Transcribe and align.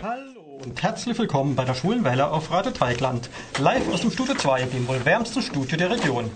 Hallo 0.00 0.60
und 0.62 0.80
herzlich 0.80 1.18
willkommen 1.18 1.56
bei 1.56 1.64
der 1.64 1.74
Schwulenwelle 1.74 2.30
auf 2.30 2.52
Radio 2.52 2.70
Dreieckland. 2.70 3.28
Live 3.58 3.82
aus 3.92 4.02
dem 4.02 4.12
Studio 4.12 4.36
2, 4.36 4.62
dem 4.62 4.86
wohl 4.86 5.04
wärmsten 5.04 5.42
Studio 5.42 5.76
der 5.76 5.90
Region. 5.90 6.30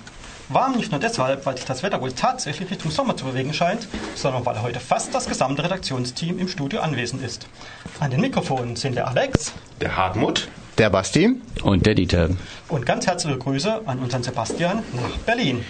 Warm 0.49 0.77
nicht 0.77 0.91
nur 0.91 0.99
deshalb, 0.99 1.47
weil 1.47 1.57
sich 1.57 1.65
das 1.65 1.85
Wetter 1.85 2.01
wohl 2.01 2.11
tatsächlich 2.11 2.69
Richtung 2.73 2.91
Sommer 2.91 3.17
zu 3.17 3.25
bewegen 3.25 3.55
scheint, 3.55 3.87
sondern 4.17 4.45
weil 4.45 4.61
heute 4.63 4.81
fast 4.81 5.15
das 5.15 5.29
gesamte 5.29 5.63
Redaktionsteam 5.63 6.41
im 6.41 6.49
Studio 6.49 6.81
anwesend 6.81 7.23
ist. 7.23 7.47
An 8.01 8.11
den 8.11 8.21
Mikrofonen 8.21 8.75
sind 8.75 8.97
der 8.97 9.07
Alex, 9.07 9.53
der 9.81 9.97
Hartmut, 9.97 10.49
der 10.79 10.91
Basti 10.91 11.41
und 11.63 11.87
der 11.87 11.95
Dieter. 11.95 12.31
Und 12.69 12.85
ganz 12.85 13.07
herzliche 13.07 13.39
Grüße 13.39 13.83
an 13.87 14.01
unseren 14.01 14.25
Sebastian 14.25 14.83
nach 14.93 15.19
Berlin. 15.19 15.65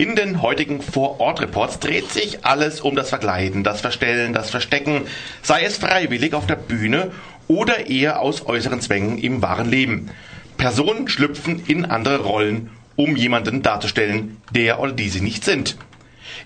In 0.00 0.16
den 0.16 0.40
heutigen 0.40 0.80
Vor-Ort-Reports 0.80 1.78
dreht 1.78 2.10
sich 2.10 2.42
alles 2.42 2.80
um 2.80 2.96
das 2.96 3.10
Verkleiden, 3.10 3.64
das 3.64 3.82
Verstellen, 3.82 4.32
das 4.32 4.48
Verstecken, 4.48 5.02
sei 5.42 5.62
es 5.62 5.76
freiwillig 5.76 6.32
auf 6.32 6.46
der 6.46 6.56
Bühne 6.56 7.10
oder 7.50 7.90
eher 7.90 8.20
aus 8.20 8.46
äußeren 8.46 8.80
Zwängen 8.80 9.18
im 9.18 9.42
wahren 9.42 9.68
Leben. 9.68 10.10
Personen 10.56 11.08
schlüpfen 11.08 11.64
in 11.66 11.84
andere 11.84 12.20
Rollen 12.20 12.70
um 12.94 13.16
jemanden 13.16 13.60
darzustellen, 13.60 14.36
der 14.52 14.78
oder 14.78 14.92
die 14.92 15.08
sie 15.08 15.20
nicht 15.20 15.44
sind. 15.44 15.76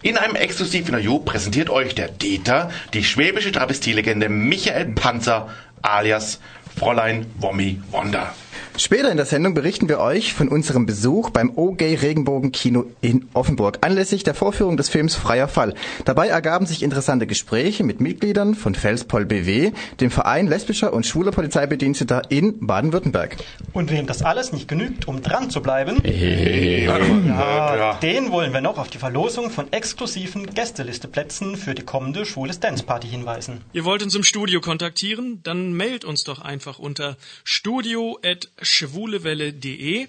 In 0.00 0.16
einem 0.16 0.34
exklusiven 0.34 0.94
Interview 0.94 1.18
präsentiert 1.18 1.68
euch 1.68 1.94
der 1.94 2.08
Dieter 2.08 2.70
die 2.94 3.04
schwäbische 3.04 3.52
Travestielegende 3.52 4.30
Michael 4.30 4.86
Panzer 4.94 5.50
alias 5.82 6.40
Fräulein 6.74 7.26
Wommi 7.38 7.82
Wonder. 7.90 8.34
Später 8.76 9.10
in 9.10 9.16
der 9.16 9.26
Sendung 9.26 9.54
berichten 9.54 9.88
wir 9.88 10.00
euch 10.00 10.34
von 10.34 10.48
unserem 10.48 10.86
Besuch 10.86 11.30
beim 11.30 11.52
OG 11.56 11.80
Regenbogen-Kino 11.80 12.86
in 13.00 13.28
Offenburg 13.32 13.78
anlässlich 13.82 14.24
der 14.24 14.34
Vorführung 14.34 14.76
des 14.76 14.88
Films 14.88 15.14
Freier 15.14 15.48
Fall. 15.48 15.74
Dabei 16.04 16.28
ergaben 16.28 16.66
sich 16.66 16.82
interessante 16.82 17.26
Gespräche 17.26 17.84
mit 17.84 18.00
Mitgliedern 18.00 18.54
von 18.54 18.74
Felspol 18.74 19.24
BW, 19.24 19.72
dem 20.00 20.10
Verein 20.10 20.46
lesbischer 20.46 20.92
und 20.92 21.06
schwuler 21.06 21.30
Polizeibediensteter 21.30 22.22
in 22.30 22.66
Baden-Württemberg. 22.66 23.36
Und 23.72 23.90
wem 23.90 24.06
das 24.06 24.22
alles 24.22 24.52
nicht 24.52 24.68
genügt, 24.68 25.08
um 25.08 25.22
dran 25.22 25.50
zu 25.50 25.62
bleiben, 25.62 26.02
ja, 26.04 27.94
den 28.02 28.30
wollen 28.30 28.52
wir 28.52 28.60
noch 28.60 28.78
auf 28.78 28.88
die 28.88 28.98
Verlosung 28.98 29.50
von 29.50 29.72
exklusiven 29.72 30.46
Gästelisteplätzen 30.46 31.56
für 31.56 31.74
die 31.74 31.82
kommende 31.82 32.26
Schwules 32.26 32.60
Dance 32.60 32.84
Party 32.84 33.08
hinweisen. 33.08 33.60
Ihr 33.72 33.84
wollt 33.84 34.02
uns 34.02 34.14
im 34.14 34.22
Studio 34.22 34.60
kontaktieren? 34.60 35.40
Dann 35.42 35.74
mailt 35.74 36.04
uns 36.04 36.24
doch 36.24 36.40
einfach 36.40 36.78
unter 36.78 37.16
studio@ 37.44 38.18
schwulewelle.de 38.60 40.08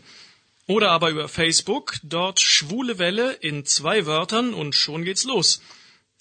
oder 0.68 0.92
aber 0.92 1.10
über 1.10 1.28
Facebook, 1.28 1.96
dort 2.04 2.40
Schwule 2.40 2.98
Welle 2.98 3.34
in 3.34 3.66
zwei 3.66 4.06
Wörtern 4.06 4.54
und 4.54 4.74
schon 4.74 5.04
geht's 5.04 5.24
los. 5.24 5.62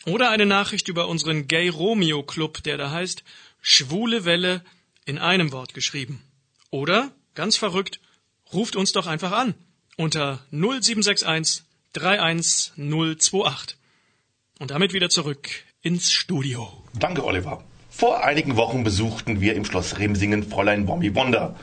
Oder 0.06 0.30
eine 0.30 0.46
Nachricht 0.46 0.88
über 0.88 1.08
unseren 1.08 1.48
Gay 1.48 1.68
Romeo 1.68 2.22
Club, 2.22 2.62
der 2.62 2.76
da 2.76 2.90
heißt 2.90 3.24
Schwule 3.62 4.24
Welle 4.26 4.62
in 5.06 5.18
einem 5.18 5.52
Wort 5.52 5.72
geschrieben. 5.72 6.22
Oder, 6.70 7.10
ganz 7.34 7.56
verrückt, 7.56 8.00
ruft 8.52 8.76
uns 8.76 8.92
doch 8.92 9.06
einfach 9.06 9.32
an 9.32 9.54
unter 9.96 10.44
0761 10.50 11.64
31028. 11.92 13.76
Und 14.58 14.70
damit 14.70 14.92
wieder 14.92 15.08
zurück 15.08 15.48
ins 15.82 16.12
Studio. 16.12 16.84
Danke, 16.94 17.24
Oliver. 17.24 17.64
Vor 17.90 18.24
einigen 18.24 18.56
Wochen 18.56 18.82
besuchten 18.84 19.40
wir 19.40 19.54
im 19.54 19.64
Schloss 19.64 19.98
Remsingen 19.98 20.42
Fräulein 20.42 20.86
Bombi 20.86 21.14
Wonder. 21.14 21.56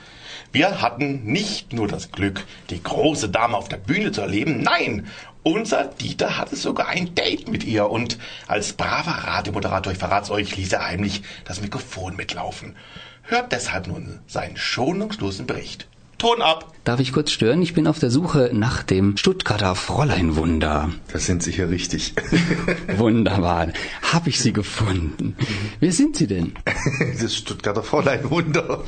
Wir 0.53 0.81
hatten 0.81 1.23
nicht 1.23 1.71
nur 1.71 1.87
das 1.87 2.11
Glück, 2.11 2.45
die 2.69 2.83
große 2.83 3.29
Dame 3.29 3.55
auf 3.55 3.69
der 3.69 3.77
Bühne 3.77 4.11
zu 4.11 4.19
erleben, 4.19 4.61
nein, 4.61 5.07
unser 5.43 5.85
Dieter 5.85 6.37
hatte 6.37 6.57
sogar 6.57 6.89
ein 6.89 7.15
Date 7.15 7.47
mit 7.47 7.63
ihr 7.63 7.89
und 7.89 8.19
als 8.47 8.73
braver 8.73 9.27
Radiomoderator, 9.27 9.93
ich 9.93 9.97
verrat's 9.97 10.29
euch, 10.29 10.55
ließ 10.57 10.73
er 10.73 10.85
heimlich 10.85 11.23
das 11.45 11.61
Mikrofon 11.61 12.17
mitlaufen. 12.17 12.75
Hört 13.23 13.53
deshalb 13.53 13.87
nun 13.87 14.19
seinen 14.27 14.57
schonungslosen 14.57 15.47
Bericht. 15.47 15.87
Ton 16.21 16.43
ab. 16.43 16.71
Darf 16.83 16.99
ich 16.99 17.13
kurz 17.13 17.31
stören? 17.31 17.63
Ich 17.63 17.73
bin 17.73 17.87
auf 17.87 17.97
der 17.97 18.11
Suche 18.11 18.51
nach 18.53 18.83
dem 18.83 19.17
Stuttgarter 19.17 19.73
Fräuleinwunder. 19.73 20.91
Das 21.11 21.25
sind 21.25 21.41
Sie 21.41 21.51
hier 21.51 21.71
richtig. 21.71 22.13
Wunderbar. 22.97 23.69
Hab 24.13 24.27
ich 24.27 24.39
Sie 24.39 24.53
gefunden. 24.53 25.35
Wer 25.79 25.91
sind 25.91 26.15
Sie 26.15 26.27
denn? 26.27 26.53
Das 27.19 27.35
Stuttgarter 27.35 27.81
Fräuleinwunder. 27.81 28.83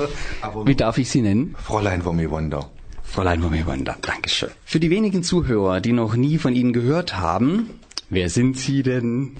Wie 0.66 0.76
darf 0.76 1.00
ich 1.00 1.10
Sie 1.10 1.24
nennen? 1.24 1.56
Fräulein 1.58 2.06
Wommiwunder. 2.06 2.70
Fräulein 3.02 3.42
Wommiwunder. 3.42 3.98
Dankeschön. 4.00 4.50
Für 4.64 4.80
die 4.80 4.92
wenigen 4.92 5.24
Zuhörer, 5.24 5.82
die 5.82 5.92
noch 5.92 6.16
nie 6.16 6.38
von 6.38 6.54
Ihnen 6.54 6.72
gehört 6.72 7.18
haben, 7.18 7.72
Wer 8.14 8.30
sind 8.30 8.60
Sie 8.60 8.84
denn? 8.84 9.32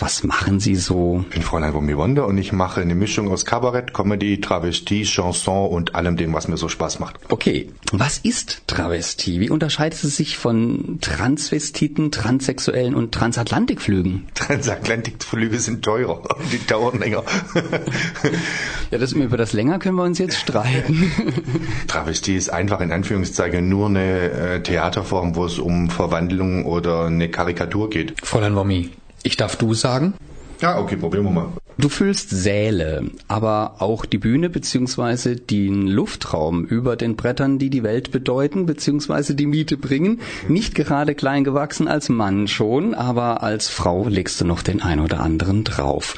Was 0.00 0.24
machen 0.24 0.58
Sie 0.58 0.74
so? 0.74 1.24
Ich 1.28 1.34
bin 1.36 1.42
Fräulein 1.42 1.74
Wummi 1.74 1.96
Wonder 1.96 2.26
und 2.26 2.36
ich 2.38 2.52
mache 2.52 2.80
eine 2.80 2.96
Mischung 2.96 3.30
aus 3.30 3.44
Kabarett, 3.44 3.94
Comedy, 3.94 4.40
Travestie, 4.40 5.04
Chanson 5.04 5.70
und 5.70 5.94
allem 5.94 6.16
dem, 6.16 6.34
was 6.34 6.48
mir 6.48 6.56
so 6.56 6.68
Spaß 6.68 6.98
macht. 6.98 7.20
Okay, 7.28 7.68
was 7.92 8.18
ist 8.18 8.62
Travestie? 8.66 9.38
Wie 9.38 9.48
unterscheidet 9.48 10.02
es 10.02 10.16
sich 10.16 10.38
von 10.38 10.98
Transvestiten, 11.00 12.10
Transsexuellen 12.10 12.96
und 12.96 13.12
Transatlantikflügen? 13.14 14.26
Transatlantikflüge 14.34 15.60
sind 15.60 15.84
teurer, 15.84 16.24
die 16.52 16.66
dauern 16.66 16.98
länger. 16.98 17.22
ja, 18.90 18.98
das, 18.98 19.12
über 19.12 19.36
das 19.36 19.52
länger 19.52 19.78
können 19.78 19.94
wir 19.94 20.02
uns 20.02 20.18
jetzt 20.18 20.36
streiten. 20.36 21.12
Travestie 21.86 22.34
ist 22.34 22.48
einfach 22.48 22.80
in 22.80 22.90
Anführungszeichen 22.90 23.68
nur 23.68 23.86
eine 23.86 24.30
äh, 24.30 24.62
Theaterform, 24.64 25.36
wo 25.36 25.44
es 25.44 25.60
um 25.60 25.90
Verwandlung 25.90 26.64
oder 26.64 27.04
eine 27.04 27.28
Karikatur 27.28 27.88
geht. 27.88 28.15
Fräulein 28.22 28.56
Wommi, 28.56 28.90
ich 29.22 29.36
darf 29.36 29.56
du 29.56 29.74
sagen? 29.74 30.14
Ja, 30.60 30.78
okay, 30.78 30.96
probieren 30.96 31.24
wir 31.24 31.30
mal. 31.30 31.48
Du 31.78 31.90
füllst 31.90 32.30
Säle, 32.30 33.10
aber 33.28 33.76
auch 33.80 34.06
die 34.06 34.16
Bühne 34.16 34.48
beziehungsweise 34.48 35.36
den 35.36 35.86
Luftraum 35.86 36.64
über 36.64 36.96
den 36.96 37.16
Brettern, 37.16 37.58
die 37.58 37.68
die 37.68 37.82
Welt 37.82 38.12
bedeuten 38.12 38.64
beziehungsweise 38.64 39.34
die 39.34 39.44
Miete 39.44 39.76
bringen. 39.76 40.20
Nicht 40.48 40.74
gerade 40.74 41.14
klein 41.14 41.44
gewachsen 41.44 41.86
als 41.86 42.08
Mann 42.08 42.48
schon, 42.48 42.94
aber 42.94 43.42
als 43.42 43.68
Frau 43.68 44.08
legst 44.08 44.40
du 44.40 44.46
noch 44.46 44.62
den 44.62 44.80
ein 44.80 45.00
oder 45.00 45.20
anderen 45.20 45.64
drauf. 45.64 46.16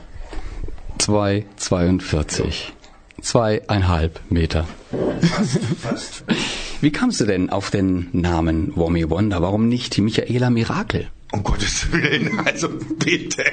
2,42. 0.98 2.54
Zweieinhalb 3.20 4.20
Meter. 4.30 4.66
Fast, 5.20 5.58
fast. 5.82 6.24
Wie 6.80 6.92
kamst 6.92 7.20
du 7.20 7.26
denn 7.26 7.50
auf 7.50 7.70
den 7.70 8.08
Namen 8.12 8.72
Wommy 8.74 9.10
Wonder? 9.10 9.42
Warum 9.42 9.68
nicht 9.68 9.98
Michaela 9.98 10.48
Mirakel? 10.48 11.08
Um 11.30 11.42
Gottes 11.42 11.92
Willen, 11.92 12.40
also 12.46 12.70
bitte. 12.98 13.44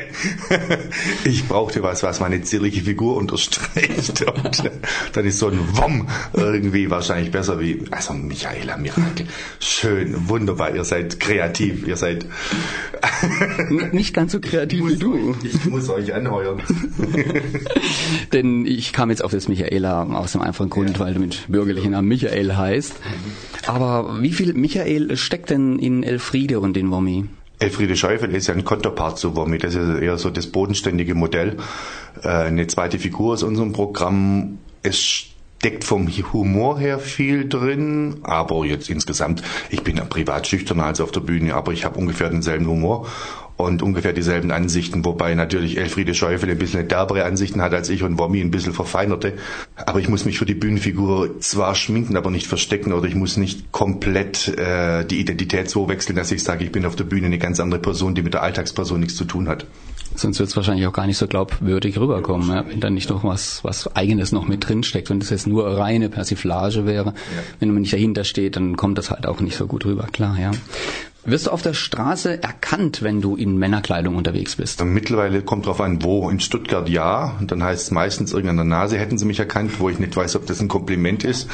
Ich 1.26 1.46
brauchte 1.46 1.84
was, 1.84 2.04
was 2.04 2.22
meine 2.22 2.42
zierliche 2.42 2.82
Figur 2.82 3.18
unterstreicht. 3.18 4.22
Und 4.22 4.72
dann 5.12 5.26
ist 5.26 5.40
so 5.40 5.50
ein 5.50 5.60
Wom 5.74 6.08
irgendwie 6.32 6.90
wahrscheinlich 6.90 7.32
besser 7.32 7.60
wie, 7.60 7.84
also 7.92 8.14
Michaela 8.14 8.78
Mirakel. 8.78 9.28
Schön, 9.60 10.30
wunderbar, 10.30 10.74
ihr 10.74 10.86
seid 10.86 11.20
kreativ, 11.20 11.86
ihr 11.86 11.98
seid... 11.98 12.26
Nicht 13.92 14.14
ganz 14.14 14.32
so 14.32 14.40
kreativ 14.40 14.88
wie 14.88 14.96
du. 14.96 15.36
Ich 15.44 15.66
muss 15.66 15.90
euch 15.90 16.14
anheuern. 16.14 16.62
Denn 18.34 18.66
ich 18.66 18.94
kam 18.94 19.10
jetzt 19.10 19.24
auf 19.24 19.32
das 19.32 19.50
Michaela 19.50 20.04
aus 20.04 20.32
dem 20.32 20.42
einfachen 20.42 20.70
Grund, 20.70 20.92
ja. 20.92 21.00
weil 21.00 21.14
du 21.14 21.20
mit 21.20 21.46
bürgerlichen 21.50 21.92
Namen 21.92 22.08
Michael 22.08 22.56
heißt. 22.56 22.94
Aber 23.68 24.22
wie 24.22 24.32
viel 24.32 24.54
Michael 24.54 25.18
steckt 25.18 25.50
denn 25.50 25.78
in 25.78 26.04
Elfriede 26.04 26.62
und 26.62 26.78
in 26.78 26.90
Wommi? 26.90 27.26
Elfriede 27.60 27.96
Scheufel 27.96 28.34
ist 28.36 28.48
ja 28.48 28.54
ein 28.54 28.66
Konterpart 28.66 29.18
zu 29.18 29.36
Wommi. 29.36 29.58
Das 29.58 29.76
ist 29.76 30.02
eher 30.02 30.18
so 30.18 30.30
das 30.30 30.48
bodenständige 30.48 31.16
Modell. 31.16 31.58
Äh, 32.22 32.28
eine 32.28 32.68
zweite 32.68 33.00
Figur 33.00 33.34
aus 33.34 33.44
unserem 33.44 33.74
Programm. 33.74 34.60
Es 34.84 35.00
steckt 35.00 35.84
vom 35.84 36.08
Humor 36.34 36.78
her 36.78 37.00
viel 37.00 37.50
drin, 37.50 38.18
aber 38.24 38.66
jetzt 38.66 38.90
insgesamt, 38.90 39.42
ich 39.70 39.82
bin 39.82 39.98
ja 39.98 40.06
privat 40.06 40.48
schüchterner 40.48 40.86
als 40.86 41.02
auf 41.02 41.12
der 41.12 41.22
Bühne, 41.22 41.56
aber 41.56 41.72
ich 41.72 41.86
habe 41.86 41.98
ungefähr 41.98 42.30
denselben 42.30 42.68
Humor 42.68 43.08
und 43.58 43.82
ungefähr 43.82 44.14
dieselben 44.14 44.52
Ansichten, 44.52 45.06
wobei 45.06 45.34
natürlich 45.34 45.78
Elfriede 45.78 46.14
Schäufele 46.14 46.54
ein 46.54 46.58
bisschen 46.58 46.88
derbere 46.88 47.24
Ansichten 47.24 47.62
hat 47.62 47.74
als 47.74 47.90
ich 47.90 48.04
und 48.04 48.18
Wommi 48.18 48.42
ein 48.42 48.52
bisschen 48.52 48.74
verfeinerte. 48.74 49.34
Aber 49.76 50.00
ich 50.00 50.10
muss 50.10 50.26
mich 50.26 50.38
für 50.38 50.46
die 50.46 50.56
Bühnenfigur 50.56 51.40
zwar 51.40 51.76
schminken, 51.76 52.18
aber 52.18 52.32
nicht 52.32 52.48
verstecken 52.48 52.92
oder 52.92 53.08
ich 53.08 53.16
muss 53.16 53.38
nicht 53.38 53.72
komplett 53.72 54.50
äh, 54.58 55.06
die 55.06 55.20
Identität 55.20 55.70
so 55.70 55.88
wechseln, 55.88 56.16
dass 56.16 56.32
ich 56.32 56.44
sage, 56.44 56.66
ich 56.66 56.72
bin 56.72 56.86
auf 56.86 56.96
der 56.96 57.06
Bühne 57.06 57.28
eine 57.28 57.38
ganz 57.38 57.60
andere 57.60 57.80
Person, 57.80 58.14
die 58.14 58.22
mit 58.22 58.34
der 58.34 58.44
Alltagsperson 58.44 59.00
nichts 59.00 59.16
zu 59.16 59.26
tun 59.26 59.48
hat. 59.48 59.66
Sonst 60.16 60.40
wird 60.40 60.50
es 60.50 60.56
wahrscheinlich 60.56 60.88
auch 60.88 60.94
gar 60.94 61.08
nicht 61.08 61.18
so 61.18 61.28
glaubwürdig 61.28 61.98
rüberkommen, 61.98 62.50
ja, 62.50 62.66
wenn 62.68 62.80
da 62.80 62.90
nicht 62.90 63.10
noch 63.10 63.24
was, 63.24 63.64
was 63.64 63.96
Eigenes 63.96 64.32
noch 64.32 64.48
mit 64.48 64.68
drin 64.68 64.84
steckt. 64.84 65.10
Wenn 65.10 65.20
das 65.20 65.30
jetzt 65.30 65.46
nur 65.46 65.66
reine 65.78 66.10
Persiflage 66.10 66.86
wäre, 66.86 67.08
ja. 67.08 67.44
wenn 67.60 67.72
man 67.72 67.82
nicht 67.82 67.94
dahinter 67.94 68.24
steht, 68.24 68.56
dann 68.56 68.78
kommt 68.78 68.98
das 68.98 69.12
halt 69.12 69.26
auch 69.26 69.42
nicht 69.42 69.58
so 69.58 69.68
gut 69.68 69.86
rüber, 69.86 70.08
klar, 70.12 70.38
ja. 70.40 70.52
Wirst 71.28 71.48
du 71.48 71.52
auf 71.52 71.64
der 71.64 71.74
Straße 71.74 72.44
erkannt, 72.44 73.02
wenn 73.02 73.20
du 73.20 73.36
in 73.36 73.58
Männerkleidung 73.58 74.16
unterwegs 74.16 74.58
bist? 74.58 74.84
Mittlerweile 74.86 75.42
kommt 75.42 75.66
drauf 75.66 75.82
an, 75.82 76.04
wo. 76.04 76.30
In 76.30 76.40
Stuttgart 76.40 76.88
ja. 76.88 77.36
Und 77.40 77.52
dann 77.52 77.64
heißt 77.64 77.86
es 77.86 77.92
meistens 77.92 78.32
irgendeiner 78.32 78.64
Nase 78.64 79.00
hätten 79.00 79.18
sie 79.18 79.26
mich 79.26 79.40
erkannt, 79.40 79.80
wo 79.80 79.90
ich 79.90 79.98
nicht 79.98 80.16
weiß, 80.16 80.36
ob 80.36 80.46
das 80.46 80.62
ein 80.62 80.68
Kompliment 80.68 81.24
ist. 81.24 81.50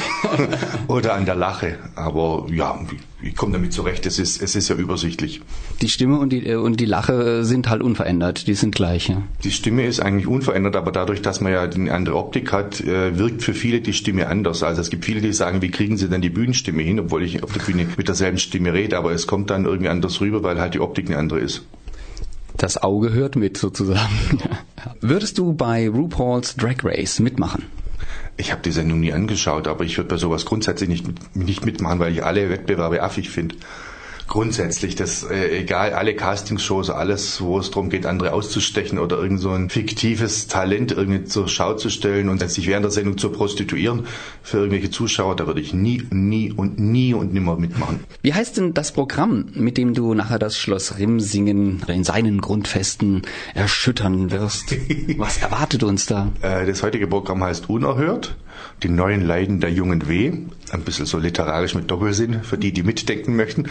Oder 0.88 1.14
an 1.14 1.24
der 1.24 1.36
Lache. 1.36 1.78
Aber 1.94 2.46
ja, 2.50 2.78
ich 3.22 3.36
komme 3.36 3.52
damit 3.52 3.72
zurecht. 3.72 4.04
Es 4.04 4.18
ist, 4.18 4.42
es 4.42 4.56
ist 4.56 4.68
ja 4.68 4.76
übersichtlich. 4.76 5.40
Die 5.80 5.88
Stimme 5.88 6.18
und 6.18 6.30
die, 6.30 6.54
und 6.54 6.78
die 6.78 6.84
Lache 6.84 7.44
sind 7.44 7.70
halt 7.70 7.80
unverändert. 7.80 8.46
Die 8.46 8.54
sind 8.54 8.74
gleich. 8.74 9.08
Ja? 9.08 9.22
Die 9.44 9.52
Stimme 9.52 9.86
ist 9.86 10.00
eigentlich 10.00 10.26
unverändert, 10.26 10.76
aber 10.76 10.92
dadurch, 10.92 11.22
dass 11.22 11.40
man 11.40 11.52
ja 11.52 11.62
eine 11.62 11.92
andere 11.92 12.16
Optik 12.16 12.52
hat, 12.52 12.80
äh, 12.80 13.18
wirkt 13.18 13.42
für 13.42 13.54
viele 13.54 13.80
die 13.80 13.92
Stimme 13.92 14.26
anders. 14.26 14.62
Also 14.62 14.80
es 14.80 14.90
gibt 14.90 15.04
viele, 15.04 15.20
die 15.20 15.32
sagen, 15.32 15.62
wie 15.62 15.70
kriegen 15.70 15.96
sie 15.96 16.08
denn 16.08 16.20
die 16.20 16.30
Bühnenstimme 16.30 16.82
hin, 16.82 17.00
obwohl 17.00 17.22
ich 17.22 17.42
auf 17.42 17.52
der 17.52 17.60
Bühne 17.60 17.86
mit 17.96 18.08
derselben 18.08 18.38
Stimme 18.38 18.72
rede, 18.72 18.81
aber 18.94 19.12
es 19.12 19.26
kommt 19.26 19.50
dann 19.50 19.64
irgendwie 19.64 19.88
anders 19.88 20.20
rüber, 20.20 20.42
weil 20.42 20.60
halt 20.60 20.74
die 20.74 20.80
Optik 20.80 21.08
eine 21.08 21.18
andere 21.18 21.40
ist. 21.40 21.64
Das 22.56 22.82
Auge 22.82 23.12
hört 23.12 23.36
mit 23.36 23.56
sozusagen. 23.56 24.40
Würdest 25.00 25.38
du 25.38 25.54
bei 25.54 25.88
RuPaul's 25.88 26.56
Drag 26.56 26.76
Race 26.84 27.20
mitmachen? 27.20 27.64
Ich 28.36 28.50
habe 28.50 28.62
die 28.62 28.72
Sendung 28.72 29.00
nie 29.00 29.12
angeschaut, 29.12 29.68
aber 29.68 29.84
ich 29.84 29.96
würde 29.96 30.08
bei 30.08 30.16
sowas 30.16 30.44
grundsätzlich 30.44 30.88
nicht, 30.88 31.36
nicht 31.36 31.64
mitmachen, 31.64 31.98
weil 31.98 32.12
ich 32.12 32.24
alle 32.24 32.50
Wettbewerbe 32.50 33.02
affig 33.02 33.30
finde 33.30 33.56
grundsätzlich, 34.32 34.96
das 34.96 35.24
äh, 35.24 35.58
egal, 35.58 35.92
alle 35.92 36.16
Castingshows, 36.16 36.88
alles, 36.88 37.42
wo 37.42 37.58
es 37.58 37.70
darum 37.70 37.90
geht, 37.90 38.06
andere 38.06 38.32
auszustechen 38.32 38.98
oder 38.98 39.18
irgend 39.18 39.40
so 39.40 39.50
ein 39.50 39.68
fiktives 39.68 40.46
Talent 40.46 40.90
irgendwie 40.90 41.24
zur 41.24 41.48
Schau 41.48 41.74
zu 41.74 41.90
stellen 41.90 42.30
und 42.30 42.40
sich 42.48 42.66
während 42.66 42.84
der 42.84 42.90
Sendung 42.90 43.18
zu 43.18 43.28
prostituieren 43.28 44.06
für 44.42 44.56
irgendwelche 44.56 44.90
Zuschauer, 44.90 45.36
da 45.36 45.46
würde 45.46 45.60
ich 45.60 45.74
nie, 45.74 46.06
nie 46.08 46.50
und 46.50 46.80
nie 46.80 47.12
und 47.12 47.34
nimmer 47.34 47.56
mitmachen. 47.56 48.04
Wie 48.22 48.32
heißt 48.32 48.56
denn 48.56 48.72
das 48.72 48.92
Programm, 48.92 49.48
mit 49.52 49.76
dem 49.76 49.92
du 49.92 50.14
nachher 50.14 50.38
das 50.38 50.56
Schloss 50.56 50.98
Rimsingen 50.98 51.82
in 51.86 52.02
seinen 52.02 52.40
Grundfesten 52.40 53.22
erschüttern 53.52 54.30
wirst? 54.30 54.74
Was 55.18 55.42
erwartet 55.42 55.82
uns 55.82 56.06
da? 56.06 56.32
Äh, 56.40 56.64
das 56.64 56.82
heutige 56.82 57.06
Programm 57.06 57.44
heißt 57.44 57.68
Unerhört 57.68 58.34
die 58.82 58.88
neuen 58.88 59.24
Leiden 59.24 59.60
der 59.60 59.70
jungen 59.70 60.08
W. 60.08 60.32
Ein 60.70 60.80
bisschen 60.82 61.06
so 61.06 61.18
literarisch 61.18 61.74
mit 61.74 61.90
Doppelsinn, 61.90 62.42
für 62.42 62.58
die, 62.58 62.72
die 62.72 62.82
mitdenken 62.82 63.36
möchten. 63.36 63.66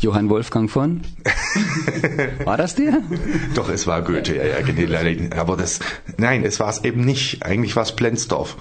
Johann 0.00 0.28
Wolfgang 0.30 0.70
von? 0.70 1.02
war 2.44 2.56
das 2.56 2.74
der? 2.74 3.02
Doch, 3.54 3.68
es 3.68 3.86
war 3.86 4.02
Goethe, 4.02 4.36
ja, 4.36 4.44
ja, 4.44 5.40
aber 5.40 5.56
das, 5.56 5.80
nein, 6.16 6.44
es 6.44 6.60
war 6.60 6.70
es 6.70 6.84
eben 6.84 7.04
nicht. 7.04 7.44
Eigentlich 7.44 7.76
war 7.76 7.82
es 7.82 7.92
Plenzdorf. 7.92 8.56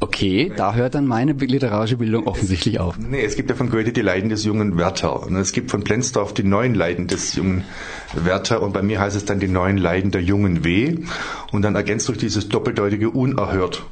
Okay, 0.00 0.52
da 0.56 0.74
hört 0.74 0.94
dann 0.94 1.06
meine 1.06 1.32
literarische 1.32 1.96
Bildung 1.96 2.28
offensichtlich 2.28 2.78
auf. 2.78 2.96
Nee, 2.98 3.22
es 3.24 3.34
gibt 3.34 3.50
ja 3.50 3.56
von 3.56 3.68
Goethe 3.68 3.92
die 3.92 4.00
Leiden 4.00 4.30
des 4.30 4.44
jungen 4.44 4.78
Werther. 4.78 5.24
Und 5.24 5.34
es 5.34 5.52
gibt 5.52 5.72
von 5.72 5.82
Plenzdorf 5.82 6.32
die 6.32 6.44
neuen 6.44 6.74
Leiden 6.74 7.08
des 7.08 7.34
jungen 7.34 7.64
Werther. 8.14 8.62
Und 8.62 8.72
bei 8.72 8.82
mir 8.82 9.00
heißt 9.00 9.16
es 9.16 9.24
dann 9.24 9.40
die 9.40 9.48
neuen 9.48 9.76
Leiden 9.76 10.12
der 10.12 10.22
jungen 10.22 10.62
W. 10.62 10.98
Und 11.50 11.62
dann 11.62 11.74
ergänzt 11.74 12.06
durch 12.06 12.18
dieses 12.18 12.48
doppeldeutige 12.48 13.10
unerhört. 13.10 13.82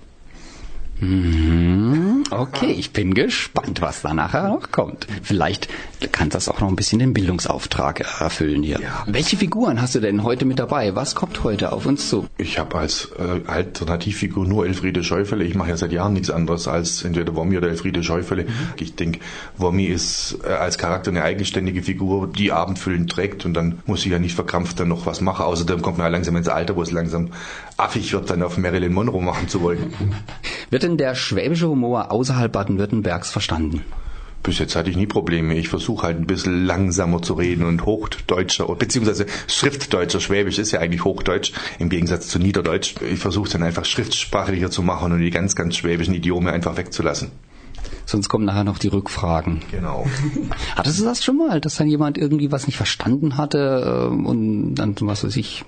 Mhm. 1.00 2.24
Okay, 2.30 2.72
ich 2.72 2.92
bin 2.92 3.14
gespannt, 3.14 3.80
was 3.80 4.02
da 4.02 4.14
nachher 4.14 4.48
noch 4.48 4.72
kommt. 4.72 5.06
Vielleicht 5.22 5.68
kann 6.12 6.28
das 6.28 6.48
auch 6.48 6.60
noch 6.60 6.68
ein 6.68 6.76
bisschen 6.76 6.98
den 6.98 7.12
Bildungsauftrag 7.12 8.00
erfüllen 8.20 8.62
hier. 8.62 8.80
Ja. 8.80 9.04
Welche 9.06 9.36
Figuren 9.36 9.80
hast 9.80 9.94
du 9.94 10.00
denn 10.00 10.22
heute 10.22 10.44
mit 10.44 10.58
dabei? 10.58 10.94
Was 10.94 11.14
kommt 11.14 11.44
heute 11.44 11.72
auf 11.72 11.86
uns 11.86 12.08
zu? 12.08 12.26
Ich 12.38 12.58
habe 12.58 12.78
als 12.78 13.10
äh, 13.18 13.46
Alternativfigur 13.46 14.46
nur 14.46 14.66
Elfriede 14.66 15.04
Schäufele. 15.04 15.44
Ich 15.44 15.54
mache 15.54 15.70
ja 15.70 15.76
seit 15.76 15.92
Jahren 15.92 16.14
nichts 16.14 16.30
anderes 16.30 16.66
als 16.68 17.04
entweder 17.04 17.34
Wommi 17.36 17.56
oder 17.58 17.68
Elfriede 17.68 18.02
Schäufele. 18.02 18.44
Mhm. 18.44 18.48
Ich 18.78 18.96
denke, 18.96 19.20
Wommi 19.56 19.84
ist 19.84 20.38
äh, 20.44 20.48
als 20.48 20.78
Charakter 20.78 21.10
eine 21.10 21.22
eigenständige 21.22 21.82
Figur, 21.82 22.26
die 22.26 22.52
abendfüllend 22.52 23.10
trägt 23.10 23.44
und 23.44 23.54
dann 23.54 23.80
muss 23.86 24.04
ich 24.04 24.12
ja 24.12 24.18
nicht 24.18 24.34
verkrampft 24.34 24.80
dann 24.80 24.88
noch 24.88 25.06
was 25.06 25.20
machen. 25.20 25.44
Außerdem 25.44 25.82
kommt 25.82 25.98
man 25.98 26.06
ja 26.06 26.10
langsam 26.10 26.36
ins 26.36 26.48
Alter, 26.48 26.76
wo 26.76 26.82
es 26.82 26.90
langsam 26.90 27.30
affig 27.76 28.12
wird, 28.12 28.30
dann 28.30 28.42
auf 28.42 28.56
Marilyn 28.56 28.92
Monroe 28.92 29.22
machen 29.22 29.48
zu 29.48 29.60
wollen. 29.60 29.92
Wird 30.70 30.85
denn 30.86 30.96
der 30.96 31.14
schwäbische 31.14 31.68
Humor 31.68 32.12
außerhalb 32.12 32.52
Baden-Württembergs 32.52 33.30
verstanden? 33.30 33.82
Bis 34.42 34.60
jetzt 34.60 34.76
hatte 34.76 34.90
ich 34.90 34.96
nie 34.96 35.06
Probleme. 35.06 35.56
Ich 35.56 35.68
versuche 35.68 36.06
halt 36.06 36.18
ein 36.18 36.26
bisschen 36.26 36.66
langsamer 36.66 37.20
zu 37.20 37.34
reden 37.34 37.64
und 37.64 37.84
Hochdeutscher, 37.84 38.72
beziehungsweise 38.76 39.26
Schriftdeutscher, 39.48 40.20
Schwäbisch 40.20 40.58
ist 40.58 40.70
ja 40.70 40.78
eigentlich 40.78 41.04
Hochdeutsch 41.04 41.52
im 41.80 41.88
Gegensatz 41.88 42.28
zu 42.28 42.38
Niederdeutsch. 42.38 42.94
Ich 43.10 43.18
versuche 43.18 43.50
dann 43.50 43.64
einfach 43.64 43.84
schriftsprachlicher 43.84 44.70
zu 44.70 44.82
machen 44.82 45.12
und 45.12 45.18
die 45.18 45.30
ganz, 45.30 45.56
ganz 45.56 45.76
schwäbischen 45.76 46.14
Idiome 46.14 46.52
einfach 46.52 46.76
wegzulassen. 46.76 47.32
Sonst 48.04 48.28
kommen 48.28 48.44
nachher 48.44 48.62
noch 48.62 48.78
die 48.78 48.88
Rückfragen. 48.88 49.62
Genau. 49.72 50.06
Hattest 50.76 51.00
du 51.00 51.04
das 51.04 51.24
schon 51.24 51.38
mal, 51.38 51.60
dass 51.60 51.74
dann 51.74 51.88
jemand 51.88 52.16
irgendwie 52.16 52.52
was 52.52 52.66
nicht 52.66 52.76
verstanden 52.76 53.36
hatte 53.36 54.08
ähm, 54.12 54.26
und 54.26 54.76
dann, 54.76 54.94
was 55.00 55.24
weiß 55.24 55.34
ich, 55.36 55.64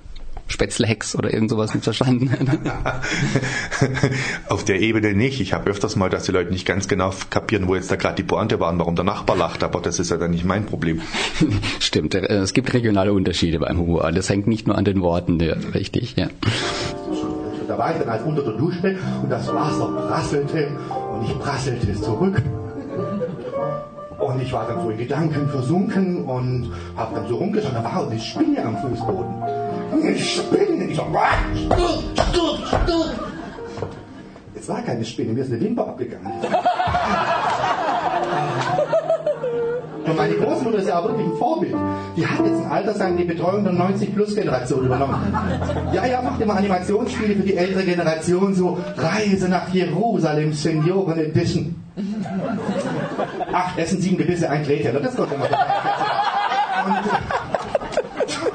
Spätzlehex 0.48 1.14
oder 1.14 1.32
irgend 1.32 1.50
sowas 1.50 1.74
nicht 1.74 1.84
verstanden. 1.84 2.30
Auf 4.48 4.64
der 4.64 4.80
Ebene 4.80 5.14
nicht. 5.14 5.40
Ich 5.40 5.52
habe 5.52 5.70
öfters 5.70 5.94
mal, 5.94 6.08
dass 6.08 6.24
die 6.24 6.32
Leute 6.32 6.50
nicht 6.50 6.66
ganz 6.66 6.88
genau 6.88 7.12
kapieren, 7.30 7.68
wo 7.68 7.74
jetzt 7.74 7.90
da 7.90 7.96
gerade 7.96 8.16
die 8.16 8.22
Pointe 8.22 8.58
waren, 8.58 8.78
warum 8.78 8.96
der 8.96 9.04
Nachbar 9.04 9.36
lacht, 9.36 9.62
aber 9.62 9.80
das 9.80 9.98
ist 9.98 10.10
ja 10.10 10.16
dann 10.16 10.30
nicht 10.30 10.44
mein 10.44 10.64
Problem. 10.66 11.02
Stimmt, 11.80 12.14
äh, 12.14 12.26
es 12.38 12.54
gibt 12.54 12.72
regionale 12.72 13.12
Unterschiede 13.12 13.58
beim 13.58 13.78
Humor. 13.78 14.10
Das 14.12 14.28
hängt 14.30 14.46
nicht 14.46 14.66
nur 14.66 14.76
an 14.76 14.84
den 14.84 15.02
Worten, 15.02 15.38
ja, 15.38 15.54
richtig, 15.74 16.16
ja. 16.16 16.28
Da 17.68 17.76
war 17.76 17.92
ich 17.92 17.98
dann 17.98 18.10
halt 18.10 18.24
unter 18.24 18.42
der 18.42 18.54
Dusche 18.54 18.96
und 19.22 19.30
das 19.30 19.46
Wasser 19.52 20.08
prasselte 20.08 20.68
und 21.12 21.26
ich 21.26 21.38
prasselte 21.38 21.92
zurück. 22.00 22.42
Und 24.18 24.42
ich 24.42 24.52
war 24.52 24.66
dann 24.66 24.82
so 24.82 24.90
in 24.90 24.98
Gedanken 24.98 25.48
versunken 25.48 26.24
und 26.24 26.72
habe 26.96 27.14
dann 27.14 27.28
so 27.28 27.36
rumgeschaut, 27.36 27.72
da 27.74 27.84
war 27.84 28.08
eine 28.08 28.18
Spinne 28.18 28.64
am 28.64 28.76
Fußboden. 28.78 29.42
Eine 29.92 30.18
Spinne! 30.18 30.84
Ich 30.86 30.96
so, 30.96 31.06
Jetzt 34.54 34.68
war 34.68 34.82
keine 34.82 35.04
Spinne, 35.04 35.32
mir 35.32 35.42
ist 35.42 35.52
eine 35.52 35.60
Wimper 35.60 35.86
abgegangen. 35.88 36.32
Und 40.04 40.16
meine 40.16 40.34
Großmutter 40.34 40.78
ist 40.78 40.88
ja 40.88 40.98
auch 40.98 41.04
wirklich 41.04 41.26
ein 41.26 41.36
Vorbild. 41.36 41.76
Die 42.16 42.26
hat 42.26 42.44
jetzt 42.44 42.64
ein 42.64 42.70
Altersheim 42.70 43.16
die 43.16 43.24
Betreuung 43.24 43.62
der 43.62 43.74
90-Plus-Generation 43.74 44.86
übernommen. 44.86 45.14
Ja, 45.92 46.06
ja, 46.06 46.22
macht 46.22 46.40
immer 46.40 46.56
Animationsspiele 46.56 47.36
für 47.36 47.42
die 47.42 47.56
ältere 47.56 47.84
Generation, 47.84 48.54
so 48.54 48.78
Reise 48.96 49.48
nach 49.48 49.68
Jerusalem, 49.72 50.52
Senioren 50.52 51.18
Edition. 51.18 51.76
Acht 53.52 53.78
Essen, 53.78 54.00
sieben 54.00 54.18
Gebisse, 54.18 54.48
ein 54.50 54.62
Gläschen. 54.62 55.02
Das 55.02 55.16
kommt 55.16 55.32
immer. 55.32 55.48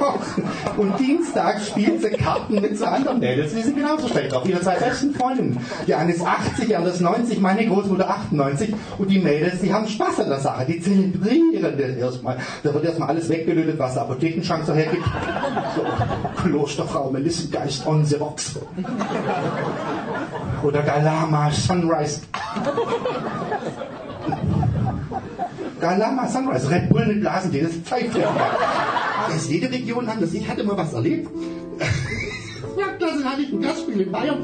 Und, 0.04 0.43
und 0.78 1.00
Dienstag 1.00 1.62
spielt 1.62 2.02
sie 2.02 2.10
Karten 2.10 2.62
mit 2.62 2.78
so 2.78 2.86
anderen 2.86 3.20
Mädels, 3.20 3.54
die 3.54 3.62
sind 3.62 3.75
genauso 3.75 4.08
schlecht 4.08 4.31
drauf. 4.31 4.48
Ihre 4.48 4.62
zwei 4.62 4.75
besten 4.75 5.13
Freundinnen. 5.13 5.60
Die 5.88 5.94
eine 5.94 6.13
ist 6.13 6.25
80, 6.25 6.68
die 6.68 6.75
andere 6.75 6.94
ist 6.94 7.01
90, 7.01 7.39
meine 7.39 7.65
Großmutter 7.68 8.10
98. 8.10 8.74
Und 8.98 9.10
die 9.10 9.20
Mädels, 9.20 9.62
die 9.62 9.74
haben 9.74 9.88
Spaß 9.88 10.22
an 10.22 10.30
der 10.30 10.39
Sache. 10.39 10.65
Die 10.65 10.80
zelebrieren 10.80 11.77
das 11.77 11.96
erstmal. 11.98 12.38
Da 12.63 12.74
wird 12.74 12.86
erstmal 12.86 13.10
alles 13.10 13.30
weggelötet, 13.30 13.77
was 13.80 13.94
der 13.94 14.03
Apothekenschrank 14.03 14.65
so 14.65 14.74
hergibt. 14.74 15.06
So, 15.75 16.42
Klosterfrau 16.42 17.12
Melissengeist 17.12 17.86
on 17.86 18.06
the 18.06 18.15
rocks. 18.15 18.60
Oder 20.63 20.82
Galama 20.82 21.51
Sunrise. 21.51 22.22
Galama 25.84 26.30
Sunrise, 26.30 26.70
Red 26.70 26.88
Bull 26.88 27.06
mit 27.06 27.20
Blasentee, 27.20 27.62
das 27.62 27.74
pfeift 27.74 28.18
ja 28.18 28.34
Das 29.28 29.36
ist 29.36 29.52
jede 29.52 29.70
Region 29.70 30.08
anders. 30.08 30.34
Ich 30.34 30.48
hatte 30.48 30.63
mal 30.63 30.78
was 30.78 30.94
erlebt. 30.94 31.30
Ja, 32.75 32.88
das 32.98 33.24
hatte 33.24 33.44
ich 33.44 33.54
ein 33.54 33.62
Gastspiel 33.62 34.02
in 34.02 34.12
Bayern. 34.12 34.40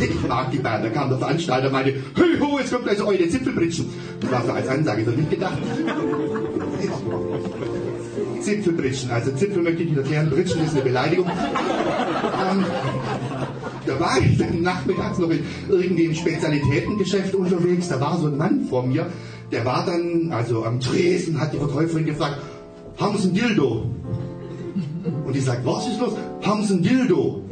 Ich 0.00 0.26
mag 0.26 0.50
die 0.52 0.58
Bayern, 0.58 0.84
da 0.84 0.88
kam 0.88 1.10
der 1.10 1.18
Veranstalter 1.18 1.66
und 1.66 1.74
meinte, 1.74 1.92
hey 2.14 2.38
ho, 2.40 2.58
jetzt 2.58 2.72
kommt 2.72 2.84
gleich 2.84 2.96
so 2.96 3.06
eure 3.06 3.28
Zipfelbritschen. 3.28 3.90
Das 4.20 4.30
war 4.30 4.42
so 4.46 4.52
als 4.52 4.68
Ansage, 4.68 5.04
so 5.04 5.10
nicht 5.10 5.28
gedacht. 5.28 5.58
Zipfelbritschen, 8.40 9.10
also 9.10 9.32
Zipfel 9.32 9.62
möchte 9.62 9.82
ich 9.82 9.90
nicht 9.90 9.98
erklären, 9.98 10.30
Britschen 10.30 10.64
ist 10.64 10.72
eine 10.72 10.80
Beleidigung. 10.82 11.26
Ähm, 11.26 12.64
da 13.86 14.00
war 14.00 14.18
ich 14.18 14.38
dann 14.38 14.62
nachmittags 14.62 15.18
noch 15.18 15.30
in, 15.30 15.44
irgendwie 15.68 16.04
im 16.04 16.14
Spezialitätengeschäft 16.14 17.34
unterwegs, 17.34 17.88
da 17.88 18.00
war 18.00 18.16
so 18.16 18.28
ein 18.28 18.38
Mann 18.38 18.64
vor 18.70 18.86
mir, 18.86 19.08
der 19.52 19.64
war 19.64 19.84
dann, 19.84 20.32
also 20.32 20.64
am 20.64 20.80
Tresen, 20.80 21.38
hat 21.40 21.52
die 21.52 21.58
Verkäuferin 21.58 22.06
gefragt, 22.06 22.38
haben 22.98 23.18
Sie 23.18 23.28
ein 23.28 23.34
Dildo? 23.34 23.86
Und 25.26 25.36
ich 25.36 25.44
sagt, 25.44 25.64
was 25.64 25.86
ist 25.86 26.00
los? 26.00 26.14
Haben 26.42 26.64
Sie 26.64 26.74
ein 26.74 26.82
Dildo? 26.82 27.42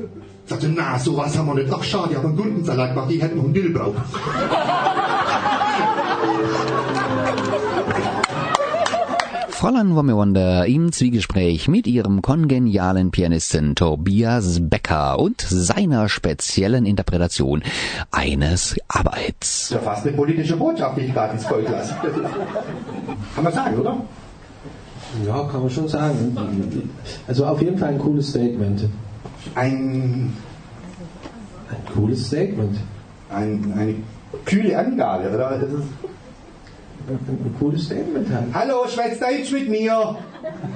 Sagte, 0.46 0.68
na, 0.74 0.98
sowas 0.98 1.36
haben 1.38 1.46
wir 1.48 1.54
nicht. 1.54 1.72
Ach, 1.72 1.82
schade, 1.82 2.08
ich 2.10 2.16
habe 2.16 2.28
einen 2.28 2.36
Gurkensalat 2.36 2.94
gemacht, 2.94 3.10
ich 3.10 3.22
hätte 3.22 3.36
noch 3.36 3.44
ein 3.44 3.52
Dildo. 3.52 3.94
Fräulein 9.60 9.94
Wommerwonder 9.94 10.64
im 10.64 10.90
Zwiegespräch 10.90 11.68
mit 11.68 11.86
ihrem 11.86 12.22
kongenialen 12.22 13.10
Pianisten 13.10 13.74
Tobias 13.74 14.58
Becker 14.58 15.18
und 15.18 15.42
seiner 15.42 16.08
speziellen 16.08 16.86
Interpretation 16.86 17.62
eines 18.10 18.74
Arbeits. 18.88 19.28
Das 19.28 19.62
ist 19.64 19.70
ja 19.72 19.78
fast 19.80 20.06
eine 20.06 20.16
politische 20.16 20.56
Botschaft, 20.56 20.96
die 20.96 21.02
ich 21.02 21.12
gerade 21.12 21.34
ins 21.34 21.44
Volk 21.44 21.68
lasse. 21.68 21.94
Kann 23.34 23.44
man 23.44 23.52
sagen, 23.52 23.78
oder? 23.78 24.00
Ja, 25.26 25.42
kann 25.44 25.60
man 25.60 25.68
schon 25.68 25.88
sagen. 25.88 26.34
Also 27.28 27.44
auf 27.44 27.60
jeden 27.60 27.76
Fall 27.76 27.90
ein 27.90 27.98
cooles 27.98 28.30
Statement. 28.30 28.88
Ein, 29.56 30.32
Ein 31.68 31.94
cooles 31.94 32.28
Statement. 32.28 32.78
ein, 33.28 33.74
eine 33.76 33.94
kühle 34.46 34.78
Angabe, 34.78 35.28
oder? 35.34 35.60
Ein, 37.08 37.54
cooles 37.58 37.86
Statement 37.86 38.28
halt. 38.32 38.44
Hallo, 38.52 38.86
schwätz 38.88 39.18
Deutsch 39.18 39.52
mit 39.52 39.68
mir. 39.68 40.16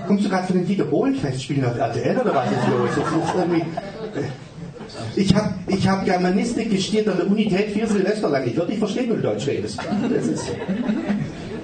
Kommst 0.07 0.25
du 0.25 0.29
gerade 0.29 0.47
von 0.47 0.57
den 0.57 0.67
Dieter 0.67 0.85
Bohlen 0.85 1.15
Festspielen 1.15 1.65
auf 1.65 1.79
RTL 1.79 2.19
oder 2.19 2.35
was 2.35 2.51
ist 2.51 2.69
los? 2.69 2.91
Das 2.97 3.29
ist 3.29 3.35
irgendwie, 3.37 3.61
äh, 3.61 5.21
ich 5.21 5.35
habe 5.35 5.55
ich 5.69 5.89
hab 5.89 6.05
Germanistik 6.05 6.71
gestudiert 6.71 7.09
an 7.09 7.17
der 7.19 7.27
Unität 7.27 7.71
vier 7.71 7.87
Silvester 7.87 8.29
lang. 8.29 8.47
Ich 8.47 8.57
würde 8.57 8.71
nicht 8.71 8.79
verstehen, 8.79 9.11
wenn 9.11 9.17
du 9.17 9.23
Deutsch 9.23 9.47
redest. 9.47 9.79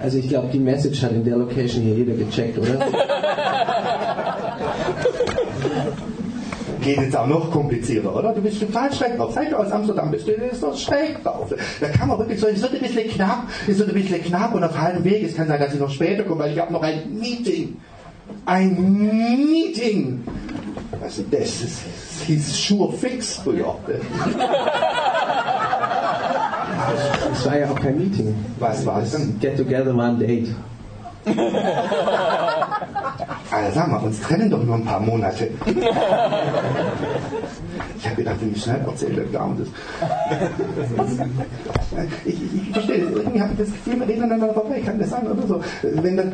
Also 0.03 0.19
ich 0.19 0.29
glaube, 0.29 0.49
die 0.53 0.59
Message 0.59 1.03
hat 1.03 1.13
in 1.13 1.25
der 1.25 1.37
Location 1.37 1.83
hier 1.83 1.95
jeder 1.95 2.15
gecheckt, 2.15 2.59
oder? 2.59 2.79
geht 6.81 6.99
jetzt 6.99 7.17
auch 7.17 7.27
noch 7.27 7.51
komplizierter, 7.51 8.15
oder? 8.15 8.33
Du 8.33 8.41
bist 8.41 8.61
total 8.61 8.93
schräg 8.93 9.17
drauf. 9.17 9.33
Seit 9.35 9.53
du 9.53 9.57
aus 9.57 9.71
Amsterdam 9.71 10.11
bist, 10.11 10.27
du 10.27 10.33
bist 10.33 10.63
doch 10.63 10.77
schräg 10.77 11.23
drauf. 11.23 11.53
Da 11.81 11.89
kann 11.89 12.09
man 12.09 12.19
wirklich 12.19 12.41
so, 12.41 12.47
es 12.47 12.63
wird 12.63 12.75
ein 12.75 12.81
bisschen 12.81 13.09
knapp, 13.11 13.45
es 13.67 13.79
wird 13.79 13.89
ein 13.89 13.95
bisschen 13.95 14.23
knapp 14.23 14.55
und 14.55 14.65
auf 14.65 14.79
halbem 14.79 15.05
Weg, 15.05 15.23
es 15.23 15.37
kann 15.37 15.49
sein, 15.49 15.61
dass 15.61 15.75
ich 15.75 15.81
noch 15.81 15.91
später 15.91 16.25
komme, 16.25 16.45
weil 16.45 16.53
ich 16.53 16.59
habe 16.61 16.73
noch 16.73 16.83
ein 16.83 17.03
Meeting. 17.19 17.77
Ein 18.47 19.47
Meeting! 19.49 20.25
Also 21.03 21.23
das 21.31 21.63
ist, 21.63 21.63
das 22.19 22.27
hieß 22.27 22.67
Sure 22.67 22.93
Fix 22.93 23.37
früher. 23.37 23.75
Es 27.33 27.47
war 27.47 27.59
ja 27.59 27.71
auch 27.71 27.81
kein 27.81 27.97
Meeting. 27.97 28.35
Was 28.59 28.85
war 28.85 29.01
das 29.01 29.13
denn? 29.13 29.39
Get 29.39 29.57
together 29.57 29.97
war 29.97 30.09
ein 30.09 30.19
Date. 30.19 30.49
Also 33.51 33.75
sag 33.75 33.89
mal, 33.91 33.99
uns 33.99 34.21
trennen 34.21 34.49
doch 34.51 34.63
nur 34.63 34.77
ein 34.77 34.85
paar 34.85 35.01
Monate. 35.01 35.51
Ich 37.99 38.07
habe 38.07 38.17
gedacht, 38.17 38.37
wenn 38.41 38.53
ich 38.53 38.63
schnell 38.63 38.81
erzähle, 38.81 39.23
dann 39.23 39.33
dauert 39.33 39.61
es. 39.61 39.69
Ich, 42.25 42.43
ich, 42.43 42.55
ich 42.55 42.71
verstehe. 42.73 42.97
Irgendwie 42.97 43.41
habe 43.43 43.53
ich 43.53 43.59
das 43.59 43.69
Gefühl, 43.69 44.01
wir 44.01 44.09
reden 44.09 44.23
aneinander 44.23 44.55
vorbei. 44.55 44.81
Kann 44.81 44.99
das 44.99 45.11
sein 45.11 45.27
oder 45.27 45.47
so? 45.47 45.63
Wenn 45.83 46.17
der 46.17 46.33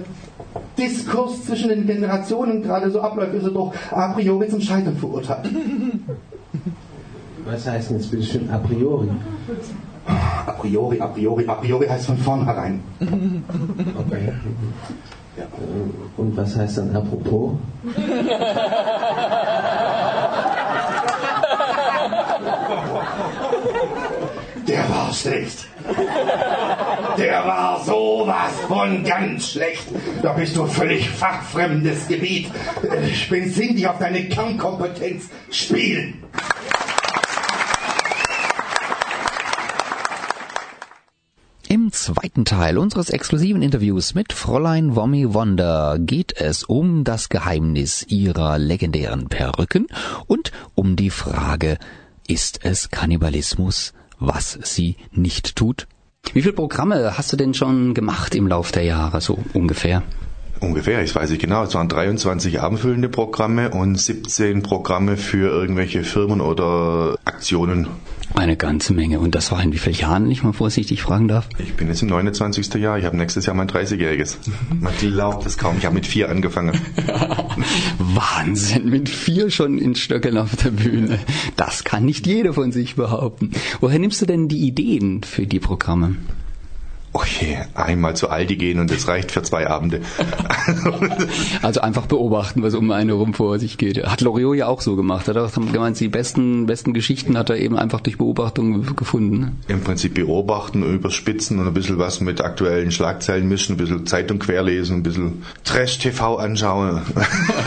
Diskurs 0.78 1.44
zwischen 1.44 1.70
den 1.70 1.87
Generationen 1.87 2.62
gerade 2.62 2.88
so 2.90 3.00
abläuft, 3.00 3.35
ist 3.35 3.44
er 3.44 3.50
doch 3.50 3.75
a 3.90 4.12
priori 4.12 4.49
zum 4.49 4.61
Scheitern 4.61 4.96
verurteilt. 4.96 5.50
Was 7.44 7.66
heißt 7.66 7.90
denn 7.90 7.96
jetzt 7.99 8.11
bitte 8.12 8.23
schön 8.23 8.49
a 8.50 8.58
priori? 8.58 9.08
A 10.46 10.52
priori, 10.52 11.00
a 11.00 11.06
priori, 11.08 11.49
a 11.49 11.54
priori 11.54 11.88
heißt 11.88 12.06
von 12.06 12.18
vornherein. 12.18 12.80
Okay. 13.00 14.32
Und 16.16 16.37
was 16.37 16.57
heißt 16.57 16.78
dann 16.78 16.97
apropos? 16.97 17.52
Der 24.66 24.88
war 24.90 25.12
schlecht. 25.12 25.69
Der 27.19 27.45
war 27.45 27.85
sowas 27.85 28.52
von 28.66 29.05
ganz 29.05 29.52
schlecht. 29.52 29.85
Da 30.23 30.33
bist 30.33 30.57
du 30.57 30.66
völlig 30.66 31.09
fachfremdes 31.09 32.09
Gebiet. 32.09 32.50
Ich 33.05 33.28
bin 33.28 33.52
dich 33.52 33.87
auf 33.87 33.99
deine 33.99 34.25
Kernkompetenz. 34.25 35.28
Spiel! 35.50 36.14
Im 41.69 41.85
zweiten 41.96 42.44
Teil 42.44 42.78
unseres 42.78 43.10
exklusiven 43.10 43.62
Interviews 43.62 44.14
mit 44.14 44.32
Fräulein 44.32 44.94
Wommy 44.96 45.32
Wonder 45.32 45.98
geht 45.98 46.38
es 46.38 46.62
um 46.64 47.04
das 47.04 47.28
Geheimnis 47.28 48.04
ihrer 48.08 48.58
legendären 48.58 49.28
Perücken 49.28 49.86
und 50.26 50.52
um 50.74 50.96
die 50.96 51.10
Frage, 51.10 51.78
ist 52.28 52.64
es 52.64 52.90
Kannibalismus, 52.90 53.94
was 54.18 54.58
sie 54.62 54.96
nicht 55.12 55.56
tut? 55.56 55.88
Wie 56.32 56.42
viele 56.42 56.54
Programme 56.54 57.16
hast 57.16 57.32
du 57.32 57.36
denn 57.36 57.54
schon 57.54 57.94
gemacht 57.94 58.34
im 58.34 58.46
Lauf 58.46 58.72
der 58.72 58.82
Jahre, 58.82 59.20
so 59.20 59.38
ungefähr? 59.54 60.02
Ungefähr, 60.60 61.02
ich 61.02 61.14
weiß 61.14 61.30
nicht 61.30 61.40
genau. 61.40 61.64
Es 61.64 61.74
waren 61.74 61.88
23 61.88 62.60
abendfüllende 62.60 63.08
Programme 63.08 63.70
und 63.70 63.96
17 63.96 64.62
Programme 64.62 65.16
für 65.16 65.50
irgendwelche 65.50 66.02
Firmen 66.02 66.40
oder 66.40 67.18
Aktionen. 67.24 67.88
Eine 68.35 68.56
ganze 68.56 68.92
Menge. 68.92 69.21
Und 69.21 69.35
das 69.35 69.52
war 69.52 69.62
in 69.62 69.73
wie 69.73 69.78
vielen 69.78 69.97
Jahren, 69.97 70.25
wenn 70.25 70.30
ich 70.30 70.42
mal 70.42 70.52
vorsichtig 70.52 71.02
fragen 71.02 71.28
darf? 71.28 71.49
Ich 71.59 71.75
bin 71.75 71.88
jetzt 71.88 72.02
im 72.02 72.09
29. 72.09 72.75
Jahr, 72.75 72.99
ich 72.99 73.04
habe 73.04 73.16
nächstes 73.16 73.47
Jahr 73.47 73.54
mein 73.54 73.68
30-jähriges. 73.68 74.37
Man 74.80 74.92
glaubt 74.99 75.47
es 75.47 75.56
kaum, 75.56 75.78
ich 75.78 75.87
habe 75.87 75.95
mit 75.95 76.06
vier 76.06 76.28
angefangen. 76.28 76.78
Wahnsinn, 77.99 78.90
mit 78.90 79.09
vier 79.09 79.50
schon 79.50 79.78
in 79.78 79.95
Stöckeln 79.95 80.38
auf 80.38 80.56
der 80.56 80.71
Bühne. 80.71 81.18
Das 81.56 81.85
kann 81.85 82.04
nicht 82.04 82.26
jeder 82.26 82.52
von 82.52 82.73
sich 82.73 82.97
behaupten. 82.97 83.52
Woher 83.80 83.99
nimmst 83.99 84.21
du 84.21 84.26
denn 84.26 84.49
die 84.49 84.66
Ideen 84.66 85.23
für 85.23 85.47
die 85.47 85.61
Programme? 85.61 86.16
Okay, 87.18 87.56
einmal 87.73 88.14
zu 88.14 88.28
Aldi 88.28 88.56
gehen 88.56 88.78
und 88.78 88.90
das 88.90 89.08
reicht 89.08 89.30
für 89.30 89.42
zwei 89.42 89.66
Abende. 89.68 90.02
Also 91.62 91.80
einfach 91.80 92.06
beobachten, 92.06 92.62
was 92.62 92.75
um 92.75 92.90
eine 92.90 93.12
rum 93.12 93.32
vor 93.32 93.58
sich 93.58 93.78
geht. 93.78 94.04
Hat 94.04 94.20
Loriot 94.20 94.56
ja 94.56 94.66
auch 94.66 94.80
so 94.80 94.96
gemacht. 94.96 95.28
Hat 95.28 95.37
er 95.37 95.49
gemeint, 95.49 95.99
die 95.99 96.08
besten, 96.08 96.66
besten 96.66 96.92
Geschichten 96.92 97.38
hat 97.38 97.50
er 97.50 97.56
eben 97.56 97.76
einfach 97.76 98.00
durch 98.00 98.18
Beobachtung 98.18 98.96
gefunden. 98.96 99.38
ne? 99.38 99.52
Im 99.68 99.82
Prinzip 99.82 100.14
beobachten, 100.14 100.82
überspitzen 100.82 101.58
und 101.58 101.66
ein 101.66 101.75
bisschen 101.75 101.99
was 101.99 102.20
mit 102.20 102.40
aktuellen 102.40 102.90
Schlagzeilen 102.90 103.49
mischen, 103.49 103.75
ein 103.75 103.78
bisschen 103.78 104.06
Zeitung 104.06 104.38
querlesen, 104.38 104.96
ein 104.96 105.02
bisschen 105.02 105.44
Trash-TV 105.64 106.37
anschauen. 106.37 107.02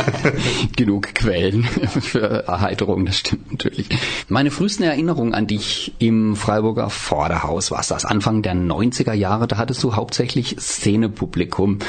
Genug 0.75 1.15
Quellen 1.15 1.63
für 2.01 2.45
Erheiterung, 2.47 3.05
das 3.05 3.19
stimmt 3.19 3.51
natürlich. 3.51 3.87
Meine 4.27 4.51
frühesten 4.51 4.83
Erinnerungen 4.83 5.33
an 5.33 5.47
dich 5.47 5.93
im 5.99 6.35
Freiburger 6.35 6.89
Vorderhaus 6.89 7.71
war 7.71 7.83
das 7.87 8.05
Anfang 8.05 8.41
der 8.41 8.55
90er 8.55 9.13
Jahre. 9.13 9.38
Da 9.47 9.57
hattest 9.57 9.83
du 9.83 9.95
hauptsächlich 9.95 10.57
Szenepublikum. 10.59 11.79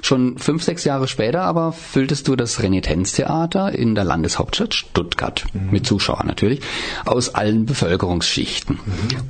Schon 0.00 0.38
fünf, 0.38 0.62
sechs 0.62 0.84
Jahre 0.84 1.08
später 1.08 1.42
aber 1.42 1.72
fülltest 1.72 2.28
du 2.28 2.36
das 2.36 2.62
Renitenztheater 2.62 3.72
in 3.72 3.94
der 3.94 4.04
Landeshauptstadt 4.04 4.74
Stuttgart. 4.74 5.44
Mit 5.70 5.86
Zuschauern 5.86 6.26
natürlich. 6.26 6.60
Aus 7.04 7.34
allen 7.34 7.66
Bevölkerungsschichten. 7.66 8.78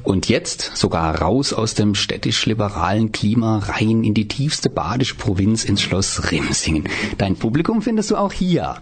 Und 0.04 0.28
jetzt 0.28 0.76
sogar 0.76 1.20
raus 1.20 1.52
aus 1.52 1.74
dem 1.74 1.94
städtisch-liberalen 1.94 3.12
Klima 3.12 3.58
rein 3.58 4.04
in 4.04 4.14
die 4.14 4.28
tiefste 4.28 4.68
badische 4.68 5.14
Provinz 5.14 5.64
ins 5.64 5.80
Schloss 5.80 6.30
Rimsingen. 6.30 6.84
Dein 7.16 7.36
Publikum 7.36 7.82
findest 7.82 8.10
du 8.10 8.16
auch 8.16 8.32
hier. 8.32 8.76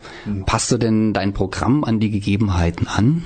Passt 0.45 0.73
du 0.73 0.79
denn 0.79 1.13
dein 1.13 1.33
Programm 1.33 1.85
an 1.85 2.01
die 2.01 2.11
Gegebenheiten 2.11 2.89
an? 2.89 3.25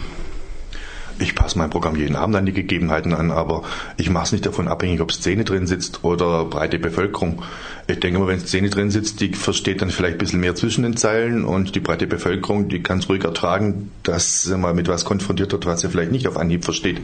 Ich 1.21 1.35
passe 1.35 1.59
mein 1.59 1.69
Programm 1.69 1.97
jeden 1.97 2.17
Abend 2.17 2.35
an 2.35 2.47
die 2.47 2.53
Gegebenheiten 2.53 3.13
an, 3.13 3.31
aber 3.31 3.63
ich 3.99 4.09
mache 4.09 4.25
es 4.25 4.33
nicht 4.33 4.47
davon 4.47 4.69
abhängig, 4.69 5.03
ob 5.03 5.13
Szene 5.13 5.45
drin 5.45 5.67
sitzt 5.67 6.03
oder 6.03 6.47
breite 6.47 6.79
Bevölkerung. 6.79 7.43
Ich 7.87 8.01
denke 8.01 8.19
mal, 8.19 8.27
wenn 8.27 8.41
Szene 8.41 8.71
drin 8.71 8.91
sitzt, 8.91 9.21
die 9.21 9.35
versteht 9.35 9.83
dann 9.83 9.91
vielleicht 9.91 10.15
ein 10.15 10.19
bisschen 10.19 10.41
mehr 10.41 10.55
zwischen 10.55 10.83
den 10.83 10.97
Zeilen 10.97 11.45
und 11.45 11.75
die 11.75 11.81
breite 11.81 12.07
Bevölkerung, 12.07 12.69
die 12.69 12.83
kann 12.83 13.01
es 13.01 13.09
ruhig 13.11 13.23
ertragen, 13.23 13.91
dass 14.03 14.45
sie 14.45 14.57
mal 14.57 14.73
mit 14.73 14.89
was 14.89 15.05
konfrontiert 15.05 15.53
wird, 15.53 15.67
was 15.67 15.83
sie 15.83 15.91
vielleicht 15.91 16.13
nicht 16.13 16.27
auf 16.27 16.39
Anhieb 16.39 16.65
versteht. 16.65 17.03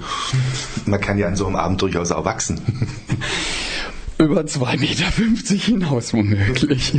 Man 0.86 1.00
kann 1.00 1.18
ja 1.18 1.28
an 1.28 1.36
so 1.36 1.46
einem 1.46 1.56
Abend 1.56 1.82
durchaus 1.82 2.10
auch 2.10 2.24
wachsen. 2.24 2.60
Über 4.18 4.40
2,50 4.42 4.78
Meter 4.78 5.54
hinaus 5.62 6.12
womöglich. 6.14 6.94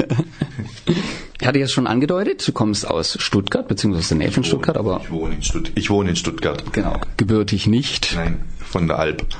Ich 1.39 1.47
hatte 1.47 1.59
jetzt 1.59 1.71
schon 1.73 1.87
angedeutet, 1.87 2.47
du 2.47 2.51
kommst 2.51 2.87
aus 2.87 3.17
Stuttgart, 3.19 3.67
beziehungsweise 3.67 4.09
der 4.09 4.17
Nähe 4.17 4.31
von 4.31 4.43
Stuttgart, 4.43 4.77
aber 4.77 5.01
Ich 5.03 5.11
wohne 5.11 5.35
in, 5.35 5.43
Stutt 5.43 5.71
ich 5.75 5.89
wohne 5.89 6.09
in 6.11 6.15
Stuttgart. 6.15 6.73
genau, 6.73 6.99
gebürtig 7.17 7.67
nicht. 7.67 8.13
Nein, 8.15 8.39
von 8.67 8.87
der 8.87 8.99
Alp. 8.99 9.25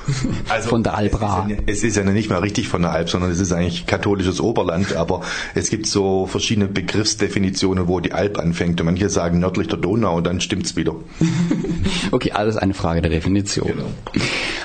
Also, 0.50 0.70
Von 0.70 0.84
der 0.84 0.96
Alp 0.96 1.22
Ra. 1.22 1.48
Es 1.48 1.52
ist, 1.52 1.58
ja, 1.58 1.64
es 1.68 1.84
ist 1.84 1.98
ja 1.98 2.04
nicht 2.04 2.30
mal 2.30 2.40
richtig 2.40 2.68
von 2.68 2.82
der 2.82 2.92
Alp, 2.92 3.10
sondern 3.10 3.32
es 3.32 3.40
ist 3.40 3.52
eigentlich 3.52 3.86
katholisches 3.86 4.40
Oberland, 4.40 4.96
aber 4.96 5.22
es 5.56 5.70
gibt 5.70 5.88
so 5.88 6.26
verschiedene 6.26 6.68
Begriffsdefinitionen, 6.68 7.88
wo 7.88 8.00
die 8.00 8.14
Alp 8.14 8.40
anfängt. 8.40 8.80
Und 8.80 8.86
manche 8.86 9.10
sagen 9.10 9.40
nördlich 9.40 9.68
der 9.68 9.78
Donau 9.78 10.16
und 10.16 10.26
dann 10.26 10.42
stimmt's 10.42 10.76
wieder. 10.76 10.96
Okay, 12.12 12.32
alles 12.32 12.56
eine 12.58 12.74
Frage 12.74 13.02
der 13.02 13.12
Definition. 13.12 13.68
Genau. 13.68 13.86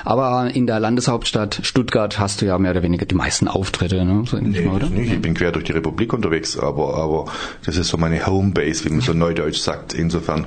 Aber 0.05 0.49
in 0.53 0.65
der 0.67 0.79
Landeshauptstadt 0.79 1.59
Stuttgart 1.63 2.19
hast 2.19 2.41
du 2.41 2.45
ja 2.45 2.57
mehr 2.57 2.71
oder 2.71 2.83
weniger 2.83 3.05
die 3.05 3.15
meisten 3.15 3.47
Auftritte, 3.47 4.05
ne? 4.05 4.23
So 4.25 4.37
ähnlich 4.37 4.65
mal? 4.65 4.79
Nicht, 4.89 5.11
ich 5.11 5.21
bin 5.21 5.33
quer 5.33 5.51
durch 5.51 5.65
die 5.65 5.71
Republik 5.71 6.13
unterwegs, 6.13 6.57
aber, 6.57 6.95
aber 6.95 7.25
das 7.65 7.77
ist 7.77 7.89
so 7.89 7.97
meine 7.97 8.25
Homebase, 8.25 8.85
wie 8.85 8.89
man 8.89 9.01
so 9.01 9.13
neudeutsch 9.13 9.59
sagt. 9.59 9.93
Insofern. 9.93 10.45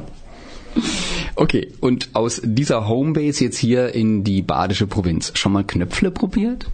Okay, 1.36 1.68
und 1.80 2.08
aus 2.14 2.40
dieser 2.42 2.88
Homebase 2.88 3.44
jetzt 3.44 3.58
hier 3.58 3.94
in 3.94 4.24
die 4.24 4.42
badische 4.42 4.86
Provinz 4.86 5.32
schon 5.34 5.52
mal 5.52 5.64
Knöpfle 5.64 6.10
probiert? 6.10 6.66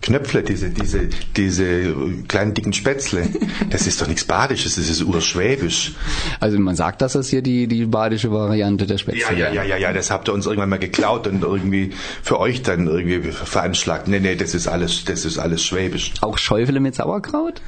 Knöpfle, 0.00 0.42
diese, 0.42 0.70
diese, 0.70 1.08
diese 1.36 1.94
kleinen 2.28 2.54
dicken 2.54 2.72
Spätzle, 2.72 3.28
das 3.70 3.86
ist 3.86 4.00
doch 4.00 4.06
nichts 4.06 4.24
Badisches, 4.24 4.76
das 4.76 4.88
ist 4.88 5.02
urschwäbisch. 5.02 5.92
Also 6.40 6.58
man 6.58 6.76
sagt, 6.76 7.02
dass 7.02 7.14
das 7.14 7.28
hier 7.28 7.42
die, 7.42 7.66
die 7.66 7.84
badische 7.84 8.30
Variante 8.30 8.86
der 8.86 8.96
Ja, 8.96 8.98
Spätzle 8.98 9.38
ja, 9.38 9.52
ja, 9.52 9.64
ja, 9.64 9.76
ja, 9.76 9.92
das 9.92 10.10
habt 10.10 10.28
ihr 10.28 10.34
uns 10.34 10.46
irgendwann 10.46 10.68
mal 10.68 10.78
geklaut 10.78 11.26
und 11.26 11.42
irgendwie 11.42 11.90
für 12.22 12.38
euch 12.38 12.62
dann 12.62 12.86
irgendwie 12.86 13.32
veranschlagt. 13.32 14.08
Nee, 14.08 14.20
nee, 14.20 14.36
das 14.36 14.54
ist 14.54 14.68
alles, 14.68 15.04
das 15.04 15.24
ist 15.24 15.38
alles 15.38 15.64
schwäbisch. 15.64 16.14
Auch 16.20 16.38
Schäufele 16.38 16.80
mit 16.80 16.94
Sauerkraut? 16.94 17.60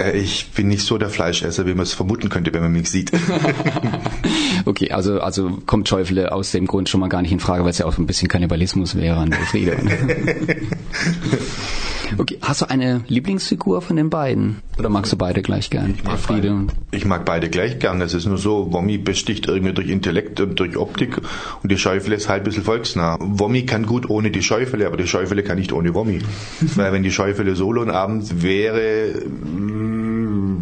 Äh, 0.00 0.18
ich 0.18 0.50
bin 0.50 0.68
nicht 0.68 0.84
so 0.84 0.98
der 0.98 1.10
Fleischesser, 1.10 1.66
wie 1.66 1.74
man 1.74 1.82
es 1.82 1.92
vermuten 1.92 2.28
könnte, 2.28 2.52
wenn 2.52 2.62
man 2.62 2.72
mich 2.72 2.90
sieht. 2.90 3.12
okay, 4.64 4.90
also, 4.90 5.20
also 5.20 5.58
kommt 5.66 5.88
Schäufele 5.88 6.32
aus 6.32 6.50
dem 6.52 6.66
Grund 6.66 6.88
schon 6.88 7.00
mal 7.00 7.08
gar 7.08 7.22
nicht 7.22 7.32
in 7.32 7.40
Frage, 7.40 7.64
weil 7.64 7.70
es 7.70 7.78
ja 7.78 7.86
auch 7.86 7.98
ein 7.98 8.06
bisschen 8.06 8.28
Kannibalismus 8.28 8.94
wäre 8.96 9.16
an 9.18 9.32
Elfriede. 9.32 9.76
okay, 12.18 12.38
hast 12.40 12.62
du 12.62 12.70
eine 12.70 13.02
Lieblingsfigur 13.08 13.82
von 13.82 13.96
den 13.96 14.10
beiden? 14.10 14.62
Oder 14.78 14.88
magst 14.88 15.12
du 15.12 15.16
beide 15.16 15.42
gleich 15.42 15.70
gern? 15.70 15.94
Ich 15.96 16.04
mag, 16.04 16.18
beide, 16.26 16.66
ich 16.90 17.04
mag 17.04 17.24
beide 17.24 17.50
gleich 17.50 17.78
gern. 17.78 18.00
Es 18.00 18.14
ist 18.14 18.26
nur 18.26 18.38
so, 18.38 18.72
Wommi 18.72 18.98
besticht 18.98 19.46
irgendwie 19.46 19.72
durch 19.72 19.88
Intellekt 19.88 20.40
und 20.40 20.58
durch 20.58 20.76
Optik 20.76 21.18
und 21.62 21.70
die 21.70 21.78
Schäufele 21.78 22.16
ist 22.16 22.28
halt 22.28 22.42
ein 22.42 22.44
bisschen 22.44 22.64
volksnah. 22.64 23.18
Wommi 23.20 23.66
kann 23.66 23.86
gut 23.86 24.08
ohne 24.08 24.30
die 24.30 24.42
Schäufele, 24.42 24.86
aber 24.86 24.96
die 24.96 25.06
Schäufele 25.06 25.42
kann 25.42 25.58
nicht 25.58 25.72
ohne 25.72 25.94
Wommi. 25.94 26.20
weil 26.76 26.92
wenn 26.92 27.02
die 27.02 27.12
Schäufele 27.12 27.56
solo 27.56 27.82
ein 27.82 27.90
Abend 27.90 28.42
wäre, 28.42 29.12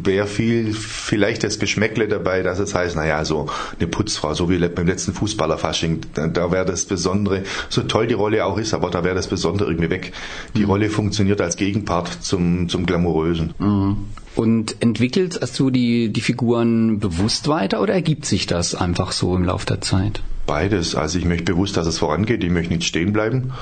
wäre 0.05 0.27
viel, 0.27 0.73
vielleicht 0.73 1.45
das 1.45 1.59
Geschmäckle 1.59 2.09
dabei, 2.09 2.43
dass 2.43 2.59
es 2.59 2.75
heißt, 2.75 2.97
naja, 2.97 3.25
so 3.25 3.49
eine 3.79 3.89
Putzfrau, 3.89 4.35
so 4.35 4.51
wie 4.51 4.59
beim 4.69 4.87
letzten 4.87 5.13
Fußballerfasching, 5.13 6.01
da, 6.15 6.27
da 6.27 6.51
wäre 6.51 6.65
das 6.65 6.85
Besondere, 6.85 7.43
so 7.69 7.83
toll 7.83 8.07
die 8.07 8.15
Rolle 8.15 8.45
auch 8.45 8.59
ist, 8.59 8.75
aber 8.75 8.91
da 8.91 9.05
wäre 9.05 9.15
das 9.15 9.29
Besondere 9.29 9.71
irgendwie 9.71 9.91
weg. 9.91 10.13
Die 10.55 10.61
mhm. 10.61 10.71
Rolle 10.71 10.91
funktioniert 10.91 11.41
als 11.41 11.57
Gegenpart 11.57 12.23
zum, 12.23 12.69
zum 12.69 12.87
Glamourösen. 12.87 13.55
Mhm. 13.59 13.97
Und 14.35 14.77
entwickelt 14.81 15.41
hast 15.43 15.59
du 15.59 15.71
die, 15.71 16.13
die 16.13 16.21
Figuren 16.21 17.01
bewusst 17.01 17.49
weiter 17.49 17.83
oder 17.83 17.95
ergibt 17.95 18.25
sich 18.25 18.47
das 18.47 18.75
einfach 18.75 19.11
so 19.11 19.35
im 19.35 19.45
Laufe 19.45 19.67
der 19.67 19.81
Zeit? 19.81 20.23
Beides. 20.47 20.95
Also 20.95 21.19
ich 21.19 21.25
möchte 21.25 21.45
bewusst, 21.53 21.77
dass 21.77 21.87
es 21.87 21.99
vorangeht, 21.99 22.45
ich 22.45 22.51
möchte 22.51 22.73
nicht 22.73 22.87
stehen 22.87 23.13
bleiben. 23.13 23.53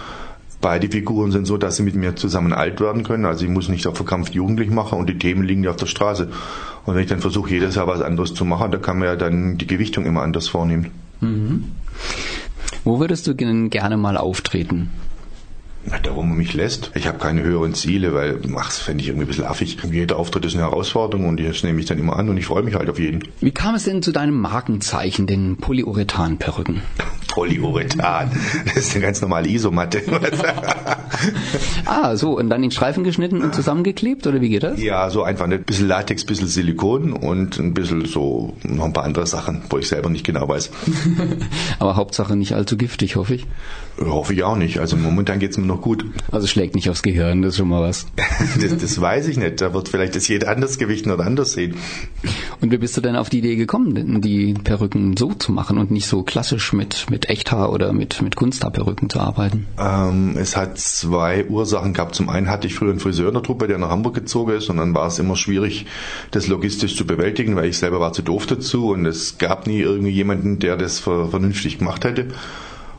Beide 0.60 0.88
Figuren 0.88 1.32
sind 1.32 1.46
so, 1.46 1.58
dass 1.58 1.76
sie 1.76 1.82
mit 1.82 1.94
mir 1.94 2.16
zusammen 2.16 2.52
alt 2.52 2.80
werden 2.80 3.02
können. 3.02 3.26
Also 3.26 3.44
ich 3.44 3.50
muss 3.50 3.68
nicht 3.68 3.86
auf 3.86 3.96
verkrampft 3.96 4.34
jugendlich 4.34 4.70
machen 4.70 4.98
und 4.98 5.08
die 5.08 5.18
Themen 5.18 5.44
liegen 5.44 5.64
ja 5.64 5.70
auf 5.70 5.76
der 5.76 5.86
Straße. 5.86 6.28
Und 6.86 6.94
wenn 6.94 7.02
ich 7.02 7.08
dann 7.08 7.20
versuche, 7.20 7.50
jedes 7.50 7.74
Jahr 7.74 7.86
was 7.86 8.00
anderes 8.00 8.34
zu 8.34 8.44
machen, 8.44 8.70
da 8.70 8.78
kann 8.78 8.98
man 8.98 9.08
ja 9.08 9.16
dann 9.16 9.58
die 9.58 9.66
Gewichtung 9.66 10.06
immer 10.06 10.22
anders 10.22 10.48
vornehmen. 10.48 10.90
Mhm. 11.20 11.64
Wo 12.84 13.00
würdest 13.00 13.26
du 13.26 13.34
gerne 13.34 13.96
mal 13.96 14.16
auftreten? 14.16 14.90
Na, 15.88 15.98
da, 16.00 16.16
wo 16.16 16.22
man 16.22 16.36
mich 16.36 16.52
lässt. 16.52 16.90
Ich 16.94 17.06
habe 17.06 17.18
keine 17.18 17.42
höheren 17.42 17.74
Ziele, 17.74 18.12
weil, 18.12 18.40
ach, 18.56 18.66
das 18.66 18.78
fände 18.78 19.02
ich 19.02 19.08
irgendwie 19.08 19.26
ein 19.26 19.28
bisschen 19.28 19.44
affig. 19.44 19.78
Jeder 19.88 20.16
Auftritt 20.16 20.44
ist 20.44 20.54
eine 20.54 20.64
Herausforderung 20.64 21.28
und 21.28 21.38
das 21.38 21.62
nehme 21.62 21.78
ich 21.78 21.86
dann 21.86 21.98
immer 21.98 22.16
an 22.16 22.28
und 22.28 22.36
ich 22.36 22.46
freue 22.46 22.64
mich 22.64 22.74
halt 22.74 22.90
auf 22.90 22.98
jeden. 22.98 23.22
Wie 23.40 23.52
kam 23.52 23.76
es 23.76 23.84
denn 23.84 24.02
zu 24.02 24.10
deinem 24.10 24.40
Markenzeichen, 24.40 25.28
den 25.28 25.58
Polyurethan-Perücken? 25.58 26.82
Polyurethan. 27.36 28.30
Das 28.64 28.76
ist 28.78 28.94
eine 28.94 29.04
ganz 29.04 29.20
normale 29.20 29.46
Isomatte. 29.46 30.00
ah, 31.84 32.16
so, 32.16 32.38
und 32.38 32.48
dann 32.48 32.64
in 32.64 32.70
Streifen 32.70 33.04
geschnitten 33.04 33.42
und 33.42 33.54
zusammengeklebt, 33.54 34.26
oder 34.26 34.40
wie 34.40 34.48
geht 34.48 34.62
das? 34.62 34.80
Ja, 34.80 35.10
so 35.10 35.22
einfach 35.22 35.44
ein 35.44 35.62
bisschen 35.62 35.86
Latex, 35.86 36.24
ein 36.24 36.28
bisschen 36.28 36.48
Silikon 36.48 37.12
und 37.12 37.58
ein 37.58 37.74
bisschen 37.74 38.06
so 38.06 38.56
noch 38.62 38.86
ein 38.86 38.94
paar 38.94 39.04
andere 39.04 39.26
Sachen, 39.26 39.60
wo 39.68 39.76
ich 39.76 39.86
selber 39.86 40.08
nicht 40.08 40.24
genau 40.24 40.48
weiß. 40.48 40.70
Aber 41.78 41.96
Hauptsache 41.96 42.36
nicht 42.36 42.54
allzu 42.54 42.78
giftig, 42.78 43.16
hoffe 43.16 43.34
ich. 43.34 43.46
Hoffe 44.00 44.32
ich 44.32 44.42
auch 44.42 44.56
nicht. 44.56 44.78
Also 44.78 44.96
momentan 44.96 45.38
geht 45.38 45.50
es 45.50 45.58
mir 45.58 45.66
noch 45.66 45.82
gut. 45.82 46.06
Also 46.32 46.46
schlägt 46.46 46.74
nicht 46.74 46.88
aufs 46.88 47.02
Gehirn, 47.02 47.42
das 47.42 47.52
ist 47.52 47.58
schon 47.58 47.68
mal 47.68 47.82
was. 47.82 48.06
das, 48.60 48.78
das 48.78 48.98
weiß 48.98 49.28
ich 49.28 49.36
nicht. 49.36 49.60
Da 49.60 49.74
wird 49.74 49.90
vielleicht 49.90 50.16
das 50.16 50.26
jeder 50.28 50.48
anders 50.48 50.78
gewichten 50.78 51.10
oder 51.10 51.24
anders 51.26 51.52
sehen. 51.52 51.76
Und 52.62 52.72
wie 52.72 52.78
bist 52.78 52.96
du 52.96 53.02
denn 53.02 53.16
auf 53.16 53.28
die 53.28 53.38
Idee 53.38 53.56
gekommen, 53.56 54.22
die 54.22 54.54
Perücken 54.54 55.16
so 55.18 55.34
zu 55.34 55.52
machen 55.52 55.76
und 55.76 55.90
nicht 55.90 56.06
so 56.06 56.22
klassisch 56.22 56.72
mit, 56.72 57.10
mit 57.10 57.25
Echthaar 57.28 57.72
oder 57.72 57.92
mit, 57.92 58.22
mit 58.22 58.36
Kunsthaarperücken 58.36 59.10
zu 59.10 59.20
arbeiten? 59.20 59.66
Ähm, 59.78 60.36
es 60.38 60.56
hat 60.56 60.78
zwei 60.78 61.46
Ursachen 61.46 61.92
gehabt. 61.94 62.14
Zum 62.14 62.28
einen 62.28 62.48
hatte 62.48 62.66
ich 62.66 62.74
früher 62.74 62.90
einen 62.90 63.00
Friseur 63.00 63.28
in 63.28 63.34
der 63.34 63.42
Truppe, 63.42 63.66
der 63.66 63.78
nach 63.78 63.90
Hamburg 63.90 64.14
gezogen 64.14 64.52
ist 64.52 64.68
und 64.70 64.78
dann 64.78 64.94
war 64.94 65.06
es 65.06 65.18
immer 65.18 65.36
schwierig, 65.36 65.86
das 66.30 66.46
logistisch 66.46 66.96
zu 66.96 67.06
bewältigen, 67.06 67.56
weil 67.56 67.66
ich 67.66 67.78
selber 67.78 68.00
war 68.00 68.12
zu 68.12 68.22
doof 68.22 68.46
dazu 68.46 68.90
und 68.90 69.06
es 69.06 69.38
gab 69.38 69.66
nie 69.66 69.80
irgendwie 69.80 70.10
jemanden, 70.10 70.58
der 70.58 70.76
das 70.76 70.98
vernünftig 71.00 71.78
gemacht 71.78 72.04
hätte. 72.04 72.28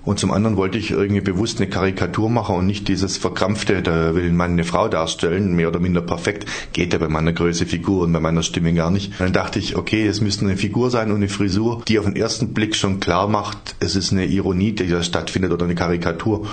Und 0.07 0.19
zum 0.19 0.31
anderen 0.31 0.55
wollte 0.55 0.77
ich 0.77 0.91
irgendwie 0.91 1.19
bewusst 1.19 1.59
eine 1.59 1.69
Karikatur 1.69 2.29
machen 2.29 2.55
und 2.55 2.65
nicht 2.65 2.87
dieses 2.87 3.17
verkrampfte, 3.17 3.81
da 3.81 4.15
will 4.15 4.31
Mann 4.31 4.53
eine 4.53 4.63
Frau 4.63 4.87
darstellen, 4.87 5.53
mehr 5.53 5.67
oder 5.67 5.81
minder 5.81 5.99
perfekt. 5.99 6.45
Geht 6.71 6.93
ja 6.93 6.99
bei 6.99 7.09
meiner 7.09 7.33
Größe 7.33 7.65
Figur 7.65 8.05
und 8.05 8.13
bei 8.13 8.21
meiner 8.21 8.41
Stimme 8.41 8.73
gar 8.73 8.89
nicht. 8.89 9.19
Dann 9.19 9.33
dachte 9.33 9.59
ich, 9.59 9.75
okay, 9.75 10.07
es 10.07 10.21
müsste 10.21 10.45
eine 10.45 10.55
Figur 10.55 10.91
sein 10.91 11.09
und 11.09 11.17
eine 11.17 11.27
Frisur, 11.27 11.81
die 11.89 11.99
auf 11.99 12.05
den 12.05 12.15
ersten 12.15 12.53
Blick 12.53 12.77
schon 12.77 13.01
klar 13.01 13.27
macht, 13.27 13.75
es 13.81 13.97
ist 13.97 14.13
eine 14.13 14.23
Ironie, 14.23 14.71
die 14.71 14.87
da 14.87 15.03
stattfindet 15.03 15.51
oder 15.51 15.65
eine 15.65 15.75
Karikatur. 15.75 16.47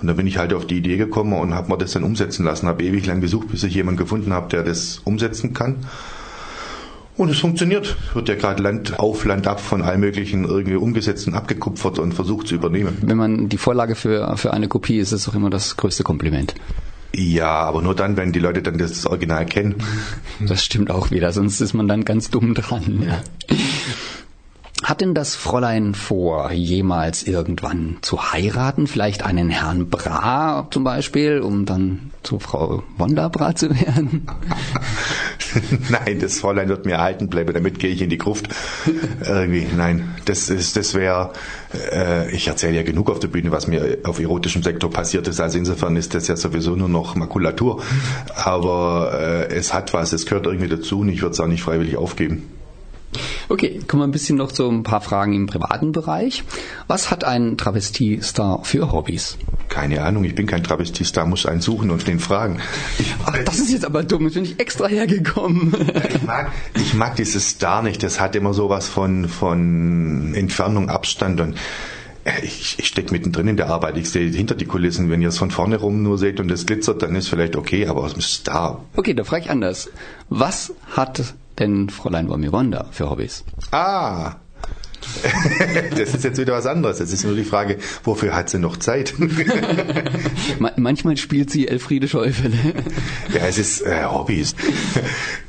Und 0.00 0.06
da 0.06 0.12
bin 0.12 0.28
ich 0.28 0.38
halt 0.38 0.54
auf 0.54 0.66
die 0.66 0.76
Idee 0.76 0.96
gekommen 0.96 1.32
und 1.32 1.52
habe 1.52 1.68
mir 1.68 1.78
das 1.78 1.90
dann 1.90 2.04
umsetzen 2.04 2.44
lassen. 2.44 2.68
Habe 2.68 2.84
ewig 2.84 3.06
lang 3.06 3.20
gesucht, 3.20 3.48
bis 3.50 3.64
ich 3.64 3.74
jemanden 3.74 3.98
gefunden 3.98 4.32
habe, 4.32 4.48
der 4.50 4.62
das 4.62 5.00
umsetzen 5.02 5.52
kann. 5.52 5.78
Und 7.16 7.28
es 7.30 7.38
funktioniert. 7.38 7.96
Wird 8.14 8.28
ja 8.28 8.34
gerade 8.34 8.62
Land 8.62 8.98
auf, 8.98 9.24
Land 9.24 9.46
ab 9.46 9.60
von 9.60 9.82
allen 9.82 10.00
möglichen 10.00 10.44
irgendwie 10.44 10.76
umgesetzt 10.76 11.26
und 11.26 11.34
abgekupfert 11.34 11.98
und 11.98 12.14
versucht 12.14 12.48
zu 12.48 12.54
übernehmen. 12.54 12.96
Wenn 13.02 13.18
man 13.18 13.48
die 13.48 13.58
Vorlage 13.58 13.94
für, 13.94 14.36
für 14.36 14.52
eine 14.52 14.68
Kopie 14.68 14.98
ist, 14.98 15.12
ist 15.12 15.22
es 15.22 15.28
auch 15.28 15.34
immer 15.34 15.50
das 15.50 15.76
größte 15.76 16.02
Kompliment. 16.02 16.54
Ja, 17.14 17.50
aber 17.62 17.82
nur 17.82 17.94
dann, 17.94 18.16
wenn 18.16 18.32
die 18.32 18.38
Leute 18.38 18.62
dann 18.62 18.78
das 18.78 19.06
Original 19.06 19.46
kennen. 19.46 19.74
Das 20.40 20.64
stimmt 20.64 20.90
auch 20.90 21.10
wieder, 21.10 21.32
sonst 21.32 21.60
ist 21.60 21.74
man 21.74 21.86
dann 21.86 22.06
ganz 22.06 22.30
dumm 22.30 22.54
dran. 22.54 23.02
Ja. 23.06 23.56
Hat 24.82 25.02
denn 25.02 25.14
das 25.14 25.34
Fräulein 25.36 25.94
vor, 25.94 26.52
jemals 26.52 27.22
irgendwann 27.24 27.98
zu 28.00 28.32
heiraten? 28.32 28.86
Vielleicht 28.86 29.22
einen 29.24 29.50
Herrn 29.50 29.90
Bra 29.90 30.66
zum 30.70 30.84
Beispiel, 30.84 31.40
um 31.40 31.66
dann 31.66 32.10
zu 32.22 32.38
Frau 32.38 32.82
Wonderbra 32.96 33.54
zu 33.54 33.70
werden? 33.70 34.26
nein, 35.90 36.18
das 36.20 36.40
Fräulein 36.40 36.68
wird 36.68 36.86
mir 36.86 36.92
erhalten 36.92 37.28
bleiben, 37.28 37.52
damit 37.52 37.78
gehe 37.78 37.90
ich 37.90 38.00
in 38.00 38.08
die 38.08 38.16
Gruft. 38.16 38.48
Irgendwie, 39.22 39.66
nein, 39.76 40.14
das 40.24 40.48
ist, 40.48 40.76
das 40.76 40.94
wäre, 40.94 41.32
äh, 41.92 42.30
ich 42.34 42.48
erzähle 42.48 42.76
ja 42.76 42.82
genug 42.82 43.10
auf 43.10 43.20
der 43.20 43.28
Bühne, 43.28 43.50
was 43.50 43.66
mir 43.66 43.98
auf 44.04 44.18
erotischem 44.18 44.62
Sektor 44.62 44.90
passiert 44.90 45.28
ist, 45.28 45.40
also 45.40 45.58
insofern 45.58 45.96
ist 45.96 46.14
das 46.14 46.26
ja 46.26 46.36
sowieso 46.36 46.74
nur 46.74 46.88
noch 46.88 47.16
Makulatur. 47.16 47.82
Aber 48.34 49.12
äh, 49.12 49.54
es 49.54 49.74
hat 49.74 49.92
was, 49.92 50.14
es 50.14 50.24
gehört 50.24 50.46
irgendwie 50.46 50.68
dazu 50.68 51.00
und 51.00 51.10
ich 51.10 51.20
würde 51.20 51.34
es 51.34 51.40
auch 51.40 51.46
nicht 51.46 51.62
freiwillig 51.62 51.96
aufgeben. 51.96 52.59
Okay, 53.50 53.80
kommen 53.88 54.02
wir 54.02 54.06
ein 54.06 54.12
bisschen 54.12 54.36
noch 54.36 54.52
zu 54.52 54.68
ein 54.68 54.84
paar 54.84 55.00
Fragen 55.00 55.34
im 55.34 55.46
privaten 55.46 55.90
Bereich. 55.90 56.44
Was 56.86 57.10
hat 57.10 57.24
ein 57.24 57.56
Travestiestar 57.56 58.62
für 58.62 58.92
Hobbys? 58.92 59.38
Keine 59.68 60.02
Ahnung, 60.02 60.22
ich 60.22 60.36
bin 60.36 60.46
kein 60.46 60.62
Travestiestar, 60.62 61.26
muss 61.26 61.46
einen 61.46 61.60
suchen 61.60 61.90
und 61.90 62.06
den 62.06 62.20
fragen. 62.20 62.60
Ich, 63.00 63.12
Ach, 63.26 63.36
das 63.44 63.58
ist 63.58 63.72
jetzt 63.72 63.84
aber 63.84 64.04
dumm, 64.04 64.22
jetzt 64.26 64.34
bin 64.34 64.44
ich 64.44 64.60
extra 64.60 64.86
hergekommen. 64.86 65.74
ich, 66.08 66.22
mag, 66.22 66.52
ich 66.76 66.94
mag 66.94 67.16
dieses 67.16 67.48
Star 67.48 67.82
nicht, 67.82 68.04
das 68.04 68.20
hat 68.20 68.36
immer 68.36 68.54
sowas 68.54 68.86
von, 68.86 69.28
von 69.28 70.32
Entfernung, 70.32 70.88
Abstand 70.88 71.40
und 71.40 71.56
äh, 72.22 72.44
ich, 72.44 72.78
ich 72.78 72.86
stecke 72.86 73.10
mittendrin 73.10 73.48
in 73.48 73.56
der 73.56 73.68
Arbeit. 73.68 73.96
Ich 73.96 74.10
sehe 74.10 74.30
hinter 74.30 74.54
die 74.54 74.66
Kulissen. 74.66 75.10
Wenn 75.10 75.22
ihr 75.22 75.28
es 75.28 75.38
von 75.38 75.50
vorne 75.50 75.76
rum 75.76 76.04
nur 76.04 76.18
seht 76.18 76.38
und 76.38 76.52
es 76.52 76.66
glitzert, 76.66 77.02
dann 77.02 77.16
ist 77.16 77.26
vielleicht 77.28 77.56
okay, 77.56 77.88
aber 77.88 78.06
es 78.06 78.12
ist 78.12 78.32
Star. 78.32 78.84
Okay, 78.94 79.14
da 79.14 79.24
frage 79.24 79.46
ich 79.46 79.50
anders. 79.50 79.90
Was 80.28 80.72
hat 80.92 81.34
denn 81.60 81.88
Fräulein 81.88 82.28
Wonda 82.28 82.86
für 82.90 83.10
Hobbys? 83.10 83.44
Ah, 83.70 84.36
das 85.90 86.14
ist 86.14 86.24
jetzt 86.24 86.38
wieder 86.38 86.52
was 86.54 86.66
anderes. 86.66 87.00
Es 87.00 87.12
ist 87.12 87.24
nur 87.24 87.34
die 87.34 87.44
Frage, 87.44 87.78
wofür 88.04 88.34
hat 88.34 88.50
sie 88.50 88.58
noch 88.58 88.76
Zeit? 88.76 89.14
Manchmal 90.76 91.16
spielt 91.16 91.50
sie 91.50 91.68
Elfriede 91.68 92.08
Schäufele. 92.08 92.56
Ja, 93.32 93.46
es 93.46 93.58
ist 93.58 93.82
äh, 93.82 94.04
Hobbys. 94.04 94.56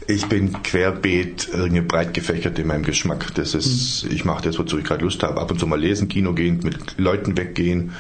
Ich 0.08 0.28
bin 0.28 0.62
querbeet, 0.62 1.50
irgendwie 1.52 1.82
breit 1.82 2.13
gefächert 2.13 2.60
in 2.60 2.67
meinem 2.67 2.84
Geschmack. 2.84 3.34
Das 3.36 3.56
ist, 3.56 4.06
ich 4.10 4.24
mache 4.24 4.43
das, 4.43 4.60
wozu 4.60 4.78
ich 4.78 4.84
gerade 4.84 5.04
Lust 5.04 5.24
habe. 5.24 5.41
Ab 5.41 5.50
und 5.50 5.60
zu 5.60 5.65
mal 5.65 5.80
lesen, 5.80 6.08
Kino 6.08 6.34
gehen, 6.34 6.60
mit 6.63 6.97
Leuten 6.97 7.38
weggehen 7.38 7.91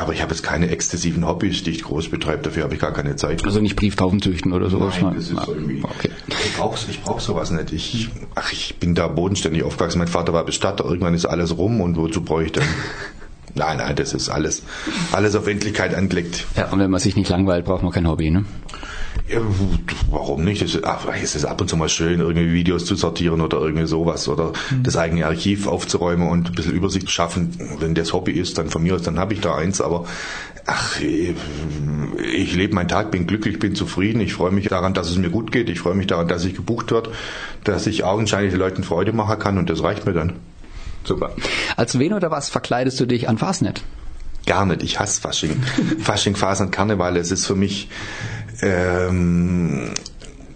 aber 0.00 0.14
ich 0.14 0.22
habe 0.22 0.32
jetzt 0.32 0.42
keine 0.42 0.70
exzessiven 0.70 1.26
Hobbys, 1.26 1.62
die 1.62 1.72
ich 1.72 1.82
groß 1.82 2.08
betreibe, 2.08 2.42
dafür 2.42 2.62
habe 2.64 2.72
ich 2.72 2.80
gar 2.80 2.94
keine 2.94 3.16
Zeit. 3.16 3.44
Also 3.44 3.60
nicht 3.60 3.76
Brieftauben 3.76 4.22
züchten 4.22 4.54
oder 4.54 4.70
sowas? 4.70 4.94
Nein, 4.98 5.12
das 5.14 5.28
ist 5.28 5.36
ah, 5.36 5.44
irgendwie, 5.46 5.82
okay. 5.84 6.08
ich 6.26 6.56
brauche 6.56 6.78
ich 6.90 7.02
brauch 7.02 7.20
sowas 7.20 7.50
nicht. 7.50 7.70
Ich, 7.72 8.08
ach, 8.34 8.50
ich 8.50 8.76
bin 8.76 8.94
da 8.94 9.08
bodenständig 9.08 9.62
aufgewachsen. 9.62 9.98
Mein 9.98 10.08
Vater 10.08 10.32
war 10.32 10.42
Bestatter, 10.46 10.86
irgendwann 10.86 11.12
ist 11.12 11.26
alles 11.26 11.58
rum 11.58 11.82
und 11.82 11.96
wozu 11.96 12.22
brauche 12.22 12.44
ich 12.44 12.52
denn... 12.52 12.64
Nein, 13.56 13.78
nein, 13.78 13.96
das 13.96 14.14
ist 14.14 14.28
alles, 14.28 14.62
alles 15.10 15.34
auf 15.34 15.48
Endlichkeit 15.48 15.92
angelegt. 15.92 16.46
Ja, 16.56 16.70
und 16.70 16.78
wenn 16.78 16.88
man 16.88 17.00
sich 17.00 17.16
nicht 17.16 17.28
langweilt, 17.28 17.64
braucht 17.64 17.82
man 17.82 17.90
kein 17.90 18.06
Hobby, 18.06 18.30
ne? 18.30 18.44
Ja, 19.30 19.40
warum 20.10 20.44
nicht? 20.44 20.60
Es 20.60 20.74
ist, 20.74 20.84
es 21.22 21.34
ist 21.36 21.44
ab 21.44 21.60
und 21.60 21.68
zu 21.68 21.76
mal 21.76 21.88
schön, 21.88 22.18
irgendwie 22.18 22.52
Videos 22.52 22.84
zu 22.84 22.96
sortieren 22.96 23.40
oder 23.40 23.58
irgendwie 23.58 23.86
sowas 23.86 24.26
oder 24.26 24.52
mhm. 24.70 24.82
das 24.82 24.96
eigene 24.96 25.24
Archiv 25.26 25.68
aufzuräumen 25.68 26.28
und 26.28 26.48
ein 26.48 26.54
bisschen 26.54 26.72
Übersicht 26.72 27.06
zu 27.06 27.12
schaffen. 27.12 27.56
Wenn 27.78 27.94
das 27.94 28.12
Hobby 28.12 28.32
ist, 28.32 28.58
dann 28.58 28.70
von 28.70 28.82
mir 28.82 28.96
aus, 28.96 29.02
dann 29.02 29.20
habe 29.20 29.34
ich 29.34 29.40
da 29.40 29.54
eins, 29.54 29.80
aber 29.80 30.06
ach, 30.66 31.00
ich 31.00 32.54
lebe 32.56 32.74
meinen 32.74 32.88
Tag, 32.88 33.12
bin 33.12 33.28
glücklich, 33.28 33.60
bin 33.60 33.76
zufrieden. 33.76 34.20
Ich 34.20 34.34
freue 34.34 34.50
mich 34.50 34.66
daran, 34.66 34.94
dass 34.94 35.08
es 35.08 35.16
mir 35.16 35.30
gut 35.30 35.52
geht. 35.52 35.68
Ich 35.68 35.78
freue 35.78 35.94
mich 35.94 36.08
daran, 36.08 36.26
dass 36.26 36.44
ich 36.44 36.54
gebucht 36.54 36.90
wird, 36.90 37.10
dass 37.62 37.86
ich 37.86 38.02
augenscheinlich 38.02 38.52
den 38.52 38.58
Leuten 38.58 38.82
Freude 38.82 39.12
machen 39.12 39.38
kann 39.38 39.58
und 39.58 39.70
das 39.70 39.82
reicht 39.82 40.06
mir 40.06 40.12
dann. 40.12 40.34
Super. 41.04 41.30
Als 41.76 41.98
wen 41.98 42.14
oder 42.14 42.32
was 42.32 42.48
verkleidest 42.48 42.98
du 42.98 43.06
dich 43.06 43.28
an 43.28 43.38
Fastnet? 43.38 43.82
Gar 44.46 44.66
nicht. 44.66 44.82
Ich 44.82 44.98
hasse 44.98 45.20
Fasching. 45.20 45.62
Fasching, 46.00 46.34
Fasern, 46.34 46.70
Karneval. 46.70 47.16
Es 47.16 47.30
ist 47.30 47.46
für 47.46 47.54
mich 47.54 47.88
ähm, 48.62 49.94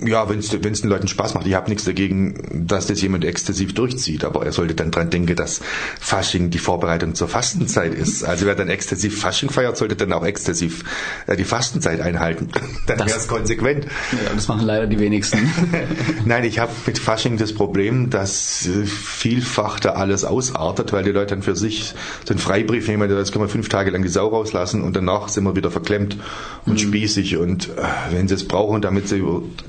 Ja, 0.06 0.28
wenn 0.28 0.38
es 0.38 0.50
den 0.50 0.90
Leuten 0.90 1.08
Spaß 1.08 1.34
macht. 1.34 1.46
Ich 1.46 1.54
habe 1.54 1.68
nichts 1.68 1.84
dagegen, 1.84 2.66
dass 2.66 2.86
das 2.86 3.00
jemand 3.02 3.24
exzessiv 3.24 3.74
durchzieht, 3.74 4.24
aber 4.24 4.44
er 4.44 4.52
sollte 4.52 4.74
dann 4.74 4.90
dran 4.90 5.10
denken, 5.10 5.36
dass 5.36 5.60
Fasching 6.00 6.50
die 6.50 6.58
Vorbereitung 6.58 7.14
zur 7.14 7.28
Fastenzeit 7.28 7.94
ist. 7.94 8.24
Also 8.24 8.46
wer 8.46 8.54
dann 8.54 8.68
exzessiv 8.68 9.20
Fasching 9.20 9.50
feiert, 9.50 9.76
sollte 9.76 9.96
dann 9.96 10.12
auch 10.12 10.24
exzessiv 10.24 10.84
äh, 11.26 11.36
die 11.36 11.44
Fastenzeit 11.44 12.00
einhalten. 12.00 12.48
Dann 12.86 12.98
wäre 12.98 13.18
es 13.18 13.28
konsequent. 13.28 13.84
Ja, 13.84 14.34
das 14.34 14.48
machen 14.48 14.66
leider 14.66 14.86
die 14.86 14.98
wenigsten. 14.98 15.50
Nein, 16.24 16.44
ich 16.44 16.58
habe 16.58 16.72
mit 16.86 16.98
Fasching 16.98 17.38
das 17.38 17.54
Problem, 17.54 18.10
dass 18.10 18.66
äh, 18.66 18.84
vielfach 18.84 19.80
da 19.80 19.92
alles 19.92 20.24
ausartet, 20.24 20.92
weil 20.92 21.04
die 21.04 21.10
Leute 21.10 21.34
dann 21.34 21.42
für 21.42 21.56
sich 21.56 21.94
so 22.24 22.32
einen 22.32 22.38
Freibrief 22.38 22.88
nehmen, 22.88 23.10
jetzt 23.10 23.32
können 23.32 23.44
wir 23.44 23.48
fünf 23.48 23.68
Tage 23.68 23.90
lang 23.90 24.02
die 24.02 24.08
Sau 24.08 24.28
rauslassen 24.28 24.82
und 24.82 24.94
danach 24.94 25.28
sind 25.28 25.44
wir 25.44 25.56
wieder 25.56 25.70
verklemmt 25.70 26.18
und 26.66 26.74
mhm. 26.74 26.78
spießig 26.78 27.36
und 27.36 27.68
äh, 27.68 27.82
wenn 28.10 28.28
sie 28.28 28.34
es 28.34 28.46
brauchen, 28.46 28.82
damit 28.82 29.08
sie 29.08 29.22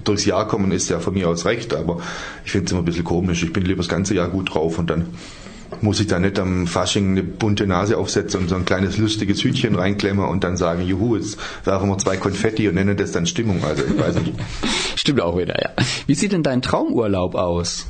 durch 0.04 0.25
Jahr 0.26 0.48
kommen, 0.48 0.72
ist 0.72 0.90
ja 0.90 1.00
von 1.00 1.14
mir 1.14 1.30
aus 1.30 1.46
recht, 1.46 1.74
aber 1.74 2.00
ich 2.44 2.52
finde 2.52 2.66
es 2.66 2.72
immer 2.72 2.82
ein 2.82 2.86
bisschen 2.86 3.04
komisch. 3.04 3.44
Ich 3.44 3.54
bin 3.54 3.64
lieber 3.64 3.82
das 3.82 3.90
ganze 3.90 4.14
Jahr 4.16 4.30
gut 4.30 4.54
drauf 4.54 4.78
und 4.78 4.90
dann 4.90 5.08
muss 5.82 6.00
ich 6.00 6.08
da 6.08 6.20
nicht 6.20 6.40
am 6.40 6.68
Fasching 6.68 7.12
eine 7.12 7.24
bunte 7.24 7.68
Nase 7.68 7.98
aufsetzen 7.98 8.42
und 8.42 8.50
so 8.50 8.56
ein 8.56 8.66
kleines 8.66 8.98
lustiges 8.98 9.44
Hütchen 9.44 9.76
reinklemmen 9.76 10.26
und 10.26 10.44
dann 10.44 10.58
sagen, 10.58 10.82
juhu, 10.86 11.16
jetzt 11.16 11.38
werfen 11.64 11.90
wir 11.90 11.98
zwei 11.98 12.18
Konfetti 12.18 12.68
und 12.68 12.76
nennen 12.76 12.98
das 12.98 13.12
dann 13.12 13.26
Stimmung. 13.26 13.64
Also 13.64 13.84
ich 13.84 14.00
weiß 14.00 14.16
nicht. 14.20 14.34
Stimmt 14.96 15.22
auch 15.22 15.38
wieder, 15.38 15.62
ja. 15.62 15.72
Wie 16.08 16.16
sieht 16.16 16.32
denn 16.32 16.44
dein 16.44 16.62
Traumurlaub 16.62 17.36
aus? 17.36 17.88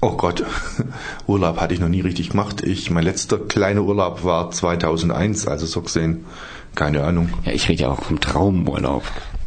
Oh 0.00 0.16
Gott, 0.16 0.44
Urlaub 1.26 1.60
hatte 1.60 1.72
ich 1.72 1.80
noch 1.80 1.88
nie 1.88 2.02
richtig 2.02 2.30
gemacht. 2.30 2.62
Ich, 2.62 2.90
mein 2.90 3.04
letzter 3.04 3.38
kleiner 3.38 3.82
Urlaub 3.82 4.22
war 4.22 4.50
2001, 4.50 5.48
also 5.48 5.64
so 5.64 5.80
gesehen, 5.80 6.26
keine 6.74 7.04
Ahnung. 7.04 7.30
Ja, 7.44 7.52
ich 7.52 7.68
rede 7.68 7.84
ja 7.84 7.88
auch 7.88 8.02
vom 8.02 8.20
Traumurlaub. 8.20 9.04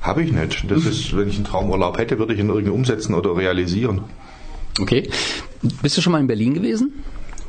Habe 0.08 0.24
ich 0.24 0.32
nicht. 0.32 0.72
Das 0.72 0.86
ist, 0.86 1.18
wenn 1.18 1.28
ich 1.28 1.36
einen 1.36 1.44
Traumurlaub 1.44 1.98
hätte, 1.98 2.18
würde 2.18 2.34
ich 2.34 2.40
ihn 2.40 2.48
irgendwie 2.48 2.72
umsetzen 2.72 3.14
oder 3.14 3.36
realisieren. 3.36 4.06
Okay. 4.80 5.10
Bist 5.82 5.98
du 5.98 6.02
schon 6.02 6.14
mal 6.14 6.22
in 6.22 6.28
Berlin 6.28 6.54
gewesen? 6.54 7.04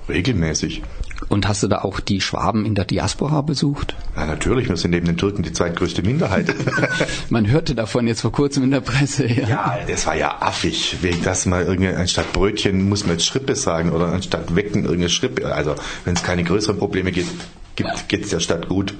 Regelmäßig. 0.09 0.83
Und 1.29 1.47
hast 1.47 1.62
du 1.62 1.68
da 1.68 1.83
auch 1.83 2.01
die 2.01 2.21
Schwaben 2.21 2.66
in 2.66 2.75
der 2.75 2.85
Diaspora 2.85 3.42
besucht? 3.42 3.94
Ja, 4.16 4.27
natürlich. 4.27 4.68
Wir 4.68 4.77
sind 4.77 4.90
neben 4.90 5.07
den 5.07 5.16
Türken 5.16 5.44
die 5.44 5.53
zweitgrößte 5.53 6.03
Minderheit. 6.03 6.53
Man 7.31 7.49
hörte 7.49 7.77
davon 7.77 8.09
jetzt 8.09 8.23
vor 8.23 8.33
kurzem 8.33 8.64
in 8.64 8.73
der 8.73 8.81
Presse. 8.81 9.29
Ja, 9.29 9.49
ja 9.49 9.79
das 9.87 10.07
war 10.07 10.16
ja 10.16 10.38
affig. 10.40 10.97
Wegen 11.01 11.23
das 11.23 11.47
mal 11.47 11.62
irgendwie 11.62 11.90
anstatt 11.94 12.33
Brötchen 12.33 12.88
muss 12.88 13.05
man 13.05 13.12
jetzt 13.12 13.27
Schrippe 13.27 13.55
sagen 13.55 13.92
oder 13.92 14.09
anstatt 14.09 14.57
Wecken 14.57 14.83
irgendeine 14.83 15.11
Schrippe. 15.11 15.55
Also, 15.55 15.77
wenn 16.05 16.14
es 16.14 16.25
keine 16.25 16.42
größeren 16.42 16.77
Probleme 16.77 17.12
gibt, 17.12 17.31
gibt, 17.79 18.09
geht's 18.09 18.31
der 18.31 18.41
Stadt 18.41 18.69
gut. 18.69 18.95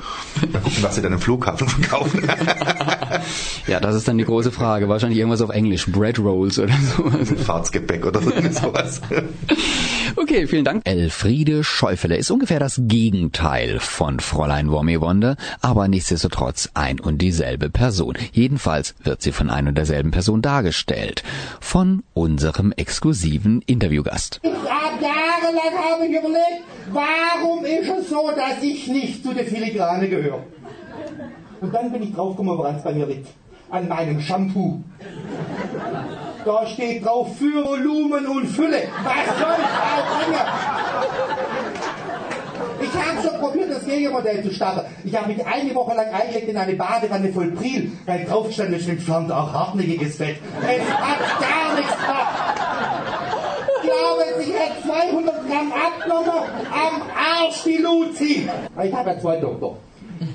Mal 0.53 0.61
gucken, 0.61 0.83
was 0.83 0.95
sie 0.95 1.03
dann 1.03 1.13
im 1.13 1.19
Flughafen 1.19 1.69
verkaufen. 1.69 2.23
ja, 3.67 3.81
das 3.81 3.97
ist 3.97 4.09
dann 4.09 4.17
die 4.17 4.25
große 4.25 4.53
Frage. 4.53 4.89
Wahrscheinlich 4.89 5.19
irgendwas 5.19 5.43
auf 5.43 5.51
Englisch. 5.51 5.87
Bread 5.87 6.19
Rolls 6.19 6.59
oder 6.59 6.75
sowas. 6.97 7.29
Fahrtsgepäck 7.45 8.07
oder 8.07 8.23
sowas. 8.23 9.03
okay, 10.17 10.47
vielen 10.47 10.65
Dank. 10.65 10.83
Elfriede 10.85 11.65
Schäufele 11.65 12.17
ist 12.17 12.31
ungefähr 12.31 12.61
das 12.61 12.81
Gegenteil 12.85 13.81
von 13.81 14.21
Fräulein 14.21 14.71
Wormewonde, 14.71 15.37
aber 15.61 15.89
nichtsdestotrotz 15.89 16.71
ein 16.75 17.01
und 17.01 17.19
dieselbe 17.19 17.71
Person. 17.71 18.15
Jedenfalls 18.33 18.95
wird 19.03 19.23
sie 19.23 19.33
von 19.33 19.51
ein 19.51 19.67
und 19.67 19.75
derselben 19.75 20.13
Person 20.13 20.41
dargestellt. 20.41 21.25
Von 21.61 22.05
unserem 22.15 22.73
exklusiven 22.73 23.61
Interviewgast. 23.67 24.41
Habe 24.45 24.78
jahrelang 25.39 25.93
habe 25.93 26.07
ich 26.07 26.19
überlegt, 26.19 26.65
warum 26.93 27.65
ist 27.65 27.89
es 27.89 28.11
so, 28.11 28.31
dass 28.35 28.63
ich 28.63 28.89
nicht 28.89 29.23
zu 29.23 29.35
der 29.35 29.45
Filigrane 29.45 30.09
gehöre. 30.09 30.45
Und 31.61 31.75
dann 31.75 31.91
bin 31.91 32.03
ich 32.03 32.15
draufgekommen, 32.15 32.57
woran 32.57 32.77
es 32.77 32.83
bei 32.83 32.93
mir 32.93 33.07
liegt. 33.07 33.29
An 33.71 33.89
meinem 33.89 34.21
Shampoo. 34.21 34.81
Da 36.45 36.67
steht 36.67 37.05
drauf 37.05 37.37
für 37.37 37.65
Volumen 37.65 38.27
und 38.27 38.47
Fülle. 38.47 38.85
Was 39.05 39.39
soll 39.39 39.57
ich 39.59 39.75
auch? 39.75 40.59
Ich 42.81 42.95
habe 42.95 43.29
schon 43.29 43.41
probiert, 43.41 43.71
das 43.71 43.85
Gegenmodell 43.85 44.43
zu 44.43 44.55
starten. 44.55 44.87
Ich 45.05 45.15
habe 45.15 45.33
mich 45.33 45.45
eine 45.45 45.75
Woche 45.75 45.95
lang 45.95 46.07
eingelegt 46.11 46.49
in 46.49 46.57
eine 46.57 46.75
Badewanne 46.75 47.31
voll 47.33 47.51
Pril, 47.51 47.93
weil 48.07 48.25
draufgestanden 48.25 48.77
ist 48.77 48.89
entfernt 48.89 49.31
auch 49.31 49.53
hartnäckiges 49.53 50.17
Fett. 50.17 50.37
Es 50.63 50.91
hat 50.91 51.41
gar 51.41 51.75
nichts 51.77 51.93
gemacht. 51.93 52.38
Glaube, 54.89 55.01
ich 55.03 55.13
hätte 55.13 55.23
200 55.23 55.49
Gramm 55.49 55.73
abgenommen 55.73 56.33
am 56.73 57.03
Arsch 57.15 57.65
die 57.65 57.77
Luzi. 57.77 58.49
Ich 58.83 58.95
habe 58.95 59.11
ja 59.11 59.21
zwei 59.21 59.37
Doktor. 59.37 59.77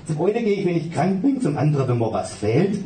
Zum 0.06 0.26
einen 0.26 0.46
gehe 0.46 0.54
ich, 0.54 0.66
wenn 0.66 0.78
ich 0.78 0.94
krank 0.94 1.22
bin, 1.22 1.42
zum 1.42 1.58
anderen, 1.58 1.88
wenn 1.88 1.98
mir 1.98 2.14
was 2.14 2.34
fehlt. 2.36 2.78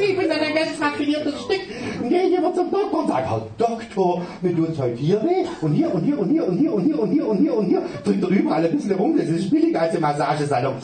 ich 0.00 0.16
bin 0.18 0.28
dann 0.28 0.38
ein 0.38 0.54
ganz 0.54 0.80
raffiniertes 0.80 1.42
Stück. 1.42 1.60
Dann 2.00 2.08
gehe 2.08 2.22
ich 2.22 2.34
immer 2.34 2.54
zum 2.54 2.70
Doktor 2.70 3.00
und 3.00 3.08
sage, 3.08 3.28
Herr 3.28 3.42
Doktor, 3.58 4.22
mir 4.42 4.54
tut's 4.54 4.78
heute 4.78 4.96
hier 4.96 5.20
weh 5.22 5.44
und 5.60 5.72
hier 5.72 5.92
und 5.92 6.04
hier 6.04 6.18
und 6.18 6.30
hier 6.30 6.46
und 6.46 6.56
hier 6.58 6.72
und 6.72 6.84
hier 6.84 6.98
und 7.00 7.10
hier 7.10 7.28
und 7.28 7.38
hier 7.38 7.56
und 7.56 7.66
hier. 7.66 7.82
Drückt 8.04 8.22
er 8.22 8.28
überall 8.28 8.64
ein 8.64 8.72
bisschen 8.72 8.92
rum, 8.92 9.16
das 9.16 9.26
ist 9.26 9.50
billiger 9.50 9.80
als 9.82 9.90
eine 9.90 10.00
Massagesalon. 10.00 10.74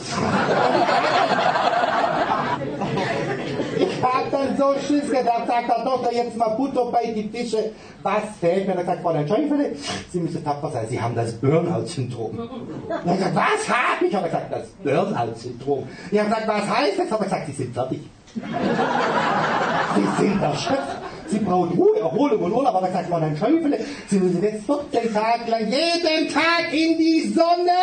Ich 4.01 4.07
hab 4.07 4.31
dann 4.31 4.57
so 4.57 4.73
Schiss 4.79 5.11
gedacht, 5.11 5.45
sagt 5.45 5.69
der 5.69 5.85
Doktor, 5.85 6.11
jetzt 6.11 6.35
mal 6.35 6.49
Butter 6.55 6.85
bei 6.85 7.05
die 7.11 7.29
Fische. 7.29 7.71
Was 8.01 8.23
fehlt 8.39 8.67
mir? 8.67 8.73
Er 8.73 8.83
sagt, 8.85 9.03
Fräulein 9.03 9.27
Schäufele, 9.27 9.75
Sie 10.11 10.19
müssen 10.19 10.43
tapfer 10.43 10.71
sein, 10.71 10.87
Sie 10.89 10.99
haben 10.99 11.13
das 11.13 11.33
Burnout-Syndrom. 11.33 12.49
Er 12.89 13.17
sagt, 13.17 13.35
was 13.35 13.69
hab 13.69 14.01
ich? 14.01 14.07
Ich 14.09 14.15
habe 14.15 14.25
gesagt, 14.25 14.51
das 14.51 14.67
Burnout-Syndrom. 14.83 15.87
Ich 16.09 16.17
habe 16.17 16.29
gesagt, 16.29 16.47
was 16.47 16.67
heißt 16.67 16.97
das? 16.97 17.05
Ich 17.05 17.11
habe 17.11 17.23
gesagt, 17.25 17.45
Sie 17.45 17.51
sind 17.51 17.73
fertig. 17.75 18.01
Sie 18.33 20.23
sind 20.23 20.41
erschöpft. 20.41 20.97
Sie 21.27 21.39
brauchen 21.39 21.77
Ruhe, 21.77 21.99
Erholung 21.99 22.41
und 22.41 22.53
Urlaub. 22.53 22.73
Aber 22.75 22.87
gesagt, 22.87 23.07
Fräulein 23.07 23.37
Schäufele, 23.37 23.77
Sie 24.07 24.17
müssen 24.17 24.41
jetzt 24.41 24.65
14 24.65 25.13
Tage 25.13 25.51
lang 25.51 25.67
jeden 25.67 26.27
Tag 26.33 26.73
in 26.73 26.97
die 26.97 27.31
Sonne. 27.35 27.77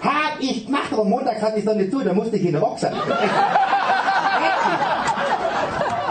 Hab 0.00 0.40
ich 0.40 0.66
gemacht, 0.66 0.92
aber 0.92 1.04
Montag 1.04 1.40
hat 1.42 1.56
die 1.56 1.62
Sonne 1.62 1.90
zu, 1.90 2.00
da 2.00 2.12
musste 2.12 2.36
ich 2.36 2.44
in 2.46 2.52
der 2.52 2.60
Boxer. 2.60 2.92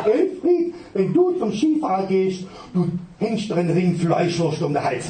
Elfried, 0.06 0.74
wenn 0.94 1.14
du 1.14 1.32
zum 1.40 1.54
Skifahren 1.54 2.08
gehst, 2.08 2.44
du 2.74 2.88
hängst 3.20 3.50
dir 3.50 3.56
einen 3.56 3.72
Ring 3.72 3.96
Fleischwurst 3.98 4.62
um 4.62 4.74
den 4.74 4.84
Hals. 4.84 5.06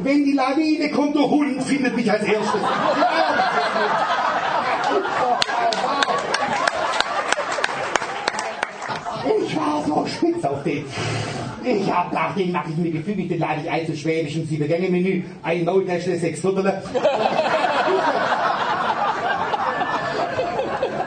Wenn 0.00 0.24
die 0.24 0.32
Lawine 0.32 0.90
kommt, 0.90 1.14
der 1.14 1.28
Hund 1.28 1.62
findet 1.62 1.96
mich 1.96 2.10
als 2.10 2.22
erstes. 2.22 2.60
War 9.88 9.96
so 9.96 10.06
spitz 10.06 10.44
auf 10.44 10.62
den. 10.62 10.84
Ich 11.64 11.92
hab 11.92 12.10
gedacht, 12.10 12.38
den 12.38 12.52
mache 12.52 12.70
ich 12.70 12.76
mir 12.76 12.90
gefügig, 12.90 13.28
den 13.28 13.40
lade 13.40 13.60
ich 13.62 13.70
ein 13.70 13.86
zu 13.86 13.96
schwäbischem 13.96 14.46
Sieben-Gänge-Menü, 14.46 15.22
ein 15.42 15.64
Maultäschle, 15.64 16.16
sechs 16.18 16.40
Viertel. 16.40 16.82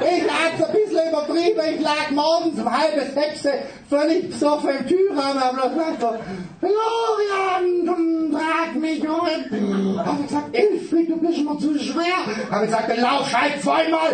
Ich 0.02 0.24
lag 0.26 0.68
ein 0.68 0.74
bisschen 0.74 1.10
übertrieben, 1.10 1.62
ich 1.76 1.82
lag 1.82 2.12
morgens 2.12 2.60
um 2.60 2.72
halb 2.72 3.14
sechs 3.14 3.48
völlig 3.90 4.30
besoffen 4.30 4.70
im 4.80 4.88
Türrahmen, 4.88 5.42
hab 5.42 5.54
bloß 5.54 5.74
gesagt, 5.74 6.20
Florian, 6.60 8.32
trag 8.32 8.76
mich 8.76 9.02
um. 9.08 10.00
Hab 10.06 10.20
ich 10.20 10.28
gesagt, 10.28 10.56
Elfried, 10.56 11.10
du 11.10 11.18
bist 11.18 11.44
mir 11.44 11.58
zu 11.58 11.80
schwer. 11.80 12.26
Hab 12.52 12.62
ich 12.64 12.70
gesagt, 12.70 12.90
dann 12.90 13.02
lauf 13.02 13.34
halt 13.34 13.62
zweimal. 13.62 14.12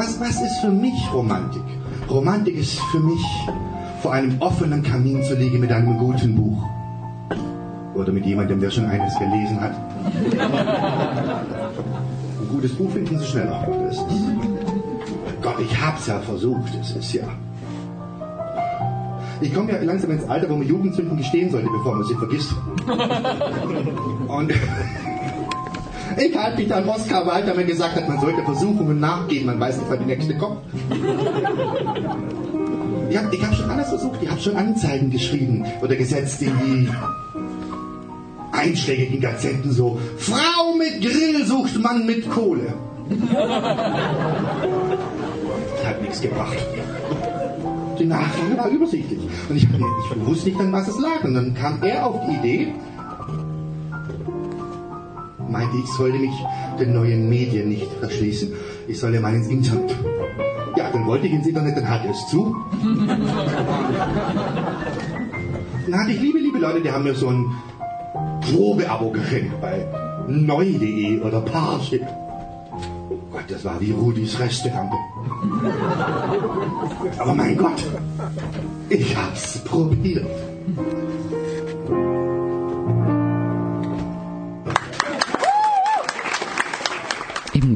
Was, 0.00 0.18
was 0.18 0.40
ist 0.40 0.60
für 0.62 0.70
mich 0.70 1.12
Romantik? 1.12 1.60
Romantik 2.08 2.56
ist 2.56 2.80
für 2.90 3.00
mich 3.00 3.22
vor 4.00 4.14
einem 4.14 4.40
offenen 4.40 4.82
Kamin 4.82 5.22
zu 5.22 5.34
liegen 5.34 5.60
mit 5.60 5.70
einem 5.70 5.98
guten 5.98 6.36
Buch. 6.36 6.64
Oder 7.94 8.10
mit 8.10 8.24
jemandem, 8.24 8.60
der 8.60 8.70
schon 8.70 8.86
eines 8.86 9.12
gelesen 9.18 9.60
hat. 9.60 9.74
Ein 12.40 12.48
gutes 12.50 12.72
Buch 12.76 12.90
finden 12.92 13.18
Sie 13.18 13.26
schnell 13.26 13.50
auch. 13.50 13.66
Das 13.66 13.98
ist, 13.98 14.06
Gott, 15.42 15.60
ich 15.60 15.78
hab's 15.78 16.06
ja 16.06 16.18
versucht. 16.20 16.72
Es 16.80 16.92
ist 16.92 17.12
ja. 17.12 17.24
Ich 19.42 19.52
komme 19.52 19.70
ja 19.70 19.82
langsam 19.82 20.12
ins 20.12 20.26
Alter, 20.30 20.48
wo 20.48 20.56
man 20.56 20.66
Jugendsünden 20.66 21.18
gestehen 21.18 21.50
sollte, 21.50 21.68
bevor 21.76 21.96
man 21.96 22.04
sie 22.04 22.14
vergisst. 22.14 22.54
Und 24.28 24.50
ich 26.20 26.36
halte 26.36 26.62
mich 26.62 26.74
an 26.74 26.88
Oskar 26.88 27.26
Walter, 27.26 27.56
wenn 27.56 27.66
gesagt 27.66 27.96
hat, 27.96 28.08
man 28.08 28.20
sollte 28.20 28.42
Versuchungen 28.42 29.00
nachgeben, 29.00 29.46
man 29.46 29.60
weiß 29.60 29.78
nicht, 29.78 29.90
wann 29.90 30.00
die 30.00 30.06
nächste 30.06 30.36
kommt. 30.36 30.58
Ich 33.10 33.16
habe 33.16 33.36
hab 33.42 33.54
schon 33.54 33.70
alles 33.70 33.88
versucht, 33.88 34.22
ich 34.22 34.30
habe 34.30 34.40
schon 34.40 34.56
Anzeigen 34.56 35.10
geschrieben 35.10 35.64
oder 35.82 35.96
gesetzt 35.96 36.42
in 36.42 36.52
die 36.64 36.88
einschlägigen 38.52 39.20
Gazetten 39.20 39.72
so. 39.72 39.98
Frau 40.18 40.74
mit 40.76 41.00
Grill 41.00 41.44
sucht 41.46 41.78
Mann 41.78 42.06
mit 42.06 42.30
Kohle. 42.30 42.74
Hat 45.84 46.02
nichts 46.02 46.20
gebracht. 46.20 46.58
Die 47.98 48.06
Nachfrage 48.06 48.56
war 48.56 48.68
übersichtlich. 48.68 49.20
Und 49.48 49.56
ich, 49.56 49.64
ich 49.64 50.26
wusste 50.26 50.48
nicht, 50.48 50.60
an 50.60 50.72
was 50.72 50.88
es 50.88 50.98
lag. 50.98 51.24
Und 51.24 51.34
dann 51.34 51.54
kam 51.54 51.82
er 51.82 52.06
auf 52.06 52.16
die 52.26 52.36
Idee, 52.36 52.72
meinte, 55.50 55.76
ich 55.76 55.90
sollte 55.90 56.18
mich 56.18 56.34
den 56.78 56.94
neuen 56.94 57.28
Medien 57.28 57.68
nicht 57.68 57.90
verschließen. 58.00 58.52
Ich 58.88 58.98
solle 58.98 59.20
mal 59.20 59.34
ins 59.34 59.48
Internet. 59.48 59.96
Ja, 60.76 60.90
dann 60.90 61.06
wollte 61.06 61.26
ich 61.26 61.32
ins 61.32 61.46
Internet, 61.46 61.76
dann 61.76 61.88
hatte 61.88 62.08
es 62.08 62.26
zu. 62.28 62.56
Dann 65.90 66.00
hatte 66.02 66.12
ich 66.12 66.20
liebe, 66.20 66.38
liebe 66.38 66.58
Leute, 66.58 66.80
die 66.82 66.90
haben 66.90 67.02
mir 67.02 67.14
so 67.14 67.28
ein 67.28 67.46
Probeabo 68.42 69.10
geschenkt 69.10 69.60
bei 69.60 69.86
neu.de 70.28 71.20
oder 71.20 71.40
Parship. 71.40 72.06
Oh 73.10 73.18
Gott, 73.32 73.44
das 73.48 73.64
war 73.64 73.80
wie 73.80 73.90
Rudis 73.90 74.38
Resterampe. 74.38 74.94
Aber 77.18 77.34
mein 77.34 77.56
Gott, 77.56 77.82
ich 78.88 79.16
hab's 79.16 79.58
probiert. 79.64 80.26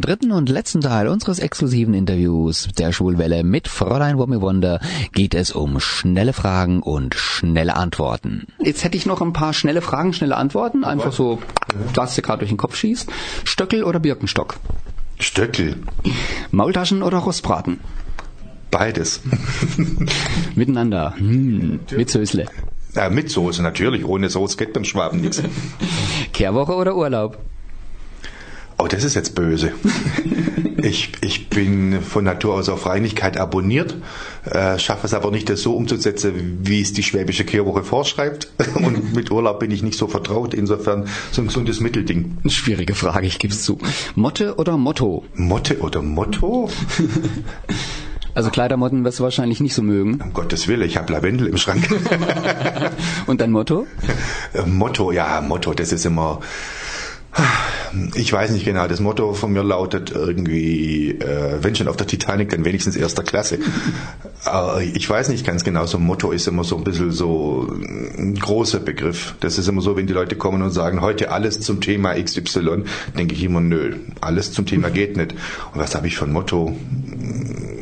Dritten 0.04 0.32
und 0.32 0.50
letzten 0.50 0.82
Teil 0.82 1.08
unseres 1.08 1.38
exklusiven 1.38 1.94
Interviews 1.94 2.68
der 2.78 2.92
Schulwelle 2.92 3.42
mit 3.42 3.68
Fräulein 3.68 4.18
Wommelwunder 4.18 4.78
geht 5.12 5.34
es 5.34 5.50
um 5.50 5.80
schnelle 5.80 6.34
Fragen 6.34 6.82
und 6.82 7.14
schnelle 7.14 7.74
Antworten. 7.74 8.46
Jetzt 8.60 8.84
hätte 8.84 8.98
ich 8.98 9.06
noch 9.06 9.22
ein 9.22 9.32
paar 9.32 9.54
schnelle 9.54 9.80
Fragen, 9.80 10.12
schnelle 10.12 10.36
Antworten. 10.36 10.84
Einfach 10.84 11.12
so, 11.12 11.38
was 11.94 12.16
dir 12.16 12.20
gerade 12.20 12.40
durch 12.40 12.50
den 12.50 12.58
Kopf 12.58 12.76
schießt. 12.76 13.08
Stöckel 13.44 13.82
oder 13.82 13.98
Birkenstock? 13.98 14.56
Stöckel. 15.18 15.76
Maultaschen 16.50 17.02
oder 17.02 17.18
Rostbraten? 17.18 17.80
Beides. 18.70 19.22
Miteinander. 20.54 21.14
Hm, 21.16 21.80
mit 21.96 22.10
Sösle. 22.10 22.44
Ja, 22.94 23.08
mit 23.08 23.30
Soße 23.30 23.62
natürlich. 23.62 24.04
Ohne 24.04 24.28
Soße 24.28 24.58
geht 24.58 24.74
beim 24.74 24.84
Schwaben 24.84 25.22
nichts. 25.22 25.42
Kehrwoche 26.34 26.74
oder 26.74 26.94
Urlaub? 26.94 27.38
Oh, 28.84 28.86
das 28.86 29.02
ist 29.02 29.14
jetzt 29.14 29.34
böse. 29.34 29.72
Ich, 30.76 31.12
ich 31.22 31.48
bin 31.48 32.02
von 32.02 32.24
Natur 32.24 32.56
aus 32.56 32.68
auf 32.68 32.84
Reinigkeit 32.84 33.38
abonniert, 33.38 33.96
äh, 34.44 34.78
schaffe 34.78 35.06
es 35.06 35.14
aber 35.14 35.30
nicht, 35.30 35.48
das 35.48 35.62
so 35.62 35.74
umzusetzen, 35.74 36.58
wie 36.62 36.82
es 36.82 36.92
die 36.92 37.02
schwäbische 37.02 37.46
Kehrwoche 37.46 37.82
vorschreibt. 37.82 38.48
Und 38.74 39.14
mit 39.14 39.30
Urlaub 39.30 39.60
bin 39.60 39.70
ich 39.70 39.82
nicht 39.82 39.96
so 39.96 40.08
vertraut. 40.08 40.52
Insofern 40.52 41.06
so 41.32 41.40
ein 41.40 41.46
gesundes 41.46 41.80
Mittelding. 41.80 42.36
Schwierige 42.48 42.94
Frage, 42.94 43.26
ich 43.26 43.38
gebe 43.38 43.54
es 43.54 43.62
zu. 43.62 43.78
Motte 44.14 44.56
oder 44.56 44.76
Motto? 44.76 45.24
Motte 45.34 45.78
oder 45.80 46.02
Motto? 46.02 46.68
Also 48.36 48.50
Kleidermotten 48.50 49.04
wirst 49.04 49.20
du 49.20 49.22
wahrscheinlich 49.22 49.60
nicht 49.60 49.74
so 49.74 49.82
mögen. 49.82 50.20
Um 50.20 50.32
Gottes 50.32 50.66
Willen, 50.66 50.82
ich 50.82 50.96
habe 50.96 51.12
Lavendel 51.12 51.46
im 51.46 51.56
Schrank. 51.56 51.88
Und 53.28 53.40
dein 53.40 53.52
Motto? 53.52 53.86
Äh, 54.52 54.62
Motto, 54.66 55.12
ja, 55.12 55.40
Motto, 55.40 55.72
das 55.72 55.92
ist 55.92 56.04
immer. 56.04 56.40
Ich 58.14 58.32
weiß 58.32 58.50
nicht 58.50 58.64
genau, 58.64 58.88
das 58.88 59.00
Motto 59.00 59.34
von 59.34 59.52
mir 59.52 59.62
lautet 59.62 60.10
irgendwie, 60.10 61.10
äh, 61.12 61.58
wenn 61.62 61.74
schon 61.76 61.86
auf 61.88 61.96
der 61.96 62.06
Titanic, 62.06 62.50
dann 62.50 62.64
wenigstens 62.64 62.96
erster 62.96 63.22
Klasse. 63.22 63.58
äh, 64.46 64.84
ich 64.84 65.08
weiß 65.08 65.28
nicht 65.28 65.46
ganz 65.46 65.62
genau, 65.64 65.86
so 65.86 65.98
ein 65.98 66.04
Motto 66.04 66.32
ist 66.32 66.48
immer 66.48 66.64
so 66.64 66.76
ein 66.76 66.84
bisschen 66.84 67.12
so 67.12 67.68
ein 68.18 68.34
großer 68.34 68.80
Begriff. 68.80 69.34
Das 69.40 69.58
ist 69.58 69.68
immer 69.68 69.80
so, 69.80 69.96
wenn 69.96 70.06
die 70.06 70.12
Leute 70.12 70.36
kommen 70.36 70.62
und 70.62 70.70
sagen, 70.70 71.00
heute 71.02 71.30
alles 71.30 71.60
zum 71.60 71.80
Thema 71.80 72.14
XY, 72.14 72.84
denke 73.16 73.34
ich 73.34 73.44
immer, 73.44 73.60
nö, 73.60 73.94
alles 74.20 74.52
zum 74.52 74.66
Thema 74.66 74.90
geht 74.90 75.16
nicht. 75.16 75.32
Und 75.72 75.80
was 75.80 75.94
habe 75.94 76.08
ich 76.08 76.16
für 76.16 76.24
ein 76.24 76.32
Motto? 76.32 76.76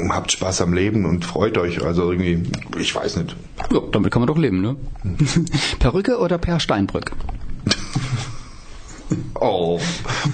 Habt 0.09 0.33
Spaß 0.33 0.61
am 0.63 0.75
Leben 0.75 1.07
und 1.07 1.25
freut 1.25 1.57
euch. 1.57 1.83
Also 1.83 2.11
irgendwie, 2.11 2.43
ich 2.79 2.95
weiß 2.95 3.17
nicht. 3.17 3.35
Ja, 3.71 3.81
damit 3.93 4.11
kann 4.11 4.21
man 4.21 4.27
doch 4.27 4.37
leben, 4.37 4.61
ne? 4.61 4.77
Perücke 5.79 6.19
oder 6.19 6.39
Per 6.39 6.61
Steinbrück? 6.61 7.13
Oh, 9.41 9.81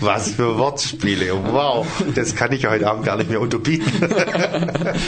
was 0.00 0.32
für 0.32 0.58
Wortspiele. 0.58 1.32
Wow, 1.50 1.86
das 2.14 2.34
kann 2.34 2.52
ich 2.52 2.66
heute 2.66 2.88
Abend 2.88 3.06
gar 3.06 3.16
nicht 3.16 3.30
mehr 3.30 3.40
unterbieten. 3.40 3.90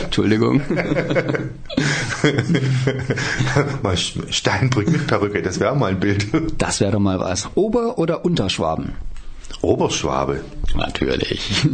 Entschuldigung. 0.05 0.63
mal 3.83 3.97
Steinbrück 3.97 4.91
mit 4.91 5.07
Perücke, 5.07 5.43
das 5.43 5.61
wäre 5.61 5.77
mal 5.77 5.91
ein 5.91 6.01
Bild. 6.01 6.29
Das 6.57 6.81
wäre 6.81 6.93
doch 6.93 6.99
mal 6.99 7.21
was. 7.21 7.51
Ober- 7.57 7.99
oder 7.99 8.25
Unterschwaben? 8.25 8.95
Oberschwabe. 9.61 10.41
Natürlich. 10.75 11.67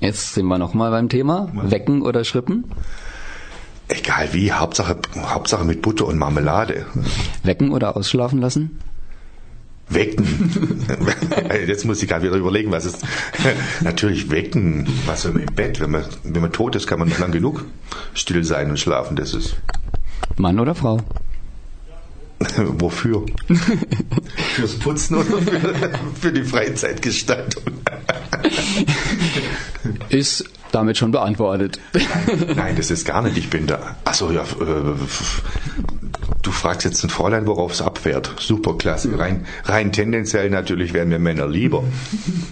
Jetzt 0.00 0.34
sind 0.34 0.46
wir 0.46 0.58
nochmal 0.58 0.90
beim 0.90 1.08
Thema. 1.08 1.48
Wecken 1.54 2.02
oder 2.02 2.24
Schrippen? 2.24 2.64
Egal 3.88 4.28
wie, 4.32 4.52
Hauptsache, 4.52 4.96
Hauptsache 5.16 5.64
mit 5.64 5.80
Butter 5.80 6.06
und 6.06 6.18
Marmelade. 6.18 6.84
Wecken 7.42 7.70
oder 7.70 7.96
ausschlafen 7.96 8.40
lassen? 8.40 8.78
Wecken. 9.88 10.86
Jetzt 11.66 11.84
muss 11.84 12.02
ich 12.02 12.08
gerade 12.08 12.24
wieder 12.24 12.36
überlegen, 12.36 12.70
was 12.70 12.84
ist. 12.84 13.04
Natürlich 13.82 14.30
wecken. 14.30 14.88
Was 15.06 15.24
im 15.24 15.44
Bett? 15.46 15.80
Wenn 15.80 15.90
man, 15.90 16.04
wenn 16.22 16.42
man 16.42 16.52
tot 16.52 16.74
ist, 16.74 16.86
kann 16.86 16.98
man 16.98 17.08
noch 17.08 17.18
lang 17.18 17.32
genug 17.32 17.64
still 18.14 18.44
sein 18.44 18.70
und 18.70 18.78
schlafen. 18.78 19.16
Das 19.16 19.34
ist. 19.34 19.56
Mann 20.36 20.58
oder 20.58 20.74
Frau? 20.74 21.00
Wofür? 22.56 23.24
Fürs 24.54 24.74
Putzen 24.78 25.16
oder 25.16 25.38
für, 25.38 25.90
für 26.20 26.32
die 26.32 26.42
Freizeitgestaltung? 26.42 27.62
Ist 30.08 30.44
damit 30.72 30.98
schon 30.98 31.12
beantwortet. 31.12 31.78
Nein, 32.56 32.74
das 32.76 32.90
ist 32.90 33.04
gar 33.04 33.22
nicht. 33.22 33.36
Ich 33.36 33.48
bin 33.48 33.66
da. 33.66 33.96
Achso, 34.04 34.32
ja. 34.32 34.42
Äh, 34.42 34.94
du 36.44 36.52
fragst 36.52 36.84
jetzt 36.84 37.02
ein 37.02 37.10
Fräulein, 37.10 37.46
worauf 37.46 37.72
es 37.72 37.82
abfährt. 37.82 38.30
Super 38.38 38.74
klasse. 38.74 39.18
Rein, 39.18 39.46
rein 39.64 39.90
tendenziell 39.90 40.50
natürlich 40.50 40.92
wären 40.92 41.08
mir 41.08 41.18
Männer 41.18 41.48
lieber. 41.48 41.82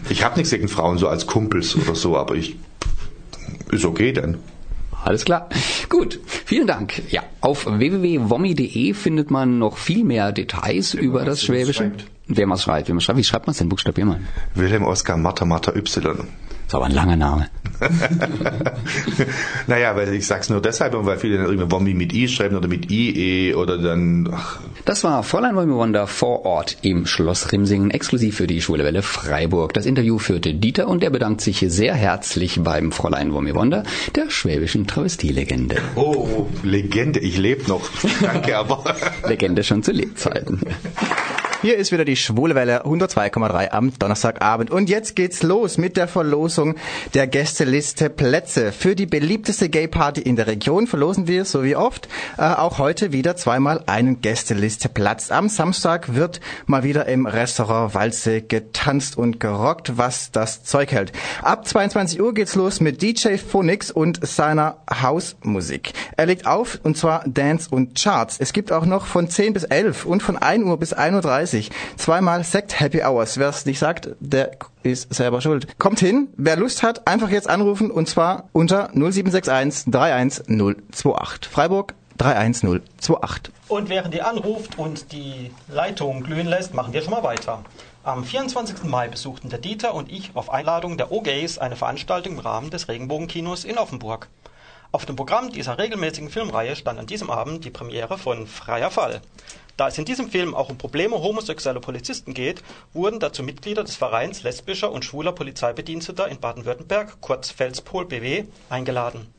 Ich 0.08 0.24
habe 0.24 0.36
nichts 0.36 0.50
gegen 0.50 0.68
Frauen 0.68 0.98
so 0.98 1.08
als 1.08 1.26
Kumpels 1.26 1.74
oder 1.76 1.94
so, 1.94 2.16
aber 2.18 2.34
ich. 2.34 2.56
Ist 3.70 3.84
okay 3.84 4.12
dann. 4.12 4.38
Alles 5.04 5.24
klar. 5.24 5.48
Gut, 5.88 6.20
vielen 6.44 6.66
Dank. 6.66 7.02
Ja, 7.10 7.22
auf 7.40 7.66
www.wommi.de 7.66 8.94
findet 8.94 9.30
man 9.30 9.58
noch 9.58 9.78
viel 9.78 10.04
mehr 10.04 10.32
Details 10.32 10.92
über 10.94 11.24
das 11.24 11.42
Schwäbische. 11.42 11.84
schreibt. 11.84 12.04
Wer 12.26 12.46
man 12.46 12.58
schreibt, 12.58 12.88
wie 12.88 12.92
man 12.92 13.00
schreibt. 13.00 13.18
Wie 13.18 13.24
schreibt 13.24 13.46
man 13.46 13.52
es 13.52 13.58
denn? 13.58 13.68
Buchstabier 13.68 14.04
mal. 14.04 14.20
Wilhelm 14.54 14.84
Oskar 14.84 15.16
Martha 15.16 15.44
Martha 15.44 15.74
Y. 15.74 16.26
ist 16.72 16.76
aber 16.76 16.86
ein 16.86 16.92
langer 16.92 17.16
Name. 17.16 17.48
naja, 19.66 19.94
weil 19.94 20.14
ich 20.14 20.26
sag's 20.26 20.48
nur 20.48 20.62
deshalb, 20.62 20.94
weil 20.94 21.18
viele 21.18 21.36
dann 21.36 21.44
irgendwie 21.46 21.70
Wommi 21.70 21.92
mit 21.92 22.14
I 22.14 22.28
schreiben 22.28 22.56
oder 22.56 22.66
mit 22.66 22.90
IE 22.90 23.54
oder 23.54 23.76
dann. 23.76 24.30
Ach, 24.32 24.58
Das 24.86 25.04
war 25.04 25.22
Fräulein 25.22 25.54
Wolmi 25.54 25.74
Wonder 25.74 26.06
vor 26.06 26.46
Ort 26.46 26.78
im 26.80 27.04
Schloss 27.04 27.52
Rimsingen, 27.52 27.90
exklusiv 27.90 28.36
für 28.36 28.46
die 28.46 28.62
Schwule 28.62 28.84
Welle 28.84 29.02
Freiburg. 29.02 29.74
Das 29.74 29.84
Interview 29.84 30.18
führte 30.18 30.54
Dieter 30.54 30.88
und 30.88 31.04
er 31.04 31.10
bedankt 31.10 31.42
sich 31.42 31.62
sehr 31.68 31.94
herzlich 31.94 32.60
beim 32.62 32.90
Fräulein 32.90 33.34
Wolmi 33.34 33.54
Wonder, 33.54 33.82
der 34.14 34.30
schwäbischen 34.30 34.86
Travestielegende. 34.86 35.76
oh, 35.96 36.48
Legende, 36.62 37.20
ich 37.20 37.36
lebe 37.36 37.68
noch. 37.68 37.82
Danke, 38.22 38.56
aber. 38.56 38.82
Legende 39.28 39.62
schon 39.62 39.82
zu 39.82 39.92
Lebzeiten. 39.92 40.60
Hier 41.62 41.76
ist 41.76 41.92
wieder 41.92 42.04
die 42.04 42.16
Schwule 42.16 42.56
Welle 42.56 42.84
102,3 42.84 43.70
am 43.70 43.96
Donnerstagabend. 43.96 44.72
Und 44.72 44.90
jetzt 44.90 45.14
geht's 45.14 45.44
los 45.44 45.78
mit 45.78 45.96
der 45.96 46.08
Verlosung 46.08 46.74
der 47.14 47.28
Gästeliste 47.28 48.10
Plätze. 48.10 48.72
Für 48.72 48.96
die 48.96 49.06
beliebteste 49.06 49.68
Gay-Party 49.68 50.22
in 50.22 50.34
der 50.34 50.48
Region 50.48 50.88
verlosen 50.88 51.28
wir, 51.28 51.44
so 51.44 51.62
wie 51.62 51.76
oft, 51.76 52.08
äh, 52.36 52.42
auch 52.42 52.78
heute 52.78 53.12
wieder 53.12 53.36
zweimal 53.36 53.84
einen 53.86 54.20
Gästeliste-Platz. 54.20 55.30
Am 55.30 55.48
Samstag 55.48 56.16
wird 56.16 56.40
mal 56.66 56.82
wieder 56.82 57.06
im 57.06 57.26
Restaurant 57.26 57.94
Walze 57.94 58.42
getanzt 58.42 59.16
und 59.16 59.38
gerockt, 59.38 59.96
was 59.96 60.32
das 60.32 60.64
Zeug 60.64 60.90
hält. 60.90 61.12
Ab 61.42 61.64
22 61.64 62.20
Uhr 62.20 62.34
geht's 62.34 62.56
los 62.56 62.80
mit 62.80 63.02
DJ 63.02 63.36
Phonix 63.36 63.92
und 63.92 64.26
seiner 64.26 64.78
Hausmusik. 64.90 65.92
Er 66.16 66.26
legt 66.26 66.44
auf, 66.44 66.80
und 66.82 66.96
zwar 66.96 67.22
Dance 67.28 67.68
und 67.70 67.96
Charts. 67.96 68.38
Es 68.40 68.52
gibt 68.52 68.72
auch 68.72 68.84
noch 68.84 69.06
von 69.06 69.28
10 69.28 69.52
bis 69.52 69.62
11 69.62 70.06
und 70.06 70.24
von 70.24 70.36
1 70.36 70.64
Uhr 70.64 70.76
bis 70.76 70.92
1.30 70.92 71.51
Uhr 71.51 71.51
zweimal 71.96 72.44
Sekt 72.44 72.80
Happy 72.80 73.02
Hours. 73.02 73.38
Wer 73.38 73.48
es 73.48 73.66
nicht 73.66 73.78
sagt, 73.78 74.10
der 74.20 74.52
ist 74.82 75.12
selber 75.12 75.40
schuld. 75.40 75.78
Kommt 75.78 76.00
hin, 76.00 76.28
wer 76.36 76.56
Lust 76.56 76.82
hat, 76.82 77.06
einfach 77.06 77.30
jetzt 77.30 77.48
anrufen 77.48 77.90
und 77.90 78.08
zwar 78.08 78.48
unter 78.52 78.88
0761 78.94 79.92
31028. 79.92 81.50
Freiburg 81.50 81.94
31028. 82.18 83.52
Und 83.68 83.88
während 83.88 84.14
ihr 84.14 84.26
anruft 84.26 84.78
und 84.78 85.12
die 85.12 85.50
Leitung 85.68 86.22
glühen 86.22 86.46
lässt, 86.46 86.74
machen 86.74 86.92
wir 86.92 87.02
schon 87.02 87.12
mal 87.12 87.22
weiter. 87.22 87.62
Am 88.04 88.24
24. 88.24 88.84
Mai 88.84 89.08
besuchten 89.08 89.48
der 89.48 89.60
Dieter 89.60 89.94
und 89.94 90.10
ich 90.10 90.32
auf 90.34 90.50
Einladung 90.50 90.96
der 90.96 91.12
OGays 91.12 91.58
eine 91.58 91.76
Veranstaltung 91.76 92.34
im 92.34 92.38
Rahmen 92.40 92.70
des 92.70 92.88
Regenbogenkinos 92.88 93.64
in 93.64 93.78
Offenburg. 93.78 94.28
Auf 94.90 95.06
dem 95.06 95.16
Programm 95.16 95.50
dieser 95.50 95.78
regelmäßigen 95.78 96.28
Filmreihe 96.28 96.76
stand 96.76 96.98
an 96.98 97.06
diesem 97.06 97.30
Abend 97.30 97.64
die 97.64 97.70
Premiere 97.70 98.18
von 98.18 98.46
Freier 98.46 98.90
Fall. 98.90 99.22
Da 99.76 99.88
es 99.88 99.98
in 99.98 100.04
diesem 100.04 100.30
Film 100.30 100.54
auch 100.54 100.68
um 100.68 100.76
Probleme 100.76 101.16
homosexueller 101.22 101.80
Polizisten 101.80 102.34
geht, 102.34 102.62
wurden 102.92 103.20
dazu 103.20 103.42
Mitglieder 103.42 103.84
des 103.84 103.96
Vereins 103.96 104.42
lesbischer 104.42 104.92
und 104.92 105.04
schwuler 105.04 105.32
Polizeibediensteter 105.32 106.28
in 106.28 106.40
Baden-Württemberg, 106.40 107.20
kurz 107.20 107.50
Felspol 107.50 108.04
BW, 108.04 108.44
eingeladen. 108.68 109.32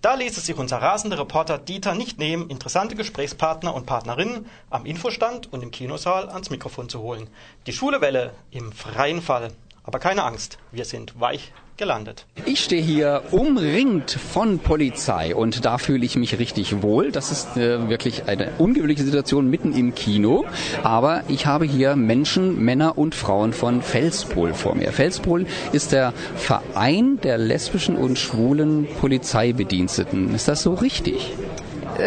Da 0.00 0.14
ließ 0.14 0.36
es 0.36 0.46
sich 0.46 0.56
unser 0.56 0.82
rasender 0.82 1.18
Reporter 1.18 1.56
Dieter 1.56 1.94
nicht 1.94 2.18
nehmen, 2.18 2.50
interessante 2.50 2.94
Gesprächspartner 2.94 3.74
und 3.74 3.86
Partnerinnen 3.86 4.46
am 4.68 4.84
Infostand 4.84 5.50
und 5.52 5.62
im 5.62 5.70
Kinosaal 5.70 6.28
ans 6.28 6.50
Mikrofon 6.50 6.88
zu 6.90 7.00
holen. 7.00 7.28
Die 7.66 7.72
Schwule 7.72 8.02
Welle 8.02 8.34
im 8.50 8.72
freien 8.72 9.22
Fall. 9.22 9.50
Aber 9.82 9.98
keine 9.98 10.24
Angst, 10.24 10.58
wir 10.72 10.84
sind 10.84 11.18
weich 11.20 11.52
gelandet. 11.76 12.26
Ich 12.44 12.60
stehe 12.60 12.82
hier 12.82 13.22
umringt 13.30 14.10
von 14.10 14.58
Polizei 14.58 15.34
und 15.34 15.64
da 15.64 15.78
fühle 15.78 16.04
ich 16.04 16.16
mich 16.16 16.38
richtig 16.38 16.82
wohl. 16.82 17.10
Das 17.10 17.30
ist 17.30 17.56
äh, 17.56 17.88
wirklich 17.88 18.26
eine 18.26 18.50
ungewöhnliche 18.58 19.02
Situation 19.02 19.48
mitten 19.50 19.74
im 19.74 19.94
Kino. 19.94 20.44
Aber 20.82 21.22
ich 21.28 21.46
habe 21.46 21.64
hier 21.64 21.96
Menschen, 21.96 22.64
Männer 22.64 22.98
und 22.98 23.14
Frauen 23.14 23.52
von 23.52 23.82
Felspol 23.82 24.54
vor 24.54 24.74
mir. 24.74 24.92
Felspol 24.92 25.46
ist 25.72 25.92
der 25.92 26.12
Verein 26.36 27.18
der 27.22 27.38
lesbischen 27.38 27.96
und 27.96 28.18
schwulen 28.18 28.86
Polizeibediensteten. 29.00 30.34
Ist 30.34 30.48
das 30.48 30.62
so 30.62 30.74
richtig? 30.74 31.32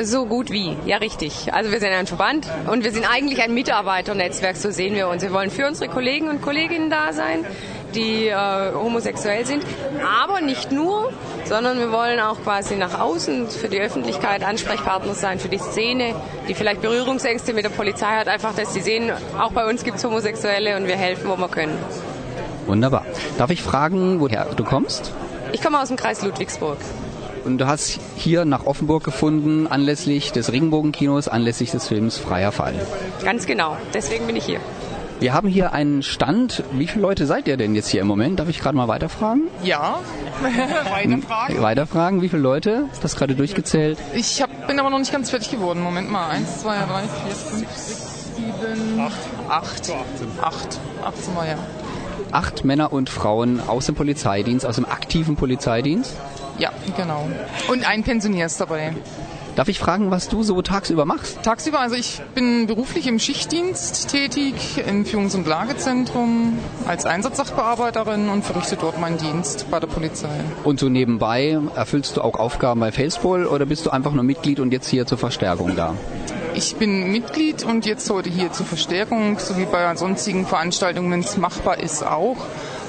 So 0.03 0.25
gut 0.25 0.51
wie, 0.51 0.75
ja 0.85 0.97
richtig. 0.97 1.53
Also 1.53 1.71
wir 1.71 1.79
sind 1.79 1.91
ein 1.91 2.07
Verband 2.07 2.47
und 2.69 2.83
wir 2.83 2.91
sind 2.91 3.09
eigentlich 3.09 3.41
ein 3.41 3.53
Mitarbeiternetzwerk, 3.53 4.57
so 4.57 4.69
sehen 4.69 4.95
wir 4.95 5.07
uns. 5.07 5.21
Wir 5.21 5.31
wollen 5.31 5.49
für 5.49 5.65
unsere 5.65 5.89
Kollegen 5.89 6.27
und 6.27 6.41
Kolleginnen 6.41 6.89
da 6.89 7.13
sein, 7.13 7.45
die 7.95 8.27
äh, 8.27 8.73
homosexuell 8.73 9.45
sind, 9.45 9.63
aber 10.23 10.41
nicht 10.41 10.71
nur, 10.71 11.11
sondern 11.45 11.79
wir 11.79 11.91
wollen 11.91 12.19
auch 12.19 12.41
quasi 12.43 12.75
nach 12.75 12.99
außen 12.99 13.47
für 13.49 13.67
die 13.67 13.79
Öffentlichkeit 13.79 14.43
Ansprechpartner 14.43 15.13
sein, 15.13 15.39
für 15.39 15.49
die 15.49 15.57
Szene, 15.57 16.15
die 16.47 16.53
vielleicht 16.53 16.81
Berührungsängste 16.81 17.53
mit 17.53 17.65
der 17.65 17.69
Polizei 17.69 18.17
hat, 18.17 18.27
einfach, 18.27 18.53
dass 18.55 18.73
sie 18.73 18.81
sehen, 18.81 19.11
auch 19.39 19.51
bei 19.51 19.67
uns 19.67 19.83
gibt 19.83 19.97
es 19.97 20.03
Homosexuelle 20.03 20.77
und 20.77 20.87
wir 20.87 20.97
helfen, 20.97 21.29
wo 21.29 21.37
wir 21.37 21.47
können. 21.47 21.77
Wunderbar. 22.65 23.05
Darf 23.37 23.49
ich 23.49 23.61
fragen, 23.61 24.19
woher 24.19 24.45
du 24.55 24.63
kommst? 24.63 25.13
Ich 25.53 25.61
komme 25.61 25.81
aus 25.81 25.87
dem 25.87 25.97
Kreis 25.97 26.21
Ludwigsburg. 26.23 26.77
Und 27.45 27.59
du 27.59 27.67
hast 27.67 28.01
hier 28.17 28.43
nach 28.43 28.65
Offenburg 28.65 29.05
gefunden, 29.05 29.67
anlässlich 29.67 30.33
des 30.33 30.51
Regenbogenkinos, 30.51 31.29
anlässlich 31.29 31.71
des 31.71 31.87
Films 31.87 32.17
Freier 32.17 32.51
Fall. 32.51 32.75
Ganz 33.23 33.45
genau, 33.45 33.77
deswegen 33.93 34.27
bin 34.27 34.35
ich 34.35 34.43
hier. 34.43 34.59
Wir 35.19 35.33
haben 35.33 35.47
hier 35.47 35.73
einen 35.73 36.03
Stand. 36.03 36.63
Wie 36.73 36.85
viele 36.85 37.01
Leute 37.01 37.25
seid 37.25 37.47
ihr 37.47 37.57
denn 37.57 37.73
jetzt 37.73 37.87
hier 37.87 38.01
im 38.01 38.07
Moment? 38.07 38.39
Darf 38.39 38.49
ich 38.49 38.59
gerade 38.59 38.77
mal 38.77 38.87
weiterfragen? 38.87 39.47
Ja, 39.63 39.99
weiterfragen. 40.91 41.61
Weiterfragen, 41.61 42.21
wie 42.21 42.29
viele 42.29 42.43
Leute? 42.43 42.85
Ist 42.91 43.03
das 43.03 43.15
gerade 43.15 43.33
durchgezählt? 43.33 43.97
Ich 44.13 44.43
hab, 44.43 44.67
bin 44.67 44.79
aber 44.79 44.91
noch 44.91 44.99
nicht 44.99 45.11
ganz 45.11 45.31
fertig 45.31 45.49
geworden. 45.49 45.81
Moment 45.81 46.11
mal. 46.11 46.29
Eins, 46.29 46.61
zwei, 46.61 46.77
drei, 46.77 47.01
vier, 47.01 47.35
fünf, 47.35 47.71
sechs, 47.71 48.35
sieben, 48.35 48.99
acht. 48.99 49.17
Acht. 49.49 49.91
Acht. 50.39 50.79
Acht 51.03 51.17
sind 51.23 51.35
wir, 51.35 51.47
ja. 51.47 51.57
Acht 52.31 52.63
Männer 52.63 52.93
und 52.93 53.09
Frauen 53.09 53.59
aus 53.59 53.87
dem 53.87 53.95
Polizeidienst, 53.95 54.67
aus 54.67 54.75
dem 54.75 54.85
aktiven 54.85 55.35
Polizeidienst. 55.35 56.13
Ja, 56.59 56.71
genau. 56.95 57.27
Und 57.69 57.89
ein 57.89 58.03
Pensionier 58.03 58.45
ist 58.45 58.61
dabei. 58.61 58.93
Darf 59.57 59.69
ich 59.69 59.79
fragen, 59.79 60.11
was 60.11 60.27
du 60.29 60.43
so 60.43 60.61
tagsüber 60.61 61.05
machst? 61.05 61.41
Tagsüber, 61.41 61.79
also 61.79 61.95
ich 61.95 62.21
bin 62.35 62.67
beruflich 62.67 63.07
im 63.07 63.17
Schichtdienst 63.17 64.07
tätig, 64.07 64.53
im 64.87 65.03
Führungs- 65.03 65.33
und 65.33 65.47
Lagezentrum, 65.47 66.59
als 66.85 67.07
Einsatzsachbearbeiterin 67.07 68.29
und 68.29 68.45
verrichte 68.45 68.75
dort 68.75 69.01
meinen 69.01 69.17
Dienst 69.17 69.65
bei 69.71 69.79
der 69.79 69.87
Polizei. 69.87 70.29
Und 70.63 70.79
so 70.79 70.89
nebenbei 70.89 71.59
erfüllst 71.75 72.17
du 72.17 72.21
auch 72.21 72.35
Aufgaben 72.35 72.81
bei 72.81 72.91
Facepol 72.91 73.47
oder 73.47 73.65
bist 73.65 73.87
du 73.87 73.89
einfach 73.89 74.11
nur 74.11 74.23
Mitglied 74.23 74.59
und 74.59 74.71
jetzt 74.71 74.89
hier 74.89 75.07
zur 75.07 75.17
Verstärkung 75.17 75.75
da? 75.75 75.95
Ich 76.53 76.75
bin 76.75 77.11
Mitglied 77.11 77.63
und 77.63 77.87
jetzt 77.87 78.07
heute 78.11 78.29
hier 78.29 78.51
zur 78.51 78.67
Verstärkung, 78.67 79.39
sowie 79.39 79.65
bei 79.65 79.95
sonstigen 79.95 80.45
Veranstaltungen, 80.45 81.09
wenn 81.09 81.21
es 81.21 81.35
machbar 81.35 81.79
ist, 81.79 82.05
auch 82.05 82.37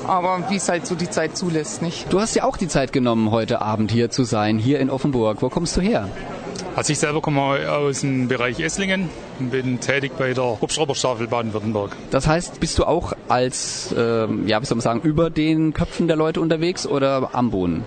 aber 0.06 0.50
wie 0.50 0.56
es 0.56 0.68
halt 0.68 0.86
so 0.86 0.94
die 0.94 1.10
Zeit 1.10 1.36
zulässt, 1.36 1.82
nicht? 1.82 2.12
Du 2.12 2.20
hast 2.20 2.34
ja 2.34 2.44
auch 2.44 2.56
die 2.56 2.68
Zeit 2.68 2.92
genommen, 2.92 3.30
heute 3.30 3.60
Abend 3.60 3.90
hier 3.90 4.10
zu 4.10 4.24
sein, 4.24 4.58
hier 4.58 4.80
in 4.80 4.90
Offenburg. 4.90 5.42
Wo 5.42 5.48
kommst 5.48 5.76
du 5.76 5.80
her? 5.80 6.08
Also 6.78 6.92
ich 6.92 7.00
selber 7.00 7.20
komme 7.20 7.72
aus 7.72 8.02
dem 8.02 8.28
Bereich 8.28 8.60
Esslingen 8.60 9.10
und 9.40 9.50
bin 9.50 9.80
tätig 9.80 10.12
bei 10.16 10.32
der 10.32 10.60
Hubschrauberstaffel 10.60 11.26
Baden-Württemberg. 11.26 11.96
Das 12.12 12.28
heißt, 12.28 12.60
bist 12.60 12.78
du 12.78 12.84
auch 12.84 13.14
als, 13.26 13.92
ähm, 13.98 14.46
ja, 14.46 14.62
wie 14.62 14.64
soll 14.64 14.76
man 14.76 14.82
sagen, 14.82 15.00
über 15.00 15.28
den 15.28 15.72
Köpfen 15.72 16.06
der 16.06 16.16
Leute 16.16 16.40
unterwegs 16.40 16.86
oder 16.86 17.30
am 17.32 17.50
Boden? 17.50 17.82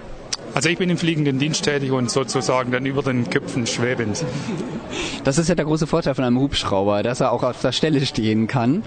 Also 0.53 0.67
ich 0.69 0.77
bin 0.77 0.89
im 0.89 0.97
fliegenden 0.97 1.39
Dienst 1.39 1.63
tätig 1.63 1.91
und 1.91 2.11
sozusagen 2.11 2.71
dann 2.71 2.85
über 2.85 3.01
den 3.01 3.29
Köpfen 3.29 3.65
schwebend. 3.65 4.25
Das 5.23 5.37
ist 5.37 5.47
ja 5.47 5.55
der 5.55 5.65
große 5.65 5.87
Vorteil 5.87 6.13
von 6.13 6.25
einem 6.25 6.39
Hubschrauber, 6.39 7.03
dass 7.03 7.21
er 7.21 7.31
auch 7.31 7.43
auf 7.43 7.61
der 7.61 7.71
Stelle 7.71 8.05
stehen 8.05 8.47
kann. 8.47 8.83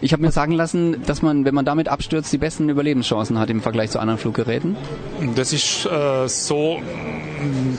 Ich 0.00 0.12
habe 0.12 0.22
mir 0.22 0.32
sagen 0.32 0.52
lassen, 0.52 1.04
dass 1.06 1.22
man, 1.22 1.44
wenn 1.44 1.54
man 1.54 1.64
damit 1.64 1.88
abstürzt, 1.88 2.32
die 2.32 2.38
besten 2.38 2.68
Überlebenschancen 2.68 3.38
hat 3.38 3.48
im 3.50 3.60
Vergleich 3.60 3.90
zu 3.90 4.00
anderen 4.00 4.18
Fluggeräten. 4.18 4.76
Das 5.36 5.52
ist 5.52 5.86
äh, 5.86 6.28
so, 6.28 6.80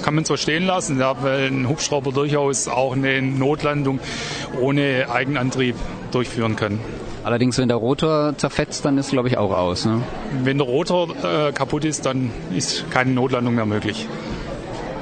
kann 0.02 0.16
man 0.16 0.24
so 0.24 0.38
stehen 0.38 0.66
lassen, 0.66 1.00
ja, 1.00 1.22
weil 1.22 1.48
ein 1.48 1.68
Hubschrauber 1.68 2.12
durchaus 2.12 2.68
auch 2.68 2.94
eine 2.94 3.22
Notlandung 3.22 4.00
ohne 4.62 5.08
Eigenantrieb 5.12 5.76
durchführen 6.12 6.56
kann. 6.56 6.80
Allerdings, 7.26 7.58
wenn 7.58 7.68
der 7.68 7.78
Rotor 7.78 8.38
zerfetzt, 8.38 8.86
dann 8.86 9.00
ist 9.00 9.10
glaube 9.10 9.30
ich 9.30 9.40
auch 9.40 9.50
aus. 9.50 9.86
Ne? 9.86 10.04
Wenn 10.44 10.60
der 10.60 10.68
Rotor 10.68 11.10
äh, 11.24 11.52
kaputt 11.52 11.84
ist, 11.84 12.06
dann 12.06 12.30
ist 12.56 12.92
keine 12.92 13.14
Notlandung 13.14 13.56
mehr 13.56 13.66
möglich. 13.66 14.08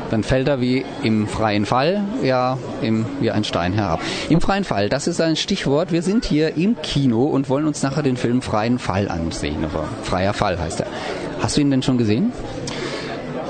Dann 0.09 0.23
fällt 0.23 0.47
er 0.47 0.61
wie 0.61 0.85
im 1.03 1.27
freien 1.27 1.65
Fall, 1.65 2.05
ja, 2.23 2.57
im, 2.81 3.05
wie 3.19 3.29
ein 3.29 3.43
Stein 3.43 3.73
herab. 3.73 3.99
Im 4.29 4.39
freien 4.39 4.63
Fall, 4.63 4.87
das 4.87 5.07
ist 5.07 5.19
ein 5.19 5.35
Stichwort. 5.35 5.91
Wir 5.91 6.01
sind 6.01 6.23
hier 6.23 6.55
im 6.55 6.81
Kino 6.81 7.25
und 7.25 7.49
wollen 7.49 7.67
uns 7.67 7.83
nachher 7.83 8.03
den 8.03 8.15
Film 8.15 8.41
Freien 8.41 8.79
Fall 8.79 9.09
ansehen. 9.09 9.65
Aber 9.65 9.83
Freier 10.03 10.33
Fall 10.33 10.57
heißt 10.57 10.79
er. 10.79 10.87
Hast 11.41 11.57
du 11.57 11.61
ihn 11.61 11.71
denn 11.71 11.83
schon 11.83 11.97
gesehen? 11.97 12.31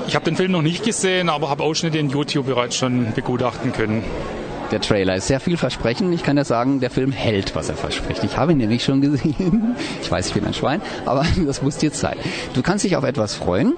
Ich 0.08 0.16
habe 0.16 0.24
den 0.24 0.34
Film 0.34 0.50
noch 0.50 0.62
nicht 0.62 0.84
gesehen, 0.84 1.28
aber 1.28 1.48
habe 1.48 1.62
Ausschnitte 1.62 1.98
in 1.98 2.08
YouTube 2.08 2.46
bereits 2.46 2.74
schon 2.74 3.12
begutachten 3.14 3.72
können. 3.72 4.02
Der 4.70 4.80
Trailer 4.80 5.16
ist 5.16 5.26
sehr 5.26 5.40
vielversprechend. 5.40 6.14
Ich 6.14 6.22
kann 6.22 6.36
ja 6.36 6.44
sagen, 6.44 6.80
der 6.80 6.90
Film 6.90 7.12
hält, 7.12 7.54
was 7.54 7.68
er 7.68 7.76
verspricht. 7.76 8.24
Ich 8.24 8.36
habe 8.36 8.52
ihn 8.52 8.58
nämlich 8.58 8.84
schon 8.84 9.00
gesehen. 9.00 9.76
Ich 10.02 10.10
weiß, 10.10 10.28
ich 10.28 10.34
bin 10.34 10.44
ein 10.44 10.54
Schwein, 10.54 10.80
aber 11.06 11.24
das 11.46 11.62
muss 11.62 11.78
dir 11.78 11.90
sein. 11.90 12.16
Du 12.54 12.62
kannst 12.62 12.84
dich 12.84 12.96
auf 12.96 13.04
etwas 13.04 13.34
freuen. 13.34 13.74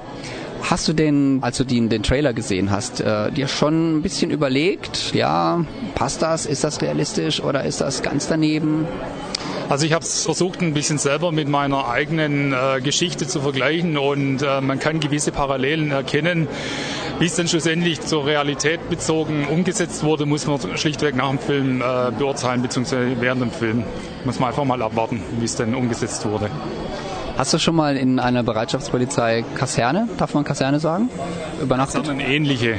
Hast 0.62 0.88
du 0.88 0.92
denn, 0.92 1.38
als 1.42 1.58
du 1.58 1.64
den, 1.64 1.88
den 1.88 2.02
Trailer 2.02 2.32
gesehen 2.32 2.70
hast, 2.70 3.00
äh, 3.00 3.30
dir 3.30 3.46
schon 3.46 3.98
ein 3.98 4.02
bisschen 4.02 4.30
überlegt, 4.30 5.14
ja, 5.14 5.64
passt 5.94 6.22
das, 6.22 6.46
ist 6.46 6.64
das 6.64 6.80
realistisch 6.82 7.40
oder 7.40 7.64
ist 7.64 7.80
das 7.80 8.02
ganz 8.02 8.26
daneben? 8.26 8.86
Also 9.68 9.84
ich 9.84 9.92
habe 9.92 10.04
es 10.04 10.24
versucht, 10.24 10.60
ein 10.62 10.74
bisschen 10.74 10.98
selber 10.98 11.32
mit 11.32 11.48
meiner 11.48 11.88
eigenen 11.88 12.52
äh, 12.52 12.80
Geschichte 12.80 13.26
zu 13.26 13.40
vergleichen 13.40 13.98
und 13.98 14.42
äh, 14.42 14.60
man 14.60 14.78
kann 14.78 15.00
gewisse 15.00 15.32
Parallelen 15.32 15.90
erkennen. 15.90 16.46
Wie 17.18 17.24
es 17.24 17.34
dann 17.34 17.48
schlussendlich 17.48 18.02
zur 18.02 18.26
Realität 18.26 18.90
bezogen 18.90 19.46
umgesetzt 19.46 20.04
wurde, 20.04 20.26
muss 20.26 20.46
man 20.46 20.76
schlichtweg 20.76 21.16
nach 21.16 21.30
dem 21.30 21.38
Film 21.38 21.80
äh, 21.80 22.10
beurteilen, 22.10 22.60
beziehungsweise 22.60 23.18
während 23.20 23.40
dem 23.40 23.50
Film. 23.50 23.84
Muss 24.26 24.38
man 24.38 24.50
einfach 24.50 24.64
mal 24.64 24.82
abwarten, 24.82 25.22
wie 25.38 25.46
es 25.46 25.56
dann 25.56 25.74
umgesetzt 25.74 26.26
wurde. 26.28 26.50
Hast 27.38 27.54
du 27.54 27.58
schon 27.58 27.74
mal 27.74 27.96
in 27.96 28.18
einer 28.18 28.42
Bereitschaftspolizei 28.42 29.44
Kaserne, 29.54 30.08
darf 30.18 30.34
man 30.34 30.44
Kaserne 30.44 30.78
sagen, 30.78 31.08
übernachtet? 31.62 32.02
Kasernen 32.02 32.20
ähnliche. 32.20 32.76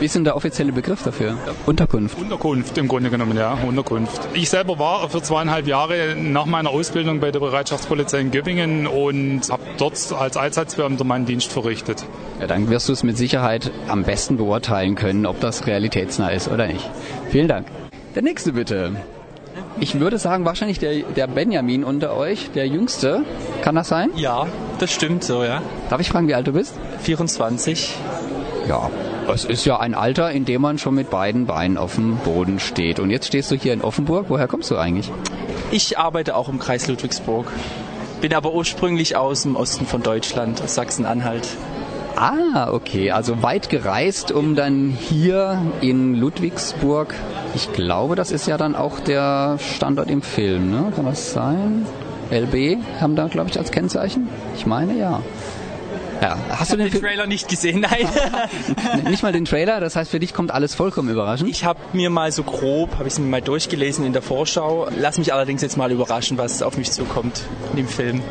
Wie 0.00 0.06
ist 0.06 0.14
denn 0.14 0.24
der 0.24 0.34
offizielle 0.34 0.72
Begriff 0.72 1.02
dafür? 1.02 1.36
Unterkunft. 1.66 2.18
Unterkunft 2.18 2.78
im 2.78 2.88
Grunde 2.88 3.10
genommen, 3.10 3.36
ja, 3.36 3.52
Unterkunft. 3.52 4.28
Ich 4.32 4.48
selber 4.48 4.78
war 4.78 5.10
für 5.10 5.20
zweieinhalb 5.20 5.66
Jahre 5.66 6.16
nach 6.16 6.46
meiner 6.46 6.70
Ausbildung 6.70 7.20
bei 7.20 7.30
der 7.30 7.40
Bereitschaftspolizei 7.40 8.20
in 8.20 8.30
Göppingen 8.30 8.86
und 8.86 9.50
habe 9.50 9.62
dort 9.76 9.98
als 10.18 10.38
Einsatzbeamter 10.38 11.04
meinen 11.04 11.26
Dienst 11.26 11.52
verrichtet. 11.52 12.06
Ja, 12.40 12.46
dann 12.46 12.70
wirst 12.70 12.88
du 12.88 12.94
es 12.94 13.02
mit 13.02 13.18
Sicherheit 13.18 13.70
am 13.88 14.04
besten 14.04 14.38
beurteilen 14.38 14.94
können, 14.94 15.26
ob 15.26 15.38
das 15.40 15.66
realitätsnah 15.66 16.30
ist 16.30 16.48
oder 16.48 16.66
nicht. 16.66 16.88
Vielen 17.28 17.48
Dank. 17.48 17.66
Der 18.14 18.22
nächste 18.22 18.54
bitte. 18.54 18.96
Ich 19.80 20.00
würde 20.00 20.16
sagen, 20.16 20.46
wahrscheinlich 20.46 20.78
der, 20.78 21.02
der 21.02 21.26
Benjamin 21.26 21.84
unter 21.84 22.16
euch, 22.16 22.50
der 22.54 22.66
Jüngste. 22.66 23.22
Kann 23.60 23.74
das 23.74 23.88
sein? 23.88 24.08
Ja, 24.16 24.46
das 24.78 24.92
stimmt 24.92 25.24
so, 25.24 25.44
ja. 25.44 25.60
Darf 25.90 26.00
ich 26.00 26.08
fragen, 26.08 26.26
wie 26.26 26.34
alt 26.34 26.46
du 26.46 26.52
bist? 26.52 26.72
24. 27.02 27.96
Ja, 28.66 28.90
es 29.34 29.44
ist 29.44 29.64
ja 29.64 29.78
ein 29.78 29.94
Alter, 29.94 30.30
in 30.30 30.44
dem 30.44 30.62
man 30.62 30.78
schon 30.78 30.94
mit 30.94 31.10
beiden 31.10 31.46
Beinen 31.46 31.76
auf 31.76 31.96
dem 31.96 32.16
Boden 32.18 32.58
steht. 32.58 32.98
Und 32.98 33.10
jetzt 33.10 33.26
stehst 33.26 33.50
du 33.50 33.56
hier 33.56 33.72
in 33.72 33.82
Offenburg. 33.82 34.26
Woher 34.28 34.48
kommst 34.48 34.70
du 34.70 34.76
eigentlich? 34.76 35.10
Ich 35.70 35.98
arbeite 35.98 36.36
auch 36.36 36.48
im 36.48 36.58
Kreis 36.58 36.88
Ludwigsburg. 36.88 37.46
Bin 38.20 38.34
aber 38.34 38.52
ursprünglich 38.52 39.16
aus 39.16 39.42
dem 39.42 39.56
Osten 39.56 39.86
von 39.86 40.02
Deutschland, 40.02 40.62
aus 40.62 40.74
Sachsen-Anhalt. 40.74 41.48
Ah, 42.16 42.70
okay. 42.72 43.12
Also 43.12 43.42
weit 43.42 43.70
gereist, 43.70 44.30
um 44.32 44.56
dann 44.56 44.90
hier 44.90 45.62
in 45.80 46.14
Ludwigsburg. 46.14 47.14
Ich 47.54 47.72
glaube, 47.72 48.16
das 48.16 48.30
ist 48.30 48.46
ja 48.46 48.58
dann 48.58 48.74
auch 48.74 49.00
der 49.00 49.58
Standort 49.58 50.10
im 50.10 50.22
Film, 50.22 50.70
ne? 50.70 50.92
Kann 50.94 51.06
das 51.06 51.32
sein? 51.32 51.86
LB 52.30 52.78
haben 53.00 53.16
da, 53.16 53.26
glaube 53.28 53.50
ich, 53.50 53.58
als 53.58 53.70
Kennzeichen? 53.70 54.28
Ich 54.54 54.66
meine, 54.66 54.98
ja. 54.98 55.20
Ja, 56.20 56.38
hast 56.50 56.72
du 56.72 56.76
den, 56.76 56.90
den 56.92 57.00
Trailer 57.00 57.26
nicht 57.26 57.48
gesehen? 57.48 57.80
Nein. 57.80 58.08
nicht 59.04 59.22
mal 59.22 59.32
den 59.32 59.44
Trailer, 59.44 59.80
das 59.80 59.96
heißt 59.96 60.10
für 60.10 60.20
dich 60.20 60.34
kommt 60.34 60.50
alles 60.50 60.74
vollkommen 60.74 61.08
überraschend? 61.08 61.48
Ich 61.48 61.64
habe 61.64 61.80
mir 61.92 62.10
mal 62.10 62.32
so 62.32 62.42
grob, 62.42 62.94
habe 62.94 63.08
ich 63.08 63.14
es 63.14 63.18
mir 63.18 63.26
mal 63.26 63.42
durchgelesen 63.42 64.04
in 64.04 64.12
der 64.12 64.22
Vorschau. 64.22 64.88
Lass 64.96 65.18
mich 65.18 65.32
allerdings 65.32 65.62
jetzt 65.62 65.76
mal 65.76 65.90
überraschen, 65.90 66.38
was 66.38 66.62
auf 66.62 66.76
mich 66.76 66.90
zukommt 66.90 67.42
in 67.70 67.76
dem 67.76 67.88
Film. 67.88 68.22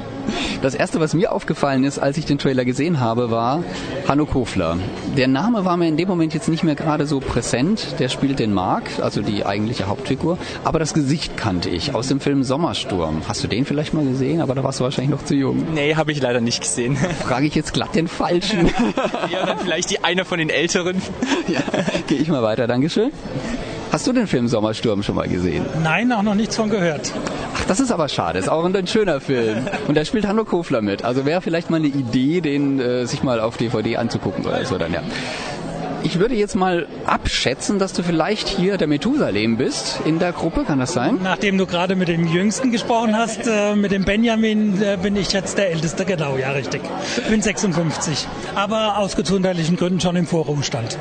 Das 0.62 0.76
erste, 0.76 1.00
was 1.00 1.14
mir 1.14 1.32
aufgefallen 1.32 1.84
ist, 1.84 2.00
als 2.00 2.18
ich 2.18 2.26
den 2.26 2.38
Trailer 2.38 2.66
gesehen 2.66 3.00
habe, 3.00 3.32
war 3.32 3.64
Hanno 4.08 4.26
Kofler. 4.26 4.78
Der 5.18 5.28
Name 5.28 5.66
war 5.66 5.78
mir 5.78 5.88
in 5.88 5.98
dem 5.98 6.08
Moment 6.08 6.34
jetzt 6.34 6.50
nicht 6.50 6.64
mehr 6.64 6.76
gerade 6.76 7.06
so 7.06 7.20
präsent. 7.20 7.96
Der 8.00 8.10
spielt 8.10 8.40
den 8.40 8.54
Mark, 8.54 8.84
also 9.02 9.22
die 9.22 9.46
eigentliche 9.46 9.88
Hauptfigur. 9.88 10.38
Aber 10.64 10.80
das 10.80 10.94
Gesicht 10.94 11.38
kannte 11.38 11.70
ich 11.70 11.96
aus 11.96 12.08
dem 12.08 12.20
Film 12.20 12.44
Sommersturm. 12.44 13.24
Hast 13.28 13.44
du 13.44 13.48
den 13.48 13.66
vielleicht 13.66 13.94
mal 13.94 14.06
gesehen? 14.06 14.42
Aber 14.42 14.56
da 14.56 14.64
warst 14.64 14.80
du 14.80 14.84
wahrscheinlich 14.84 15.12
noch 15.12 15.26
zu 15.26 15.36
jung. 15.36 15.74
Nee, 15.74 15.96
habe 15.96 16.12
ich 16.12 16.22
leider 16.22 16.42
nicht 16.42 16.62
gesehen. 16.62 16.96
Frage 17.20 17.48
ich 17.48 17.56
jetzt 17.56 17.74
glatt 17.74 17.96
den 17.96 18.08
Falschen. 18.08 18.68
ja, 19.32 19.46
dann 19.46 19.60
vielleicht 19.60 19.90
die 19.92 20.04
eine 20.04 20.26
von 20.26 20.40
den 20.40 20.50
Älteren. 20.50 21.02
ja, 21.48 21.62
gehe 22.08 22.18
ich 22.18 22.28
mal 22.28 22.44
weiter. 22.44 22.68
Dankeschön. 22.68 23.12
Hast 23.92 24.06
du 24.06 24.14
den 24.14 24.28
Film 24.28 24.48
Sommersturm 24.48 25.02
schon 25.02 25.16
mal 25.16 25.28
gesehen? 25.28 25.66
Nein, 25.82 26.12
auch 26.12 26.22
noch 26.22 26.36
nichts 26.36 26.56
von 26.56 26.70
gehört. 26.70 27.12
Ach, 27.56 27.66
das 27.66 27.80
ist 27.80 27.92
aber 27.92 28.08
schade. 28.08 28.38
Ist 28.38 28.48
auch 28.48 28.64
ein 28.64 28.88
schöner 28.88 29.20
Film. 29.20 29.66
Und 29.88 29.98
da 29.98 30.06
spielt 30.06 30.28
Hanno 30.28 30.46
Kofler 30.46 30.82
mit. 30.82 31.04
Also 31.04 31.26
wäre 31.26 31.42
vielleicht 31.42 31.72
mal 31.72 31.78
eine 31.78 31.88
Idee, 31.88 32.42
den 32.42 32.80
äh, 32.80 33.08
sich 33.08 33.24
mal 33.24 33.40
auf 33.40 33.58
DVD 33.58 33.98
anzugucken 33.98 34.46
oder 34.46 34.64
so 34.66 34.78
dann, 34.78 34.94
ja. 34.94 35.02
Ich 36.04 36.20
würde 36.20 36.36
jetzt 36.36 36.56
mal 36.56 36.88
abschätzen, 37.06 37.78
dass 37.78 37.92
du 37.92 38.04
vielleicht 38.04 38.48
hier 38.48 38.78
der 38.78 38.88
Methusalem 38.88 39.58
bist 39.58 40.00
in 40.06 40.18
der 40.20 40.32
Gruppe, 40.32 40.64
kann 40.64 40.80
das 40.80 40.94
sein? 40.94 41.18
Nachdem 41.22 41.58
du 41.58 41.66
gerade 41.66 41.96
mit 41.96 42.08
dem 42.08 42.26
Jüngsten 42.26 42.72
gesprochen 42.72 43.18
hast, 43.18 43.48
äh, 43.48 43.76
mit 43.76 43.92
dem 43.92 44.06
Benjamin, 44.06 44.82
äh, 44.82 44.98
bin 45.02 45.16
ich 45.16 45.34
jetzt 45.34 45.58
der 45.58 45.72
Älteste, 45.72 46.06
genau, 46.06 46.38
ja, 46.38 46.52
richtig. 46.52 46.82
Bin 47.28 47.42
56, 47.42 48.28
aber 48.56 49.00
aus 49.00 49.16
gesundheitlichen 49.16 49.76
Gründen 49.76 50.00
schon 50.00 50.16
im 50.16 50.28
Vorruhestand. 50.28 50.98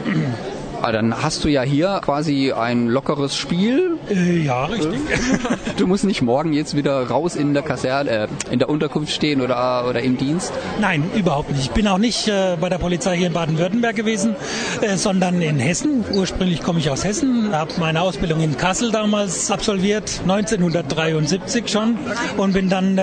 Ah, 0.81 0.93
dann 0.93 1.23
hast 1.23 1.43
du 1.45 1.49
ja 1.49 1.63
hier 1.63 2.01
quasi 2.05 2.53
ein 2.53 2.87
lockeres 2.87 3.37
Spiel. 3.37 3.99
Äh, 4.11 4.45
ja, 4.45 4.65
richtig. 4.67 5.01
Du 5.77 5.87
musst 5.87 6.05
nicht 6.05 6.23
morgen 6.23 6.53
jetzt 6.53 6.77
wieder 6.77 7.09
raus 7.09 7.37
in 7.37 7.55
der 7.55 7.63
Kaserne, 7.63 8.11
äh, 8.11 8.29
in 8.51 8.59
der 8.59 8.69
Unterkunft 8.69 9.13
stehen 9.13 9.41
oder, 9.41 9.87
oder 9.89 10.01
im 10.01 10.17
Dienst. 10.17 10.53
Nein, 10.81 11.05
überhaupt 11.15 11.51
nicht. 11.51 11.63
Ich 11.63 11.71
bin 11.71 11.87
auch 11.87 11.99
nicht 11.99 12.27
äh, 12.27 12.57
bei 12.61 12.69
der 12.69 12.79
Polizei 12.79 13.17
hier 13.17 13.29
in 13.29 13.33
Baden-Württemberg 13.33 13.95
gewesen, 13.95 14.35
äh, 14.81 14.97
sondern 14.97 15.41
in 15.41 15.59
Hessen. 15.59 16.05
Ursprünglich 16.13 16.63
komme 16.63 16.81
ich 16.81 16.91
aus 16.91 17.05
Hessen, 17.05 17.53
habe 17.53 17.73
meine 17.79 18.01
Ausbildung 18.01 18.41
in 18.41 18.57
Kassel 18.57 18.91
damals 18.91 19.51
absolviert, 19.51 20.21
1973 20.23 21.69
schon, 21.69 21.97
und 22.37 22.55
bin 22.55 22.69
dann 22.69 23.01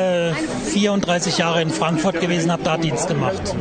34 0.66 1.34
äh, 1.36 1.40
Jahre 1.40 1.62
in 1.62 1.70
Frankfurt 1.70 2.20
gewesen, 2.20 2.52
habe 2.52 2.64
da 2.64 2.78
Dienst 2.78 3.08
gemacht. 3.08 3.56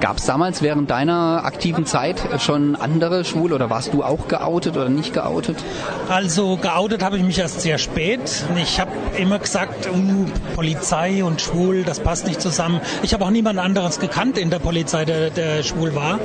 Gab 0.00 0.16
es 0.16 0.24
damals 0.24 0.62
während 0.62 0.90
deiner 0.90 1.44
aktiven 1.44 1.84
Zeit 1.84 2.22
schon 2.40 2.74
andere 2.74 3.22
Schwule 3.22 3.54
oder 3.54 3.68
warst 3.68 3.92
du 3.92 4.02
auch 4.02 4.28
geoutet 4.28 4.78
oder 4.78 4.88
nicht 4.88 5.12
geoutet? 5.12 5.58
Also 6.08 6.56
geoutet 6.56 7.02
habe 7.02 7.18
ich 7.18 7.22
mich 7.22 7.38
erst 7.38 7.60
sehr 7.60 7.76
spät. 7.76 8.46
Ich 8.62 8.80
habe 8.80 8.90
immer 9.18 9.38
gesagt, 9.38 9.90
uh, 9.92 10.24
Polizei 10.54 11.22
und 11.22 11.42
schwul, 11.42 11.82
das 11.84 12.00
passt 12.00 12.26
nicht 12.26 12.40
zusammen. 12.40 12.80
Ich 13.02 13.12
habe 13.12 13.26
auch 13.26 13.30
niemand 13.30 13.58
anderes 13.58 14.00
gekannt 14.00 14.38
in 14.38 14.48
der 14.48 14.58
Polizei, 14.58 15.04
der, 15.04 15.28
der 15.28 15.62
schwul 15.62 15.94
war 15.94 16.18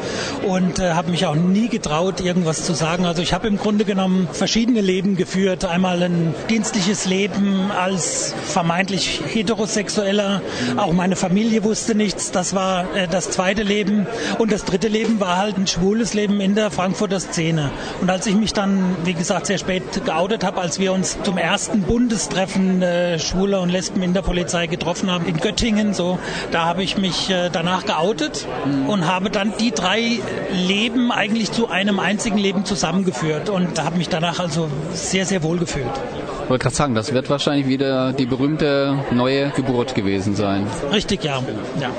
und 0.47 0.79
äh, 0.79 0.93
habe 0.93 1.11
mich 1.11 1.25
auch 1.25 1.35
nie 1.35 1.67
getraut, 1.67 2.21
irgendwas 2.21 2.63
zu 2.63 2.73
sagen. 2.73 3.05
Also 3.05 3.21
ich 3.21 3.33
habe 3.33 3.47
im 3.49 3.57
Grunde 3.57 3.83
genommen 3.83 4.29
verschiedene 4.31 4.79
Leben 4.79 5.17
geführt. 5.17 5.65
Einmal 5.65 6.01
ein 6.01 6.33
dienstliches 6.49 7.05
Leben 7.07 7.71
als 7.71 8.33
vermeintlich 8.45 9.21
heterosexueller. 9.27 10.41
Auch 10.77 10.93
meine 10.93 11.17
Familie 11.17 11.65
wusste 11.65 11.93
nichts. 11.93 12.31
Das 12.31 12.55
war 12.55 12.95
äh, 12.95 13.09
das 13.09 13.31
zweite 13.31 13.64
Leben. 13.65 14.07
Und 14.37 14.51
das 14.51 14.65
dritte 14.65 14.87
Leben 14.87 15.19
war 15.19 15.37
halt 15.37 15.57
ein 15.57 15.67
schwules 15.67 16.13
Leben 16.13 16.39
in 16.39 16.55
der 16.55 16.71
Frankfurter 16.71 17.19
Szene. 17.19 17.71
Und 18.01 18.09
als 18.09 18.27
ich 18.27 18.35
mich 18.35 18.53
dann, 18.53 18.95
wie 19.03 19.13
gesagt, 19.13 19.47
sehr 19.47 19.57
spät 19.57 20.05
geoutet 20.05 20.43
habe, 20.43 20.61
als 20.61 20.79
wir 20.79 20.93
uns 20.93 21.17
zum 21.23 21.37
ersten 21.37 21.81
Bundestreffen 21.81 22.81
äh, 22.81 23.19
Schwuler 23.19 23.61
und 23.61 23.69
Lesben 23.69 24.01
in 24.01 24.13
der 24.13 24.21
Polizei 24.21 24.67
getroffen 24.67 25.11
haben, 25.11 25.25
in 25.25 25.37
Göttingen, 25.37 25.93
so, 25.93 26.19
da 26.51 26.65
habe 26.65 26.83
ich 26.83 26.97
mich 26.97 27.29
äh, 27.29 27.49
danach 27.51 27.85
geoutet 27.85 28.47
mhm. 28.65 28.89
und 28.89 29.07
habe 29.07 29.29
dann 29.29 29.53
die 29.59 29.71
drei 29.71 30.19
Leben 30.53 31.11
eigentlich 31.11 31.51
zu 31.51 31.69
einem 31.69 31.99
einzigen 31.99 32.37
Leben 32.37 32.65
zusammengeführt 32.65 33.49
und 33.49 33.83
habe 33.83 33.97
mich 33.97 34.09
danach 34.09 34.39
also 34.39 34.69
sehr, 34.93 35.25
sehr 35.25 35.43
wohl 35.43 35.57
gefühlt. 35.57 35.85
Ich 36.43 36.49
wollte 36.49 36.61
gerade 36.61 36.75
sagen, 36.75 36.93
das 36.93 37.11
wird 37.11 37.29
wahrscheinlich 37.31 37.67
wieder 37.67 38.13
die 38.13 38.27
berühmte 38.27 38.99
neue 39.11 39.49
Geburt 39.49 39.95
gewesen 39.95 40.35
sein. 40.35 40.67
Richtig, 40.91 41.23
ja. 41.23 41.41
ja. 41.81 41.89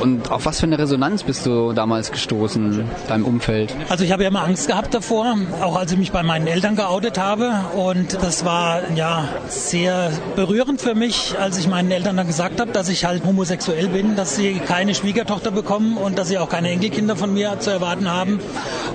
Und 0.00 0.30
auf 0.30 0.46
was 0.46 0.60
für 0.60 0.66
eine 0.66 0.78
Resonanz 0.78 1.24
bist 1.24 1.44
du 1.44 1.72
damals 1.72 2.12
gestoßen, 2.12 2.84
deinem 3.08 3.24
Umfeld? 3.24 3.74
Also 3.88 4.04
ich 4.04 4.12
habe 4.12 4.22
ja 4.22 4.28
immer 4.28 4.44
Angst 4.44 4.68
gehabt 4.68 4.94
davor, 4.94 5.36
auch 5.60 5.76
als 5.76 5.92
ich 5.92 5.98
mich 5.98 6.12
bei 6.12 6.22
meinen 6.22 6.46
Eltern 6.46 6.76
geoutet 6.76 7.18
habe. 7.18 7.52
Und 7.74 8.14
das 8.14 8.44
war 8.44 8.90
ja 8.94 9.28
sehr 9.48 10.12
berührend 10.36 10.80
für 10.80 10.94
mich, 10.94 11.34
als 11.38 11.58
ich 11.58 11.66
meinen 11.66 11.90
Eltern 11.90 12.16
dann 12.16 12.26
gesagt 12.26 12.60
habe, 12.60 12.70
dass 12.70 12.88
ich 12.88 13.04
halt 13.04 13.24
homosexuell 13.24 13.88
bin, 13.88 14.14
dass 14.14 14.36
sie 14.36 14.54
keine 14.54 14.94
Schwiegertochter 14.94 15.50
bekommen 15.50 15.96
und 15.96 16.16
dass 16.18 16.28
sie 16.28 16.38
auch 16.38 16.48
keine 16.48 16.70
Enkelkinder 16.70 17.16
von 17.16 17.34
mir 17.34 17.58
zu 17.58 17.70
erwarten 17.70 18.10
haben. 18.10 18.40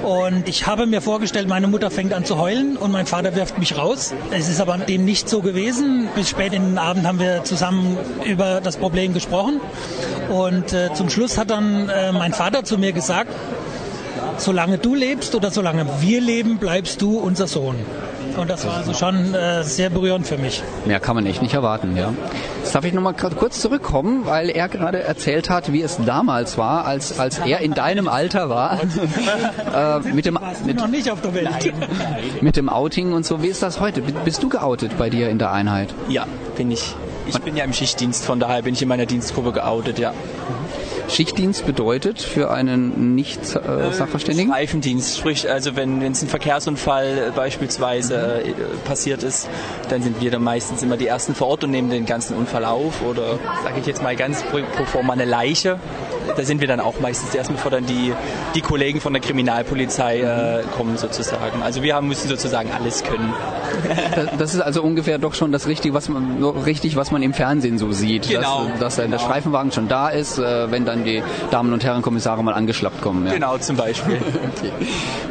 Und 0.03 0.47
ich 0.47 0.67
habe 0.67 0.85
mir 0.85 1.01
vorgestellt, 1.01 1.47
meine 1.49 1.67
Mutter 1.67 1.91
fängt 1.91 2.13
an 2.13 2.23
zu 2.23 2.37
heulen 2.37 2.77
und 2.77 2.91
mein 2.91 3.07
Vater 3.07 3.35
wirft 3.35 3.57
mich 3.57 3.77
raus. 3.77 4.13
Es 4.31 4.47
ist 4.47 4.61
aber 4.61 4.77
dem 4.77 5.03
nicht 5.05 5.27
so 5.27 5.41
gewesen. 5.41 6.07
Bis 6.15 6.29
spät 6.29 6.53
in 6.53 6.63
den 6.63 6.77
Abend 6.77 7.05
haben 7.05 7.19
wir 7.19 7.43
zusammen 7.43 7.97
über 8.25 8.61
das 8.61 8.77
Problem 8.77 9.13
gesprochen. 9.13 9.59
Und 10.29 10.73
äh, 10.73 10.92
zum 10.93 11.09
Schluss 11.09 11.37
hat 11.37 11.49
dann 11.49 11.89
äh, 11.89 12.11
mein 12.11 12.33
Vater 12.33 12.63
zu 12.63 12.77
mir 12.77 12.93
gesagt, 12.93 13.31
solange 14.37 14.77
du 14.77 14.95
lebst 14.95 15.35
oder 15.35 15.51
solange 15.51 15.85
wir 15.99 16.21
leben, 16.21 16.57
bleibst 16.57 17.01
du 17.01 17.17
unser 17.17 17.47
Sohn. 17.47 17.75
Und 18.37 18.49
das 18.49 18.65
war 18.65 18.77
also 18.77 18.93
schon 18.93 19.33
äh, 19.35 19.63
sehr 19.63 19.89
berührend 19.89 20.25
für 20.25 20.37
mich. 20.37 20.63
Mehr 20.85 20.99
kann 20.99 21.15
man 21.15 21.25
echt 21.25 21.41
nicht 21.41 21.53
erwarten, 21.53 21.95
ja. 21.95 22.13
Jetzt 22.61 22.73
darf 22.73 22.83
ich 22.83 22.93
nochmal 22.93 23.13
kurz 23.13 23.59
zurückkommen, 23.61 24.25
weil 24.25 24.49
er 24.49 24.69
gerade 24.69 25.03
erzählt 25.03 25.49
hat, 25.49 25.71
wie 25.71 25.81
es 25.83 25.99
damals 26.03 26.57
war, 26.57 26.85
als, 26.85 27.19
als 27.19 27.39
er 27.39 27.59
in 27.59 27.73
deinem 27.73 28.07
Alter 28.07 28.49
war. 28.49 28.79
äh, 29.75 29.99
mit 30.13 30.25
dem, 30.25 30.39
mit, 30.65 30.77
noch 30.77 30.87
nicht 30.87 31.11
auf 31.11 31.21
der 31.21 31.33
Welt. 31.35 31.73
mit 32.41 32.55
dem 32.55 32.69
Outing 32.69 33.13
und 33.13 33.25
so. 33.25 33.43
Wie 33.43 33.47
ist 33.47 33.61
das 33.61 33.79
heute? 33.79 34.01
Bist 34.01 34.41
du 34.41 34.49
geoutet 34.49 34.97
bei 34.97 35.09
dir 35.09 35.29
in 35.29 35.37
der 35.37 35.51
Einheit? 35.51 35.93
Ja, 36.09 36.25
bin 36.55 36.71
ich. 36.71 36.95
Ich 37.27 37.39
bin 37.39 37.55
ja 37.55 37.63
im 37.63 37.73
Schichtdienst, 37.73 38.25
von 38.25 38.39
daher 38.39 38.63
bin 38.63 38.73
ich 38.73 38.81
in 38.81 38.87
meiner 38.87 39.05
Dienstgruppe 39.05 39.53
geoutet, 39.53 39.99
ja. 39.99 40.13
Schichtdienst 41.09 41.65
bedeutet 41.65 42.19
für 42.21 42.51
einen 42.51 43.15
Nicht-Sachverständigen? 43.15 44.51
Äh, 44.51 44.55
Reifendienst, 44.55 45.17
sprich, 45.17 45.49
also 45.49 45.75
wenn 45.75 46.01
es 46.01 46.21
ein 46.21 46.27
Verkehrsunfall 46.27 47.31
beispielsweise 47.35 48.43
äh, 48.43 48.53
passiert 48.85 49.23
ist, 49.23 49.49
dann 49.89 50.01
sind 50.01 50.21
wir 50.21 50.31
dann 50.31 50.43
meistens 50.43 50.81
immer 50.81 50.97
die 50.97 51.07
Ersten 51.07 51.35
vor 51.35 51.47
Ort 51.47 51.63
und 51.63 51.71
nehmen 51.71 51.89
den 51.89 52.05
ganzen 52.05 52.35
Unfall 52.35 52.65
auf 52.65 53.01
oder, 53.01 53.39
sage 53.63 53.79
ich 53.79 53.85
jetzt 53.85 54.01
mal 54.01 54.15
ganz 54.15 54.43
pro 54.43 54.85
forma, 54.85 55.13
eine 55.13 55.25
Leiche. 55.25 55.79
Da 56.35 56.43
sind 56.43 56.61
wir 56.61 56.67
dann 56.67 56.79
auch 56.79 56.99
meistens 56.99 57.33
Ersten, 57.35 57.53
bevor 57.53 57.71
dann 57.71 57.85
die, 57.85 58.13
die 58.55 58.61
Kollegen 58.61 59.01
von 59.01 59.13
der 59.13 59.21
Kriminalpolizei 59.21 60.21
äh, 60.21 60.63
kommen 60.75 60.97
sozusagen. 60.97 61.61
Also 61.61 61.83
wir 61.83 61.95
haben, 61.95 62.07
müssen 62.07 62.27
sozusagen 62.27 62.69
alles 62.71 63.03
können. 63.03 63.33
Das 64.37 64.53
ist 64.53 64.61
also 64.61 64.81
ungefähr 64.83 65.17
doch 65.17 65.33
schon 65.33 65.51
das 65.51 65.67
Richtige, 65.67 65.93
was 65.93 66.09
man, 66.09 66.43
richtig, 66.43 66.95
was 66.95 67.11
man 67.11 67.23
im 67.23 67.33
Fernsehen 67.33 67.77
so 67.77 67.91
sieht. 67.91 68.29
Genau. 68.29 68.67
Dass, 68.79 68.95
dass 68.95 68.95
genau. 68.97 69.17
der 69.17 69.19
Streifenwagen 69.19 69.71
schon 69.71 69.87
da 69.87 70.09
ist, 70.09 70.37
äh, 70.37 70.71
wenn 70.71 70.85
dann 70.85 71.03
die 71.03 71.23
Damen 71.51 71.73
und 71.73 71.83
Herren 71.83 72.01
Kommissare 72.01 72.43
mal 72.43 72.53
angeschlappt 72.53 73.01
kommen. 73.01 73.25
Ja. 73.27 73.33
Genau, 73.33 73.57
zum 73.57 73.77
Beispiel. 73.77 74.15
okay. 74.57 74.71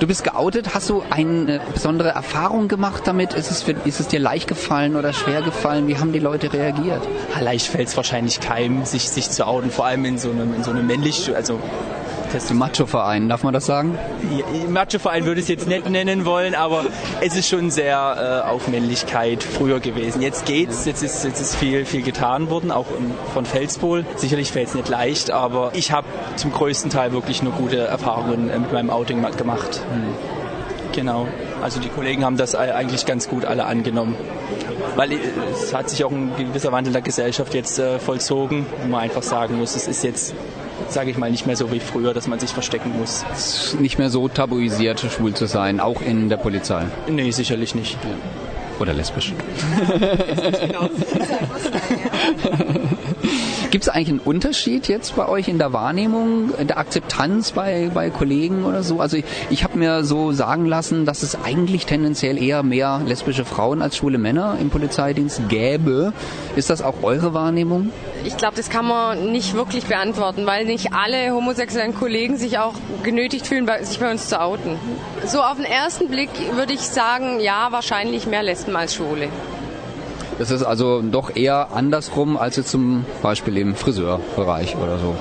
Du 0.01 0.07
bist 0.07 0.25
geoutet. 0.25 0.75
Hast 0.75 0.91
du 0.91 1.03
eine 1.11 1.61
besondere 1.73 2.11
Erfahrung 2.11 2.69
gemacht 2.69 3.03
damit? 3.07 3.35
Ist 3.35 3.51
es, 3.51 3.63
für, 3.63 3.73
ist 3.85 4.01
es 4.01 4.09
dir 4.09 4.21
leicht 4.21 4.49
gefallen 4.49 4.97
oder 4.97 5.13
schwer 5.13 5.43
gefallen? 5.43 5.89
Wie 5.89 5.99
haben 5.99 6.13
die 6.13 6.19
Leute 6.19 6.53
reagiert? 6.53 7.03
Leicht 7.41 7.67
fällt 7.67 7.89
es 7.89 7.97
wahrscheinlich 7.97 8.41
keinem, 8.41 8.85
sich, 8.85 9.09
sich 9.09 9.31
zu 9.31 9.47
outen, 9.47 9.71
vor 9.71 9.87
allem 9.87 10.05
in 10.05 10.19
so 10.19 10.31
einem, 10.31 10.55
in 10.55 10.65
so 10.65 10.71
einem 10.71 10.82
männlich, 10.83 11.35
also 11.35 11.59
Macho-Verein, 12.55 13.29
darf 13.29 13.43
man 13.43 13.53
das 13.53 13.67
sagen? 13.67 13.99
Ja, 14.37 14.45
Macho-Verein 14.69 15.27
würde 15.27 15.41
ich 15.41 15.45
es 15.45 15.49
jetzt 15.49 15.69
nicht 15.69 15.89
nennen 15.89 16.25
wollen, 16.25 16.55
aber 16.55 16.87
es 17.21 17.37
ist 17.37 17.49
schon 17.49 17.71
sehr 17.71 18.43
äh, 18.47 18.49
auf 18.49 18.69
Männlichkeit 18.69 19.43
früher 19.43 19.81
gewesen. 19.81 20.23
Jetzt 20.23 20.47
geht's, 20.47 20.87
jetzt 20.87 21.03
ist, 21.03 21.25
jetzt 21.25 21.41
ist 21.41 21.57
viel, 21.57 21.85
viel 21.85 22.03
getan 22.03 22.49
worden, 22.49 22.71
auch 22.71 22.87
von 23.35 23.45
Felspohl. 23.45 24.07
Sicherlich 24.17 24.51
fällt 24.51 24.69
es 24.69 24.75
nicht 24.75 24.89
leicht, 24.89 25.31
aber 25.31 25.73
ich 25.75 25.93
habe 25.93 26.07
zum 26.37 26.53
größten 26.53 26.91
Teil 26.91 27.13
wirklich 27.13 27.43
nur 27.43 27.53
gute 27.53 27.79
Erfahrungen 27.79 28.49
äh, 28.49 28.59
mit 28.59 28.73
meinem 28.73 28.91
Outing 28.91 29.23
gemacht. 29.37 29.83
Hm. 29.93 30.15
Genau. 30.93 31.27
Also 31.63 31.81
die 31.81 31.89
Kollegen 31.89 32.25
haben 32.25 32.37
das 32.37 32.55
eigentlich 32.55 33.07
ganz 33.07 33.29
gut 33.29 33.45
alle 33.45 33.65
angenommen. 33.65 34.15
Weil 34.97 35.13
äh, 35.13 35.17
es 35.53 35.75
hat 35.75 35.91
sich 35.91 36.05
auch 36.05 36.11
ein 36.11 36.33
gewisser 36.37 36.73
Wandel 36.73 36.93
der 36.93 37.03
Gesellschaft 37.03 37.55
jetzt 37.55 37.79
äh, 37.79 37.99
vollzogen, 37.99 38.67
wo 38.83 38.89
man 38.89 39.01
einfach 39.01 39.23
sagen 39.23 39.59
muss, 39.59 39.77
es 39.77 39.87
ist 39.87 40.03
jetzt 40.03 40.35
sage 40.89 41.11
ich 41.11 41.19
mal, 41.19 41.31
nicht 41.31 41.47
mehr 41.47 41.57
so 41.57 41.73
wie 41.73 41.81
früher, 41.81 42.15
dass 42.15 42.29
man 42.29 42.39
sich 42.39 42.51
verstecken 42.51 42.93
muss. 42.99 43.25
Es 43.33 43.73
ist 43.73 43.81
nicht 43.81 43.99
mehr 43.99 44.11
so 44.11 44.29
tabuisiert, 44.29 45.01
schwul 45.01 45.35
zu 45.35 45.47
sein, 45.47 45.81
auch 45.81 46.01
in 46.01 46.29
der 46.29 46.37
Polizei? 46.37 46.85
Nee, 47.09 47.31
sicherlich 47.31 47.75
nicht. 47.75 47.99
Ja. 48.05 48.11
Oder 48.81 48.93
lesbisch. 48.95 49.33
Gibt 53.73 53.85
es 53.85 53.89
eigentlich 53.89 54.11
einen 54.11 54.19
Unterschied 54.19 54.87
jetzt 54.89 55.17
bei 55.17 55.27
euch 55.27 55.49
in 55.49 55.57
der 55.57 55.73
Wahrnehmung, 55.73 56.51
in 56.59 56.67
der 56.67 56.77
Akzeptanz 56.77 57.53
bei, 57.53 57.91
bei 57.95 58.11
Kollegen 58.11 58.67
oder 58.67 58.83
so? 58.83 59.01
Also 59.01 59.17
ich, 59.17 59.25
ich 59.49 59.65
habe 59.65 59.79
mir 59.79 60.05
so 60.05 60.33
sagen 60.33 60.67
lassen, 60.67 61.07
dass 61.07 61.23
es 61.23 61.43
eigentlich 61.43 61.87
tendenziell 61.87 62.37
eher 62.37 62.63
mehr 62.63 63.01
lesbische 63.07 63.47
Frauen 63.47 63.81
als 63.81 63.97
schwule 63.97 64.19
Männer 64.19 64.59
im 64.61 64.69
Polizeidienst 64.69 65.49
gäbe. 65.49 66.13
Ist 66.55 66.69
das 66.69 66.83
auch 66.83 67.03
eure 67.03 67.33
Wahrnehmung? 67.33 67.91
Ich 68.27 68.37
glaube, 68.37 68.57
das 68.57 68.69
kann 68.69 68.85
man 68.85 69.33
nicht 69.33 69.55
wirklich 69.55 69.87
beantworten, 69.87 70.45
weil 70.45 70.67
nicht 70.67 70.93
alle 70.93 71.33
homosexuellen 71.33 71.95
Kollegen 71.95 72.37
sich 72.37 72.59
auch 72.59 72.75
genötigt 73.03 73.47
fühlen, 73.47 73.67
sich 73.81 73.99
bei 73.99 74.11
uns 74.11 74.29
zu 74.29 74.39
outen. 74.39 74.77
So 75.25 75.41
auf 75.41 75.57
den 75.57 75.65
ersten 75.65 76.09
Blick 76.09 76.29
würde 76.57 76.75
ich 76.75 76.81
sagen, 76.81 77.41
ja, 77.41 77.69
wahrscheinlich 77.71 78.27
mehr 78.27 78.43
Lesben 78.43 78.77
als 78.77 78.97
Schwule. 78.97 79.31
Das 80.43 80.51
ist 80.51 80.65
also 80.65 81.03
doch 81.03 81.37
eher 81.37 81.69
andersrum 81.73 82.37
als 82.37 82.57
jetzt 82.57 82.69
zum 82.73 83.05
Beispiel 83.23 83.57
im 83.59 83.77
Friseurbereich 83.77 84.75
oder 84.75 84.99
so. 84.99 85.15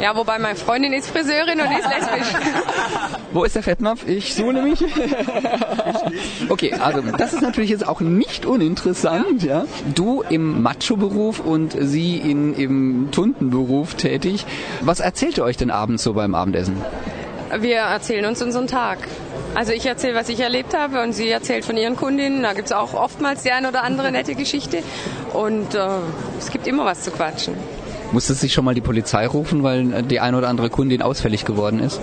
Ja, 0.00 0.14
wobei 0.14 0.38
meine 0.38 0.54
Freundin 0.54 0.92
ist 0.92 1.10
Friseurin 1.10 1.60
und 1.60 1.66
ist 1.66 1.88
lesbisch. 1.88 2.40
Wo 3.32 3.42
ist 3.42 3.56
der 3.56 3.64
Fettnapf? 3.64 4.06
Ich 4.06 4.32
suche 4.32 4.52
nämlich. 4.52 4.84
okay, 6.48 6.74
also 6.74 7.00
das 7.18 7.32
ist 7.32 7.42
natürlich 7.42 7.70
jetzt 7.70 7.88
auch 7.88 8.00
nicht 8.00 8.46
uninteressant, 8.46 9.42
ja. 9.42 9.64
Du 9.92 10.22
im 10.22 10.62
Macho-Beruf 10.62 11.40
und 11.40 11.76
sie 11.76 12.16
in, 12.16 12.54
im 12.54 13.08
Tuntenberuf 13.10 13.94
tätig. 13.94 14.46
Was 14.80 15.00
erzählt 15.00 15.38
ihr 15.38 15.44
euch 15.44 15.56
denn 15.56 15.72
abends 15.72 16.04
so 16.04 16.12
beim 16.12 16.36
Abendessen? 16.36 16.76
Wir 17.58 17.78
erzählen 17.78 18.26
uns 18.26 18.40
unseren 18.40 18.68
Tag. 18.68 18.98
Also 19.54 19.72
ich 19.72 19.86
erzähle, 19.86 20.16
was 20.16 20.28
ich 20.28 20.40
erlebt 20.40 20.76
habe 20.76 21.02
und 21.02 21.12
sie 21.12 21.28
erzählt 21.28 21.64
von 21.64 21.76
ihren 21.76 21.96
Kundinnen. 21.96 22.42
Da 22.42 22.54
gibt 22.54 22.66
es 22.66 22.72
auch 22.72 22.94
oftmals 22.94 23.42
die 23.42 23.52
eine 23.52 23.68
oder 23.68 23.84
andere 23.84 24.10
nette 24.10 24.34
Geschichte. 24.34 24.82
Und 25.32 25.74
äh, 25.74 25.86
es 26.38 26.50
gibt 26.50 26.66
immer 26.66 26.84
was 26.84 27.02
zu 27.02 27.12
quatschen. 27.12 27.54
Musste 28.12 28.34
sich 28.34 28.52
schon 28.52 28.64
mal 28.64 28.74
die 28.74 28.80
Polizei 28.80 29.26
rufen, 29.26 29.62
weil 29.62 30.02
die 30.02 30.20
eine 30.20 30.38
oder 30.38 30.48
andere 30.48 30.70
Kundin 30.70 31.02
ausfällig 31.02 31.44
geworden 31.44 31.80
ist? 31.80 32.00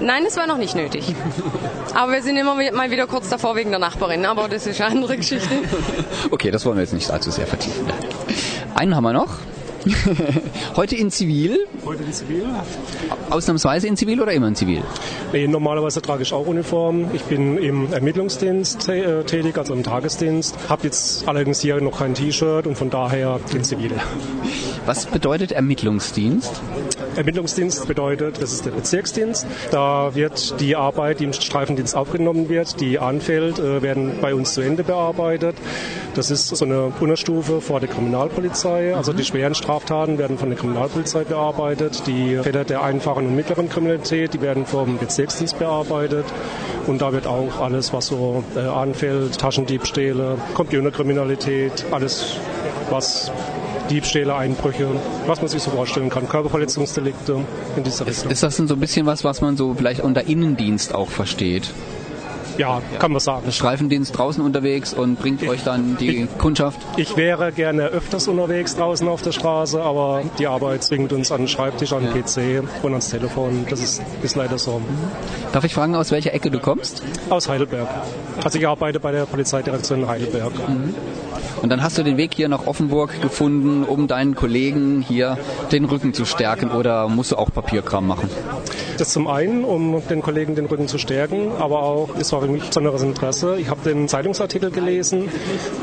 Nein, 0.00 0.24
das 0.24 0.36
war 0.36 0.46
noch 0.46 0.58
nicht 0.58 0.74
nötig. 0.74 1.14
Aber 1.94 2.12
wir 2.12 2.22
sind 2.22 2.36
immer 2.36 2.54
mal 2.54 2.90
wieder 2.90 3.06
kurz 3.06 3.28
davor 3.28 3.54
wegen 3.54 3.70
der 3.70 3.78
Nachbarin, 3.78 4.24
aber 4.24 4.48
das 4.48 4.66
ist 4.66 4.80
eine 4.80 4.92
andere 4.94 5.16
Geschichte. 5.16 5.48
Okay, 6.30 6.50
das 6.50 6.64
wollen 6.64 6.76
wir 6.76 6.82
jetzt 6.82 6.94
nicht 6.94 7.10
allzu 7.10 7.30
sehr 7.30 7.46
vertiefen. 7.46 7.84
Einen 8.74 8.96
haben 8.96 9.04
wir 9.04 9.12
noch. 9.12 9.36
Heute 10.76 10.96
in 10.96 11.10
Zivil? 11.10 11.58
Heute 11.84 12.02
in 12.04 12.12
Zivil. 12.12 12.44
Ausnahmsweise 13.30 13.88
in 13.88 13.96
Zivil 13.96 14.20
oder 14.20 14.32
immer 14.32 14.48
in 14.48 14.54
Zivil? 14.54 14.82
Nee, 15.32 15.48
normalerweise 15.48 16.00
trage 16.00 16.22
ich 16.22 16.32
auch 16.32 16.46
Uniform. 16.46 17.10
Ich 17.12 17.22
bin 17.22 17.58
im 17.58 17.92
Ermittlungsdienst 17.92 18.88
äh, 18.88 19.24
tätig, 19.24 19.58
also 19.58 19.74
im 19.74 19.82
Tagesdienst. 19.82 20.56
Habe 20.68 20.84
jetzt 20.84 21.26
allerdings 21.26 21.60
hier 21.60 21.80
noch 21.80 21.98
kein 21.98 22.14
T-Shirt 22.14 22.66
und 22.66 22.76
von 22.76 22.90
daher 22.90 23.40
in 23.54 23.64
Zivil. 23.64 23.92
Was 24.86 25.06
bedeutet 25.06 25.52
Ermittlungsdienst? 25.52 26.60
Ermittlungsdienst 27.16 27.86
bedeutet, 27.86 28.40
das 28.40 28.52
ist 28.52 28.64
der 28.64 28.70
Bezirksdienst. 28.70 29.46
Da 29.70 30.14
wird 30.14 30.60
die 30.60 30.76
Arbeit, 30.76 31.20
die 31.20 31.24
im 31.24 31.32
Streifendienst 31.32 31.94
aufgenommen 31.94 32.48
wird, 32.48 32.80
die 32.80 32.98
anfällt, 32.98 33.58
äh, 33.58 33.82
werden 33.82 34.18
bei 34.20 34.34
uns 34.34 34.54
zu 34.54 34.60
Ende 34.62 34.84
bearbeitet. 34.84 35.56
Das 36.14 36.30
ist 36.30 36.48
so 36.48 36.64
eine 36.64 36.92
Unterstufe 37.00 37.60
vor 37.60 37.80
der 37.80 37.88
Kriminalpolizei. 37.88 38.94
Also 38.94 39.12
die 39.12 39.24
schweren 39.24 39.54
Straftaten 39.54 40.18
werden 40.18 40.38
von 40.38 40.48
der 40.48 40.58
Kriminalpolizei 40.58 41.24
bearbeitet. 41.24 42.06
Die 42.06 42.38
Fälle 42.42 42.64
der 42.64 42.82
einfachen 42.82 43.26
und 43.26 43.36
mittleren 43.36 43.68
Kriminalität, 43.68 44.34
die 44.34 44.40
werden 44.40 44.66
vom 44.66 44.98
Bezirksdienst 44.98 45.58
bearbeitet. 45.58 46.24
Und 46.86 47.00
da 47.00 47.12
wird 47.12 47.26
auch 47.26 47.60
alles, 47.60 47.92
was 47.92 48.06
so 48.08 48.42
äh, 48.56 48.60
anfällt, 48.60 49.38
Taschendiebstähle, 49.38 50.36
Computerkriminalität, 50.54 51.84
alles, 51.90 52.36
was 52.90 53.30
Diebstähle, 53.90 54.34
Einbrüche, 54.34 54.88
was 55.26 55.40
man 55.40 55.48
sich 55.48 55.62
so 55.62 55.70
vorstellen 55.70 56.08
kann, 56.08 56.28
Körperverletzungsdelikte 56.28 57.44
in 57.76 57.82
dieser 57.82 58.06
Richtung. 58.06 58.30
Ist 58.30 58.42
das 58.42 58.56
denn 58.56 58.68
so 58.68 58.74
ein 58.74 58.80
bisschen 58.80 59.06
was, 59.06 59.24
was 59.24 59.40
man 59.40 59.56
so 59.56 59.74
vielleicht 59.74 60.00
unter 60.00 60.26
Innendienst 60.26 60.94
auch 60.94 61.10
versteht? 61.10 61.70
Ja, 62.58 62.82
kann 62.98 63.12
man 63.12 63.20
sagen. 63.20 63.50
Streifendienst 63.50 64.16
draußen 64.16 64.44
unterwegs 64.44 64.92
und 64.92 65.18
bringt 65.18 65.42
ich, 65.42 65.48
euch 65.48 65.64
dann 65.64 65.96
die 65.96 66.22
ich, 66.22 66.38
Kundschaft? 66.38 66.80
Ich 66.96 67.16
wäre 67.16 67.52
gerne 67.52 67.84
öfters 67.86 68.28
unterwegs 68.28 68.76
draußen 68.76 69.08
auf 69.08 69.22
der 69.22 69.32
Straße, 69.32 69.80
aber 69.80 70.22
die 70.38 70.46
Arbeit 70.46 70.84
zwingt 70.84 71.12
uns 71.12 71.32
an 71.32 71.42
den 71.42 71.48
Schreibtisch, 71.48 71.92
an 71.92 72.04
den 72.04 72.14
ja. 72.14 72.22
PC 72.22 72.62
und 72.82 72.92
ans 72.92 73.10
Telefon. 73.10 73.66
Das 73.68 73.82
ist, 73.82 74.02
ist 74.22 74.36
leider 74.36 74.58
so. 74.58 74.80
Darf 75.52 75.64
ich 75.64 75.74
fragen, 75.74 75.94
aus 75.94 76.10
welcher 76.10 76.34
Ecke 76.34 76.50
du 76.50 76.58
kommst? 76.58 77.02
Aus 77.30 77.48
Heidelberg. 77.48 77.88
Also 78.44 78.58
ich 78.58 78.68
arbeite 78.68 79.00
bei 79.00 79.12
der 79.12 79.24
Polizeidirektion 79.24 80.02
in 80.02 80.08
Heidelberg. 80.08 80.52
Mhm. 80.68 80.94
Und 81.62 81.68
dann 81.68 81.82
hast 81.82 81.96
du 81.96 82.02
den 82.02 82.16
Weg 82.16 82.34
hier 82.34 82.48
nach 82.48 82.66
Offenburg 82.66 83.22
gefunden, 83.22 83.84
um 83.84 84.08
deinen 84.08 84.34
Kollegen 84.34 85.00
hier 85.00 85.38
den 85.70 85.84
Rücken 85.84 86.12
zu 86.12 86.24
stärken 86.24 86.72
oder 86.72 87.08
musst 87.08 87.30
du 87.30 87.36
auch 87.36 87.52
Papierkram 87.52 88.06
machen? 88.06 88.28
Das 88.98 89.10
zum 89.10 89.26
einen, 89.26 89.64
um 89.64 90.02
den 90.08 90.22
Kollegen 90.22 90.54
den 90.54 90.66
Rücken 90.66 90.88
zu 90.88 90.98
stärken, 90.98 91.52
aber 91.58 91.82
auch, 91.82 92.10
es 92.18 92.32
war 92.32 92.42
für 92.42 92.48
mich 92.48 92.64
besonderes 92.64 93.02
Interesse. 93.02 93.56
Ich 93.58 93.68
habe 93.68 93.80
den 93.88 94.08
Zeitungsartikel 94.08 94.70
gelesen 94.70 95.28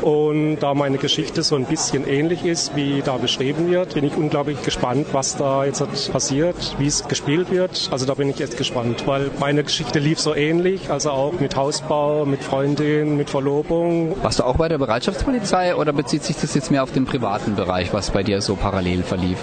und 0.02 0.58
da 0.60 0.74
meine 0.74 0.98
Geschichte 0.98 1.42
so 1.42 1.56
ein 1.56 1.64
bisschen 1.64 2.06
ähnlich 2.06 2.44
ist, 2.44 2.76
wie 2.76 3.02
da 3.04 3.16
beschrieben 3.16 3.70
wird, 3.70 3.94
bin 3.94 4.04
ich 4.04 4.16
unglaublich 4.16 4.62
gespannt, 4.62 5.08
was 5.12 5.36
da 5.36 5.64
jetzt 5.64 6.12
passiert, 6.12 6.76
wie 6.78 6.86
es 6.86 7.06
gespielt 7.08 7.50
wird. 7.50 7.88
Also 7.90 8.06
da 8.06 8.14
bin 8.14 8.28
ich 8.30 8.40
echt 8.40 8.56
gespannt, 8.56 9.06
weil 9.06 9.30
meine 9.40 9.64
Geschichte 9.64 9.98
lief 9.98 10.20
so 10.20 10.34
ähnlich, 10.34 10.90
also 10.90 11.10
auch 11.10 11.40
mit 11.40 11.56
Hausbau, 11.56 12.24
mit 12.24 12.42
Freundin, 12.42 13.16
mit 13.16 13.30
Verlobung. 13.30 14.14
Warst 14.22 14.38
du 14.38 14.44
auch 14.44 14.56
bei 14.56 14.68
der 14.68 14.78
Bereitschaftspolizei 14.78 15.74
oder 15.74 15.92
bezieht 15.92 16.22
sich 16.24 16.36
das 16.36 16.54
jetzt 16.54 16.70
mehr 16.70 16.82
auf 16.82 16.92
den 16.92 17.06
privaten 17.06 17.56
Bereich, 17.56 17.92
was 17.92 18.10
bei 18.10 18.22
dir 18.22 18.40
so 18.40 18.54
parallel 18.56 19.02
verlief? 19.02 19.38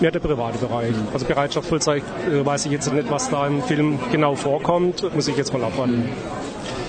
Ja, 0.00 0.10
der 0.10 0.20
private 0.20 0.58
Bereich. 0.58 0.92
Also 1.12 1.26
Bereitschaft, 1.26 1.68
Vollzeit, 1.68 2.02
äh, 2.30 2.44
weiß 2.44 2.66
ich 2.66 2.72
jetzt 2.72 2.92
nicht, 2.92 3.10
was 3.10 3.30
da 3.30 3.46
im 3.46 3.62
Film 3.62 3.98
genau 4.12 4.36
vorkommt. 4.36 5.02
Muss 5.14 5.26
ich 5.28 5.36
jetzt 5.36 5.52
mal 5.52 5.62
abwarten. 5.64 6.08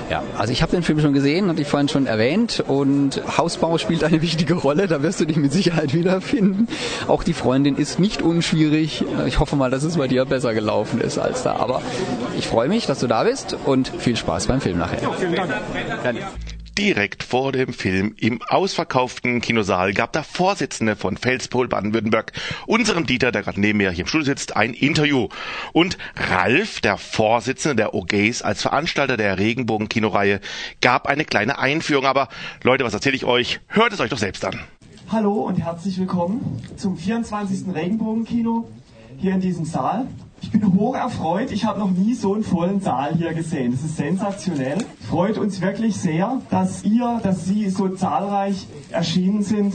Ja, 0.10 0.24
also 0.38 0.52
ich 0.52 0.64
habe 0.64 0.72
den 0.72 0.82
Film 0.82 1.00
schon 1.00 1.14
gesehen, 1.14 1.50
hatte 1.50 1.62
ich 1.62 1.68
vorhin 1.68 1.88
schon 1.88 2.08
erwähnt. 2.08 2.64
Und 2.68 3.22
Hausbau 3.38 3.78
spielt 3.78 4.04
eine 4.04 4.22
wichtige 4.22 4.56
Rolle, 4.56 4.88
da 4.88 5.04
wirst 5.04 5.20
du 5.20 5.26
dich 5.26 5.38
mit 5.38 5.54
Sicherheit 5.54 5.94
wiederfinden. 5.94 6.68
Auch 7.08 7.24
die 7.24 7.34
Freundin 7.34 7.76
ist 7.78 8.00
nicht 8.00 8.22
unschwierig. 8.22 9.04
Ich 9.28 9.40
hoffe 9.40 9.56
mal, 9.56 9.70
dass 9.70 9.84
es 9.84 9.98
bei 9.98 10.08
dir 10.08 10.26
besser 10.26 10.54
gelaufen 10.54 11.00
ist 11.00 11.20
als 11.20 11.44
da. 11.44 11.56
Aber 11.58 11.82
ich 12.38 12.48
freue 12.48 12.70
mich, 12.70 12.88
dass 12.88 13.00
du 13.00 13.08
da 13.08 13.24
bist 13.24 13.56
und 13.66 13.88
viel 13.88 14.16
Spaß 14.16 14.48
beim 14.48 14.62
Film 14.62 14.80
nachher. 14.80 15.02
Ja, 15.02 15.12
vielen 15.12 15.36
Dank. 15.36 15.54
Gerne 16.04 16.20
direkt 16.80 17.24
vor 17.24 17.52
dem 17.52 17.74
Film 17.74 18.16
im 18.18 18.42
ausverkauften 18.42 19.42
Kinosaal 19.42 19.94
gab 19.94 20.14
der 20.14 20.24
Vorsitzende 20.24 20.96
von 20.96 21.18
Felspol 21.18 21.68
Baden-Württemberg, 21.68 22.32
unserem 22.68 23.06
Dieter, 23.06 23.34
der 23.34 23.42
gerade 23.42 23.60
neben 23.60 23.80
mir 23.80 23.92
hier 23.92 24.06
im 24.06 24.08
Studio 24.08 24.24
sitzt, 24.24 24.56
ein 24.56 24.74
Interview. 24.74 25.28
Und 25.74 25.98
Ralf, 26.16 26.80
der 26.80 26.98
Vorsitzende 26.98 27.76
der 27.76 27.94
OGs 27.94 28.44
als 28.44 28.62
Veranstalter 28.62 29.18
der 29.18 29.38
Regenbogen-Kinoreihe, 29.38 30.40
gab 30.80 31.08
eine 31.08 31.26
kleine 31.26 31.60
Einführung. 31.60 32.06
Aber 32.06 32.30
Leute, 32.64 32.86
was 32.86 32.94
erzähle 32.94 33.18
ich 33.18 33.26
euch? 33.26 33.60
Hört 33.68 33.92
es 33.92 34.00
euch 34.00 34.10
doch 34.10 34.18
selbst 34.18 34.46
an. 34.46 34.58
Hallo 35.12 35.34
und 35.34 35.58
herzlich 35.58 36.00
willkommen 36.00 36.62
zum 36.78 36.96
24. 36.96 37.76
Regenbogen-Kino 37.76 38.70
hier 39.18 39.34
in 39.34 39.42
diesem 39.42 39.66
Saal. 39.66 40.08
Ich 40.42 40.52
bin 40.52 40.74
hoch 40.74 40.96
erfreut. 40.96 41.52
Ich 41.52 41.66
habe 41.66 41.80
noch 41.80 41.92
nie 41.92 42.14
so 42.14 42.34
einen 42.34 42.44
vollen 42.44 42.82
Saal 42.82 43.14
hier 43.16 43.34
gesehen. 43.34 43.72
Das 43.72 43.84
ist 43.84 43.98
sensationell. 43.98 44.78
Freut 45.10 45.38
uns 45.38 45.62
wirklich 45.62 45.98
sehr, 45.98 46.42
dass 46.50 46.84
ihr, 46.84 47.20
dass 47.24 47.46
Sie 47.46 47.70
so 47.70 47.90
zahlreich 47.90 48.68
erschienen 48.90 49.44
sind. 49.44 49.74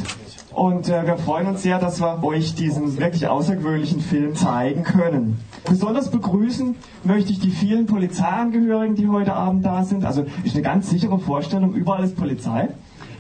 Und 0.53 0.89
äh, 0.89 1.07
wir 1.07 1.17
freuen 1.17 1.49
uns 1.49 1.63
sehr, 1.63 1.79
dass 1.79 2.01
wir 2.01 2.23
euch 2.23 2.55
diesen 2.55 2.99
wirklich 2.99 3.27
außergewöhnlichen 3.27 4.01
Film 4.01 4.37
zeigen 4.37 4.85
können. 4.85 5.41
Besonders 5.69 6.11
begrüßen 6.11 6.77
möchte 7.03 7.33
ich 7.33 7.41
die 7.41 7.51
vielen 7.51 7.87
Polizeiangehörigen, 7.87 8.95
die 8.95 9.09
heute 9.09 9.35
Abend 9.35 9.67
da 9.67 9.85
sind. 9.85 10.05
Also 10.05 10.25
ist 10.45 10.55
eine 10.55 10.63
ganz 10.63 10.91
sichere 10.91 11.19
Vorstellung, 11.19 11.75
überall 11.75 12.05
ist 12.05 12.17
Polizei. 12.17 12.69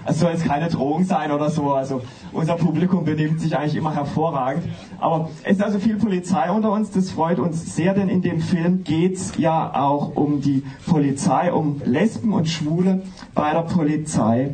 Es 0.06 0.20
soll 0.20 0.32
jetzt 0.32 0.44
keine 0.44 0.68
Drohung 0.68 1.04
sein 1.04 1.32
oder 1.32 1.50
so. 1.50 1.72
Also 1.72 2.02
unser 2.32 2.56
Publikum 2.56 3.04
benimmt 3.04 3.40
sich 3.40 3.56
eigentlich 3.56 3.76
immer 3.76 3.94
hervorragend. 3.94 4.64
Aber 4.98 5.30
es 5.42 5.56
ist 5.56 5.62
also 5.62 5.78
viel 5.78 5.96
Polizei 5.96 6.50
unter 6.50 6.72
uns. 6.72 6.90
Das 6.90 7.10
freut 7.10 7.38
uns 7.38 7.74
sehr, 7.74 7.94
denn 7.94 8.08
in 8.08 8.22
dem 8.22 8.40
Film 8.40 8.84
geht's 8.84 9.32
ja 9.38 9.74
auch 9.74 10.14
um 10.14 10.40
die 10.40 10.62
Polizei, 10.86 11.52
um 11.52 11.80
Lesben 11.84 12.32
und 12.32 12.48
Schwule 12.48 13.02
bei 13.34 13.52
der 13.52 13.62
Polizei. 13.62 14.52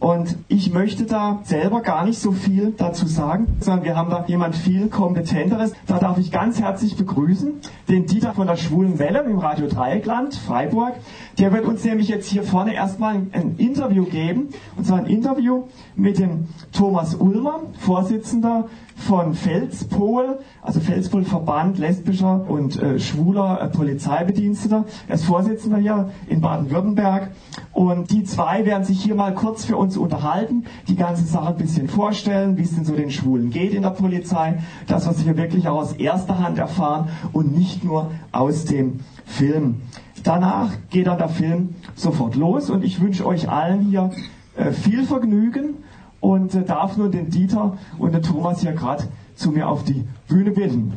Und 0.00 0.38
ich 0.48 0.72
möchte 0.72 1.04
da 1.04 1.40
selber 1.44 1.82
gar 1.82 2.06
nicht 2.06 2.18
so 2.18 2.32
viel 2.32 2.72
dazu 2.74 3.06
sagen, 3.06 3.48
sondern 3.60 3.84
wir 3.84 3.96
haben 3.96 4.10
da 4.10 4.24
jemand 4.26 4.56
viel 4.56 4.88
kompetenteres. 4.88 5.74
Da 5.86 5.98
darf 5.98 6.16
ich 6.16 6.32
ganz 6.32 6.58
herzlich 6.58 6.96
begrüßen 6.96 7.60
den 7.86 8.06
Dieter 8.06 8.32
von 8.32 8.46
der 8.46 8.56
Schwulen 8.56 8.98
Welle 8.98 9.22
im 9.24 9.38
Radio 9.38 9.68
Dreieckland, 9.68 10.34
Freiburg. 10.34 10.94
Der 11.38 11.52
wird 11.52 11.66
uns 11.66 11.84
nämlich 11.84 12.08
jetzt 12.08 12.28
hier 12.28 12.44
vorne 12.44 12.72
erstmal 12.72 13.16
ein 13.32 13.56
Interview 13.58 14.04
geben. 14.04 14.48
Und 14.78 14.86
zwar 14.86 15.00
ein 15.00 15.06
Interview 15.06 15.64
mit 15.96 16.18
dem 16.18 16.48
Thomas 16.72 17.14
Ulmer, 17.14 17.60
Vorsitzender 17.78 18.68
von 18.96 19.34
Felspol, 19.34 20.38
also 20.62 20.80
Felspol 20.80 21.24
Verband 21.24 21.78
lesbischer 21.78 22.44
und 22.48 22.80
äh, 22.80 22.98
schwuler 22.98 23.60
äh, 23.60 23.68
Polizeibediensteter. 23.68 24.84
Er 25.08 25.14
ist 25.14 25.24
Vorsitzender 25.24 25.78
hier 25.78 26.10
in 26.28 26.40
Baden-Württemberg. 26.40 27.30
Und 27.72 28.10
die 28.10 28.24
zwei 28.24 28.66
werden 28.66 28.84
sich 28.84 29.02
hier 29.02 29.14
mal 29.14 29.34
kurz 29.34 29.64
für 29.64 29.76
uns 29.76 29.89
uns 29.90 29.96
unterhalten, 29.96 30.64
die 30.86 30.94
ganze 30.94 31.24
Sache 31.24 31.48
ein 31.48 31.56
bisschen 31.56 31.88
vorstellen, 31.88 32.56
wie 32.56 32.62
es 32.62 32.72
denn 32.76 32.84
so 32.84 32.94
den 32.94 33.10
Schwulen 33.10 33.50
geht 33.50 33.74
in 33.74 33.82
der 33.82 33.90
Polizei, 33.90 34.58
dass 34.86 35.04
wir 35.04 35.14
sicher 35.14 35.36
wirklich 35.36 35.66
auch 35.66 35.80
aus 35.80 35.94
erster 35.94 36.38
Hand 36.38 36.58
erfahren 36.58 37.08
und 37.32 37.56
nicht 37.56 37.82
nur 37.82 38.12
aus 38.30 38.66
dem 38.66 39.00
Film. 39.26 39.82
Danach 40.22 40.70
geht 40.90 41.08
dann 41.08 41.18
der 41.18 41.28
Film 41.28 41.74
sofort 41.96 42.36
los 42.36 42.70
und 42.70 42.84
ich 42.84 43.00
wünsche 43.00 43.26
euch 43.26 43.48
allen 43.48 43.80
hier 43.80 44.10
äh, 44.56 44.70
viel 44.70 45.02
Vergnügen 45.02 45.74
und 46.20 46.54
äh, 46.54 46.62
darf 46.62 46.96
nur 46.96 47.10
den 47.10 47.28
Dieter 47.30 47.76
und 47.98 48.14
den 48.14 48.22
Thomas 48.22 48.60
hier 48.60 48.72
gerade 48.72 49.08
zu 49.34 49.50
mir 49.50 49.68
auf 49.68 49.82
die 49.82 50.04
Bühne 50.28 50.52
bitten. 50.52 50.92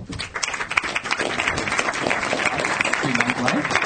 Vielen 3.01 3.15
Dank, 3.15 3.43
Ralf. 3.43 3.83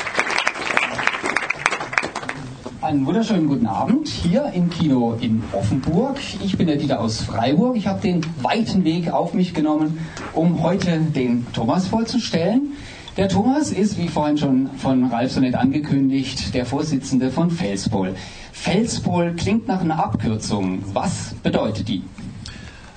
Einen 2.88 3.05
wunderschönen 3.05 3.49
guten 3.49 3.67
Abend 3.67 4.07
hier 4.07 4.49
im 4.53 4.69
Kino 4.69 5.17
in 5.19 5.43
Offenburg. 5.51 6.17
Ich 6.41 6.57
bin 6.57 6.67
der 6.67 6.77
Dieter 6.77 7.01
aus 7.01 7.19
Freiburg. 7.19 7.75
Ich 7.75 7.85
habe 7.85 7.99
den 7.99 8.21
weiten 8.41 8.85
Weg 8.85 9.11
auf 9.11 9.33
mich 9.33 9.53
genommen, 9.53 9.99
um 10.31 10.63
heute 10.63 10.97
den 10.97 11.45
Thomas 11.51 11.88
vorzustellen. 11.89 12.71
Der 13.17 13.27
Thomas 13.27 13.73
ist, 13.73 13.97
wie 13.97 14.07
vorhin 14.07 14.38
schon 14.38 14.69
von 14.77 15.03
Ralf 15.07 15.33
so 15.33 15.41
nett 15.41 15.55
angekündigt, 15.55 16.53
der 16.53 16.65
Vorsitzende 16.65 17.29
von 17.29 17.51
Felspol. 17.51 18.15
Felspol 18.53 19.33
klingt 19.35 19.67
nach 19.67 19.81
einer 19.81 20.01
Abkürzung. 20.01 20.81
Was 20.93 21.35
bedeutet 21.43 21.89
die? 21.89 22.03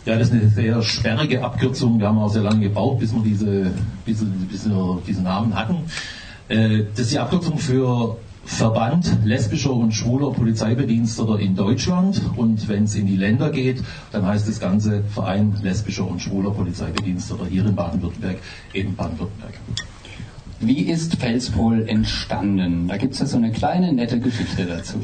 Ja, 0.06 0.16
das 0.16 0.28
ist 0.28 0.34
eine 0.34 0.48
sehr 0.50 0.82
sperrige 0.82 1.42
Abkürzung. 1.42 1.98
Wir 1.98 2.06
haben 2.06 2.18
auch 2.18 2.30
sehr 2.30 2.42
lange 2.42 2.60
gebraucht, 2.60 3.00
bis 3.00 3.12
wir 3.12 3.22
diese, 3.24 3.72
bis, 4.04 4.24
bis 4.48 4.68
wir 4.68 5.02
diesen 5.04 5.24
Namen 5.24 5.52
hatten. 5.56 5.78
Äh, 6.48 6.84
Das 6.92 7.06
ist 7.06 7.12
die 7.12 7.18
Abkürzung 7.18 7.58
für 7.58 8.16
Verband 8.50 9.24
lesbischer 9.24 9.72
und 9.72 9.92
schwuler 9.92 10.32
Polizeibediensteter 10.32 11.38
in 11.38 11.56
Deutschland. 11.56 12.20
Und 12.36 12.68
wenn 12.68 12.84
es 12.84 12.94
in 12.94 13.06
die 13.06 13.16
Länder 13.16 13.50
geht, 13.50 13.82
dann 14.12 14.26
heißt 14.26 14.46
das 14.46 14.60
Ganze 14.60 15.02
Verein 15.04 15.54
lesbischer 15.62 16.06
und 16.06 16.20
schwuler 16.20 16.50
Polizeibediensteter 16.50 17.46
hier 17.46 17.64
in 17.64 17.74
Baden-Württemberg, 17.74 18.36
eben 18.74 18.94
Baden-Württemberg. 18.96 19.54
Wie 20.58 20.82
ist 20.82 21.16
Felspol 21.16 21.88
entstanden? 21.88 22.88
Da 22.88 22.98
gibt 22.98 23.14
es 23.14 23.20
ja 23.20 23.26
so 23.26 23.38
eine 23.38 23.50
kleine 23.50 23.94
nette 23.94 24.20
Geschichte 24.20 24.66
dazu. 24.66 24.98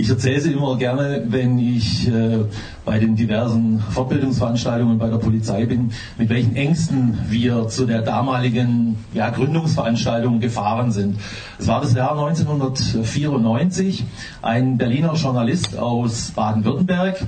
Ich 0.00 0.08
erzähle 0.08 0.40
sie 0.40 0.52
immer 0.52 0.78
gerne, 0.78 1.24
wenn 1.28 1.58
ich 1.58 2.08
äh, 2.08 2.38
bei 2.86 2.98
den 2.98 3.16
diversen 3.16 3.80
Fortbildungsveranstaltungen 3.80 4.96
bei 4.96 5.10
der 5.10 5.18
Polizei 5.18 5.66
bin, 5.66 5.92
mit 6.16 6.30
welchen 6.30 6.56
Ängsten 6.56 7.18
wir 7.28 7.68
zu 7.68 7.84
der 7.84 8.00
damaligen 8.00 8.96
ja, 9.12 9.28
Gründungsveranstaltung 9.28 10.40
gefahren 10.40 10.90
sind. 10.90 11.20
Es 11.58 11.66
war 11.66 11.82
das 11.82 11.92
Jahr 11.92 12.12
1994. 12.12 14.06
Ein 14.40 14.78
Berliner 14.78 15.12
Journalist 15.16 15.76
aus 15.76 16.30
Baden-Württemberg, 16.30 17.20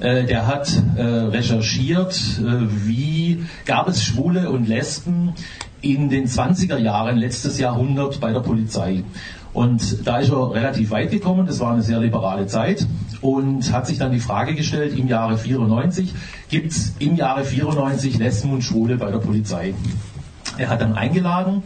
äh, 0.00 0.24
der 0.24 0.46
hat 0.46 0.72
äh, 0.96 1.02
recherchiert, 1.02 2.14
äh, 2.40 2.86
wie 2.86 3.44
gab 3.66 3.86
es 3.86 4.02
Schwule 4.02 4.48
und 4.48 4.66
Lesben 4.66 5.34
in 5.82 6.08
den 6.08 6.26
20er 6.26 6.78
Jahren 6.78 7.18
letztes 7.18 7.58
Jahrhundert 7.58 8.18
bei 8.18 8.32
der 8.32 8.40
Polizei. 8.40 9.04
Und 9.54 10.06
da 10.06 10.18
ist 10.18 10.30
er 10.30 10.52
relativ 10.52 10.90
weit 10.90 11.12
gekommen, 11.12 11.46
das 11.46 11.60
war 11.60 11.72
eine 11.72 11.82
sehr 11.82 12.00
liberale 12.00 12.46
Zeit 12.48 12.86
und 13.20 13.72
hat 13.72 13.86
sich 13.86 13.98
dann 13.98 14.10
die 14.10 14.18
Frage 14.18 14.54
gestellt, 14.54 14.98
im 14.98 15.06
Jahre 15.06 15.38
94, 15.38 16.12
gibt 16.50 16.72
es 16.72 16.94
im 16.98 17.14
Jahre 17.14 17.44
94 17.44 18.18
Lesben 18.18 18.52
und 18.52 18.62
Schwule 18.62 18.96
bei 18.96 19.12
der 19.12 19.18
Polizei? 19.18 19.74
Er 20.58 20.68
hat 20.70 20.80
dann 20.80 20.94
eingeladen 20.94 21.62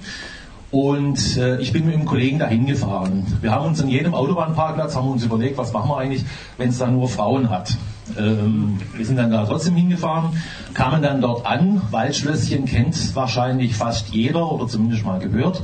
und 0.70 1.38
äh, 1.38 1.58
ich 1.60 1.72
bin 1.72 1.86
mit 1.86 1.94
einem 1.94 2.04
Kollegen 2.04 2.38
dahin 2.38 2.66
gefahren. 2.66 3.26
Wir 3.40 3.52
haben 3.52 3.64
uns 3.64 3.80
in 3.80 3.88
jedem 3.88 4.14
Autobahnparkplatz 4.14 4.94
haben 4.94 5.08
uns 5.08 5.24
überlegt, 5.24 5.56
was 5.56 5.72
machen 5.72 5.90
wir 5.90 5.96
eigentlich, 5.96 6.24
wenn 6.58 6.68
es 6.68 6.76
da 6.76 6.88
nur 6.88 7.08
Frauen 7.08 7.48
hat. 7.48 7.74
Ähm, 8.18 8.78
wir 8.94 9.06
sind 9.06 9.16
dann 9.16 9.30
da 9.30 9.46
trotzdem 9.46 9.76
hingefahren, 9.76 10.36
kamen 10.74 11.02
dann 11.02 11.22
dort 11.22 11.46
an. 11.46 11.80
Waldschlösschen 11.90 12.66
kennt 12.66 13.16
wahrscheinlich 13.16 13.74
fast 13.74 14.10
jeder 14.10 14.52
oder 14.52 14.68
zumindest 14.68 15.06
mal 15.06 15.18
gehört. 15.18 15.62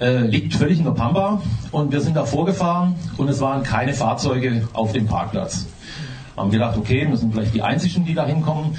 Äh, 0.00 0.18
liegt 0.18 0.54
völlig 0.54 0.78
in 0.78 0.84
der 0.84 0.92
Pampa 0.92 1.42
und 1.72 1.90
wir 1.90 2.00
sind 2.00 2.16
da 2.16 2.24
vorgefahren 2.24 2.94
und 3.16 3.28
es 3.28 3.40
waren 3.40 3.64
keine 3.64 3.94
Fahrzeuge 3.94 4.68
auf 4.72 4.92
dem 4.92 5.06
Parkplatz. 5.06 5.66
Haben 6.36 6.52
gedacht, 6.52 6.78
okay, 6.78 7.08
wir 7.08 7.16
sind 7.16 7.34
vielleicht 7.34 7.52
die 7.52 7.62
Einzigen, 7.62 8.04
die 8.04 8.14
da 8.14 8.24
hinkommen. 8.24 8.78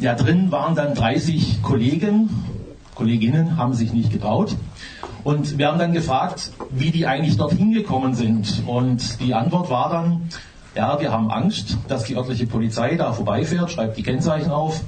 Ja, 0.00 0.14
drin 0.14 0.50
waren 0.50 0.74
dann 0.74 0.94
30 0.94 1.62
Kollegen, 1.62 2.30
Kolleginnen 2.96 3.58
haben 3.58 3.74
sich 3.74 3.92
nicht 3.92 4.10
getraut. 4.12 4.56
Und 5.22 5.56
wir 5.56 5.68
haben 5.68 5.78
dann 5.78 5.92
gefragt, 5.92 6.50
wie 6.70 6.90
die 6.90 7.06
eigentlich 7.06 7.36
dorthin 7.36 7.72
gekommen 7.72 8.14
sind. 8.14 8.64
Und 8.66 9.20
die 9.20 9.34
Antwort 9.34 9.70
war 9.70 9.88
dann, 9.88 10.30
ja, 10.74 11.00
wir 11.00 11.12
haben 11.12 11.30
Angst, 11.30 11.78
dass 11.86 12.04
die 12.04 12.16
örtliche 12.16 12.46
Polizei 12.46 12.96
da 12.96 13.12
vorbeifährt, 13.12 13.70
schreibt 13.70 13.96
die 13.96 14.02
Kennzeichen 14.02 14.50
auf 14.50 14.82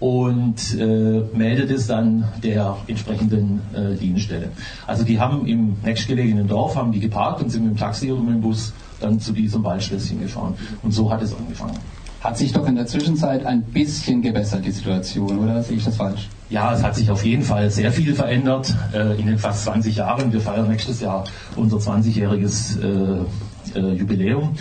und 0.00 0.78
äh, 0.78 1.22
meldet 1.36 1.70
es 1.70 1.86
dann 1.86 2.24
der 2.42 2.76
entsprechenden 2.86 3.60
äh, 3.74 3.96
Dienststelle. 3.96 4.50
Also 4.86 5.04
die 5.04 5.18
haben 5.18 5.46
im 5.46 5.76
nächstgelegenen 5.84 6.46
Dorf, 6.46 6.76
haben 6.76 6.92
die 6.92 7.00
geparkt 7.00 7.42
und 7.42 7.50
sind 7.50 7.64
mit 7.64 7.72
dem 7.72 7.76
Taxi 7.76 8.12
oder 8.12 8.22
mit 8.22 8.34
dem 8.34 8.40
Bus 8.40 8.72
dann 9.00 9.18
zu 9.18 9.32
diesem 9.32 9.64
Waldschlösschen 9.64 10.20
gefahren. 10.20 10.54
Und 10.82 10.92
so 10.92 11.10
hat 11.10 11.22
es 11.22 11.34
angefangen. 11.34 11.78
Hat 12.20 12.36
sich 12.36 12.52
doch 12.52 12.66
in 12.66 12.74
der 12.74 12.86
Zwischenzeit 12.86 13.46
ein 13.46 13.62
bisschen 13.62 14.22
gebessert, 14.22 14.64
die 14.64 14.72
Situation, 14.72 15.38
oder 15.38 15.62
sehe 15.62 15.76
ich 15.76 15.84
das 15.84 15.96
falsch? 15.96 16.28
Ja, 16.50 16.74
es 16.74 16.82
hat 16.82 16.96
sich 16.96 17.10
auf 17.10 17.24
jeden 17.24 17.44
Fall 17.44 17.70
sehr 17.70 17.92
viel 17.92 18.14
verändert 18.14 18.74
äh, 18.92 19.20
in 19.20 19.26
den 19.26 19.38
fast 19.38 19.64
20 19.64 19.94
Jahren. 19.96 20.32
Wir 20.32 20.40
feiern 20.40 20.68
nächstes 20.68 21.00
Jahr 21.00 21.24
unser 21.54 21.76
20-jähriges 21.76 22.80
äh, 22.82 23.78
äh, 23.78 23.92
Jubiläum. 23.94 24.56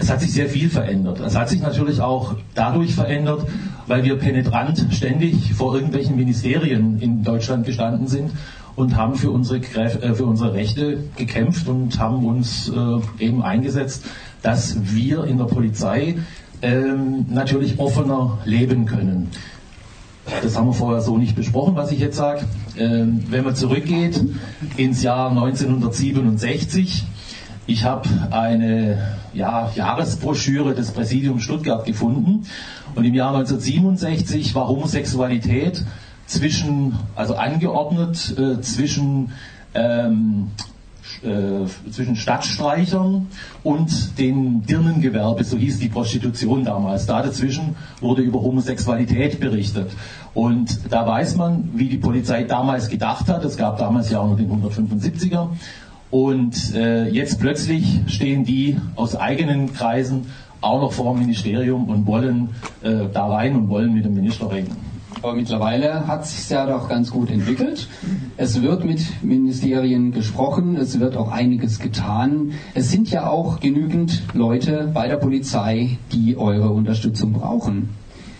Es 0.00 0.08
hat 0.08 0.22
sich 0.22 0.32
sehr 0.32 0.48
viel 0.48 0.70
verändert. 0.70 1.20
Es 1.20 1.36
hat 1.36 1.50
sich 1.50 1.60
natürlich 1.60 2.00
auch 2.00 2.34
dadurch 2.54 2.94
verändert, 2.94 3.46
weil 3.86 4.02
wir 4.02 4.16
penetrant 4.16 4.86
ständig 4.92 5.52
vor 5.52 5.74
irgendwelchen 5.74 6.16
Ministerien 6.16 6.98
in 7.00 7.22
Deutschland 7.22 7.66
gestanden 7.66 8.06
sind 8.06 8.30
und 8.76 8.96
haben 8.96 9.14
für 9.14 9.30
unsere, 9.30 9.58
äh, 9.58 10.14
für 10.14 10.24
unsere 10.24 10.54
Rechte 10.54 11.04
gekämpft 11.16 11.68
und 11.68 11.98
haben 11.98 12.24
uns 12.24 12.70
äh, 12.70 13.24
eben 13.24 13.42
eingesetzt, 13.42 14.06
dass 14.40 14.94
wir 14.94 15.24
in 15.24 15.36
der 15.36 15.44
Polizei 15.44 16.16
ähm, 16.62 17.26
natürlich 17.28 17.78
offener 17.78 18.38
leben 18.46 18.86
können. 18.86 19.28
Das 20.42 20.56
haben 20.56 20.68
wir 20.68 20.72
vorher 20.72 21.02
so 21.02 21.18
nicht 21.18 21.36
besprochen, 21.36 21.76
was 21.76 21.92
ich 21.92 21.98
jetzt 21.98 22.16
sage. 22.16 22.46
Ähm, 22.78 23.24
wenn 23.28 23.44
man 23.44 23.54
zurückgeht 23.54 24.18
ins 24.78 25.02
Jahr 25.02 25.28
1967, 25.28 27.04
ich 27.70 27.84
habe 27.84 28.08
eine 28.32 28.98
ja, 29.32 29.70
Jahresbroschüre 29.74 30.74
des 30.74 30.90
Präsidiums 30.90 31.44
Stuttgart 31.44 31.84
gefunden 31.84 32.46
und 32.96 33.04
im 33.04 33.14
Jahr 33.14 33.32
1967 33.34 34.54
war 34.56 34.66
Homosexualität 34.66 35.84
zwischen, 36.26 36.98
also 37.14 37.36
angeordnet 37.36 38.36
äh, 38.36 38.60
zwischen 38.60 39.32
ähm, 39.74 40.48
äh, 41.22 41.90
zwischen 41.90 42.16
Stadtstreichern 42.16 43.26
und 43.62 44.18
dem 44.18 44.66
Dirnengewerbe, 44.66 45.44
so 45.44 45.56
hieß 45.56 45.78
die 45.78 45.88
Prostitution 45.88 46.64
damals. 46.64 47.06
Da 47.06 47.22
dazwischen 47.22 47.76
wurde 48.00 48.22
über 48.22 48.40
Homosexualität 48.40 49.38
berichtet. 49.38 49.90
Und 50.34 50.92
da 50.92 51.06
weiß 51.06 51.36
man, 51.36 51.70
wie 51.74 51.88
die 51.88 51.98
Polizei 51.98 52.44
damals 52.44 52.88
gedacht 52.88 53.28
hat. 53.28 53.44
Es 53.44 53.56
gab 53.56 53.78
damals 53.78 54.10
ja 54.10 54.20
auch 54.20 54.30
noch 54.30 54.36
den 54.36 54.50
175er. 54.50 55.48
Und 56.10 56.74
äh, 56.74 57.08
jetzt 57.08 57.38
plötzlich 57.38 58.00
stehen 58.06 58.44
die 58.44 58.76
aus 58.96 59.14
eigenen 59.14 59.72
Kreisen 59.72 60.26
auch 60.60 60.80
noch 60.80 60.92
vor 60.92 61.14
dem 61.14 61.20
Ministerium 61.20 61.88
und 61.88 62.06
wollen 62.06 62.50
äh, 62.82 63.06
da 63.12 63.28
rein 63.28 63.56
und 63.56 63.68
wollen 63.68 63.94
mit 63.94 64.04
dem 64.04 64.14
Minister 64.14 64.50
reden. 64.50 64.76
Aber 65.22 65.34
mittlerweile 65.34 66.06
hat 66.06 66.26
sich 66.26 66.48
ja 66.48 66.66
doch 66.66 66.88
ganz 66.88 67.10
gut 67.10 67.30
entwickelt. 67.30 67.88
Es 68.36 68.62
wird 68.62 68.84
mit 68.84 69.22
Ministerien 69.22 70.12
gesprochen, 70.12 70.76
es 70.76 70.98
wird 70.98 71.16
auch 71.16 71.30
einiges 71.30 71.78
getan. 71.78 72.52
Es 72.74 72.90
sind 72.90 73.10
ja 73.10 73.28
auch 73.28 73.60
genügend 73.60 74.22
Leute 74.32 74.90
bei 74.94 75.08
der 75.08 75.16
Polizei, 75.16 75.98
die 76.12 76.36
eure 76.38 76.70
Unterstützung 76.70 77.32
brauchen. 77.32 77.90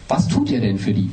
Was 0.08 0.28
tut 0.28 0.50
ihr 0.50 0.60
denn 0.60 0.78
für 0.78 0.94
die? 0.94 1.10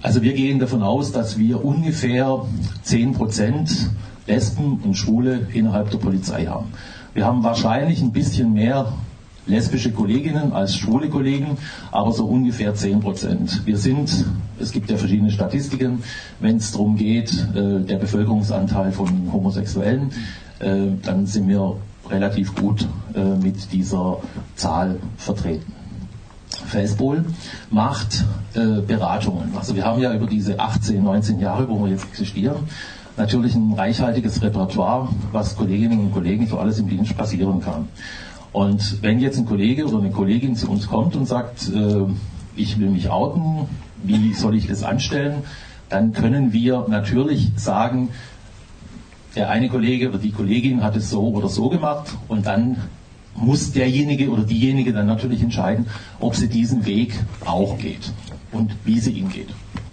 Also 0.00 0.22
wir 0.22 0.32
gehen 0.32 0.58
davon 0.58 0.82
aus, 0.82 1.12
dass 1.12 1.38
wir 1.38 1.64
ungefähr 1.64 2.46
10 2.82 3.12
Prozent 3.12 3.90
Lesben 4.28 4.80
und 4.84 4.94
Schwule 4.94 5.48
innerhalb 5.52 5.90
der 5.90 5.98
Polizei 5.98 6.44
haben. 6.46 6.66
Wir 7.14 7.26
haben 7.26 7.42
wahrscheinlich 7.42 8.00
ein 8.02 8.12
bisschen 8.12 8.52
mehr 8.52 8.92
lesbische 9.46 9.90
Kolleginnen 9.90 10.52
als 10.52 10.76
schwule 10.76 11.08
Kollegen, 11.08 11.56
aber 11.90 12.12
so 12.12 12.26
ungefähr 12.26 12.74
10 12.74 13.00
Prozent. 13.00 13.66
Wir 13.66 13.78
sind, 13.78 14.26
es 14.60 14.72
gibt 14.72 14.90
ja 14.90 14.98
verschiedene 14.98 15.30
Statistiken, 15.30 16.02
wenn 16.38 16.58
es 16.58 16.70
darum 16.70 16.96
geht, 16.96 17.32
äh, 17.54 17.80
der 17.80 17.96
Bevölkerungsanteil 17.96 18.92
von 18.92 19.32
Homosexuellen, 19.32 20.10
äh, 20.58 20.88
dann 21.02 21.26
sind 21.26 21.48
wir 21.48 21.76
relativ 22.10 22.54
gut 22.54 22.86
äh, 23.14 23.20
mit 23.42 23.72
dieser 23.72 24.18
Zahl 24.54 24.96
vertreten. 25.16 25.72
Faceball 26.66 27.24
macht 27.70 28.24
äh, 28.54 28.80
Beratungen. 28.80 29.54
Also 29.56 29.74
wir 29.74 29.84
haben 29.84 30.00
ja 30.00 30.12
über 30.12 30.26
diese 30.26 30.60
18, 30.60 31.02
19 31.02 31.40
Jahre, 31.40 31.68
wo 31.68 31.82
wir 31.84 31.92
jetzt 31.92 32.04
existieren, 32.04 32.56
natürlich 33.18 33.54
ein 33.54 33.72
reichhaltiges 33.74 34.42
Repertoire, 34.42 35.08
was 35.32 35.56
Kolleginnen 35.56 36.00
und 36.00 36.12
Kollegen 36.12 36.46
für 36.46 36.58
alles 36.58 36.78
im 36.78 36.88
Dienst 36.88 37.16
passieren 37.16 37.60
kann. 37.60 37.88
Und 38.52 39.02
wenn 39.02 39.20
jetzt 39.20 39.38
ein 39.38 39.46
Kollege 39.46 39.86
oder 39.86 39.98
eine 39.98 40.10
Kollegin 40.10 40.56
zu 40.56 40.70
uns 40.70 40.88
kommt 40.88 41.14
und 41.16 41.26
sagt, 41.26 41.68
äh, 41.68 42.04
ich 42.56 42.78
will 42.78 42.90
mich 42.90 43.10
outen, 43.10 43.68
wie 44.02 44.32
soll 44.32 44.56
ich 44.56 44.66
das 44.66 44.82
anstellen, 44.82 45.42
dann 45.88 46.12
können 46.12 46.52
wir 46.52 46.86
natürlich 46.88 47.52
sagen, 47.56 48.10
der 49.36 49.50
eine 49.50 49.68
Kollege 49.68 50.08
oder 50.08 50.18
die 50.18 50.32
Kollegin 50.32 50.82
hat 50.82 50.96
es 50.96 51.10
so 51.10 51.28
oder 51.28 51.48
so 51.48 51.68
gemacht 51.68 52.16
und 52.28 52.46
dann 52.46 52.76
muss 53.34 53.72
derjenige 53.72 54.30
oder 54.30 54.42
diejenige 54.42 54.92
dann 54.92 55.06
natürlich 55.06 55.42
entscheiden, 55.42 55.86
ob 56.18 56.34
sie 56.34 56.48
diesen 56.48 56.86
Weg 56.86 57.14
auch 57.44 57.78
geht 57.78 58.12
und 58.52 58.74
wie 58.84 58.98
sie 58.98 59.12
ihn 59.12 59.28
geht. 59.28 59.48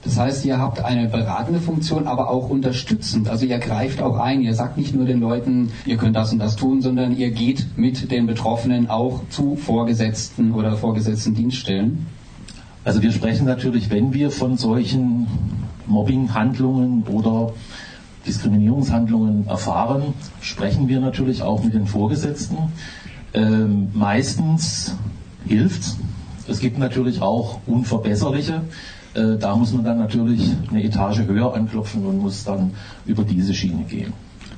Das 0.06 0.20
heißt, 0.20 0.46
ihr 0.46 0.60
habt 0.60 0.86
eine 0.86 1.08
beratende 1.08 1.60
Funktion, 1.60 2.08
aber 2.08 2.30
auch 2.30 2.48
unterstützend. 2.48 3.28
Also 3.28 3.46
ihr 3.48 3.58
greift 3.58 4.02
auch 4.02 4.20
ein. 4.20 4.42
Ihr 4.42 4.54
sagt 4.54 4.78
nicht 4.78 4.94
nur 4.94 5.06
den 5.06 5.20
Leuten, 5.20 5.72
ihr 5.86 5.98
könnt 5.98 6.16
das 6.16 6.32
und 6.32 6.38
das 6.38 6.56
tun, 6.56 6.84
sondern 6.84 7.18
ihr 7.18 7.32
geht 7.32 7.66
mit 7.76 8.12
den 8.12 8.28
Betroffenen 8.28 8.88
auch 8.88 9.22
zu 9.30 9.56
Vorgesetzten 9.56 10.52
oder 10.52 10.78
vorgesetzten 10.78 11.34
Dienststellen. 11.34 12.06
Also 12.84 13.02
wir 13.02 13.12
sprechen 13.12 13.48
natürlich, 13.48 13.90
wenn 13.90 14.14
wir 14.14 14.30
von 14.30 14.58
solchen 14.58 15.26
Mobbinghandlungen 15.88 17.04
oder 17.08 17.54
Diskriminierungshandlungen 18.28 19.48
erfahren, 19.48 20.14
sprechen 20.40 20.88
wir 20.88 21.00
natürlich 21.00 21.42
auch 21.42 21.64
mit 21.64 21.74
den 21.74 21.88
Vorgesetzten. 21.88 22.58
Ähm, 23.34 23.90
meistens 23.94 24.96
hilft 25.48 25.96
es. 26.48 26.60
gibt 26.60 26.78
natürlich 26.78 27.24
auch 27.24 27.60
unverbesserliche. 27.66 28.62
Äh, 29.16 29.38
da 29.38 29.56
muss 29.56 29.74
man 29.74 29.84
dann 29.84 29.98
natürlich 29.98 30.52
eine 30.70 30.84
Etage 30.84 31.22
höher 31.22 31.54
anklopfen 31.54 32.06
und 32.06 32.20
muss 32.20 32.44
dann 32.44 32.72
über 33.06 33.24
diese 33.24 33.54
Schiene 33.54 33.84
gehen. 33.84 34.14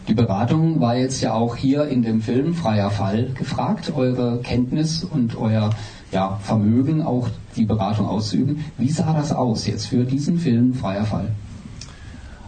Die 0.08 0.14
Beratung 0.14 0.80
war 0.80 0.96
jetzt 0.96 1.22
ja 1.22 1.34
auch 1.34 1.56
hier 1.56 1.88
in 1.88 2.02
dem 2.02 2.22
Film 2.22 2.54
Freier 2.54 2.90
Fall 2.90 3.32
gefragt, 3.34 3.92
eure 3.94 4.40
Kenntnis 4.40 5.04
und 5.04 5.38
euer 5.38 5.72
ja, 6.12 6.40
Vermögen, 6.42 7.02
auch 7.02 7.28
die 7.58 7.66
Beratung 7.66 8.08
auszuüben. 8.08 8.64
Wie 8.78 8.90
sah 8.90 9.14
das 9.14 9.34
aus 9.34 9.68
jetzt 9.68 9.88
für 9.88 10.06
diesen 10.06 10.40
Film 10.40 10.74
Freier 10.74 11.04
Fall? 11.04 11.28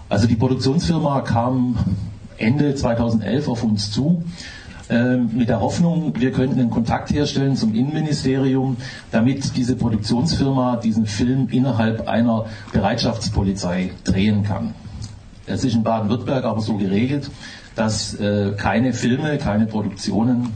Also 0.08 0.26
die 0.26 0.36
Produktionsfirma 0.36 1.22
kam 1.22 1.78
Ende 2.38 2.74
2011 2.74 3.50
auf 3.50 3.64
uns 3.64 3.92
zu 3.92 4.24
mit 4.90 5.50
der 5.50 5.62
Hoffnung, 5.62 6.14
wir 6.18 6.32
könnten 6.32 6.60
einen 6.60 6.72
Kontakt 6.72 7.12
herstellen 7.12 7.56
zum 7.56 7.76
Innenministerium, 7.76 8.78
damit 9.12 9.56
diese 9.56 9.76
Produktionsfirma 9.76 10.78
diesen 10.78 11.06
Film 11.06 11.48
innerhalb 11.52 12.08
einer 12.08 12.46
Bereitschaftspolizei 12.74 13.92
drehen 14.04 14.44
kann. 14.44 14.74
Es 15.46 15.64
ist 15.64 15.76
in 15.76 15.84
Baden-Württemberg 15.84 16.44
aber 16.46 16.62
so 16.62 16.78
geregelt, 16.78 17.30
dass 17.76 18.14
äh, 18.16 18.54
keine 18.58 18.94
Filme, 18.94 19.38
keine 19.38 19.66
Produktionen 19.66 20.54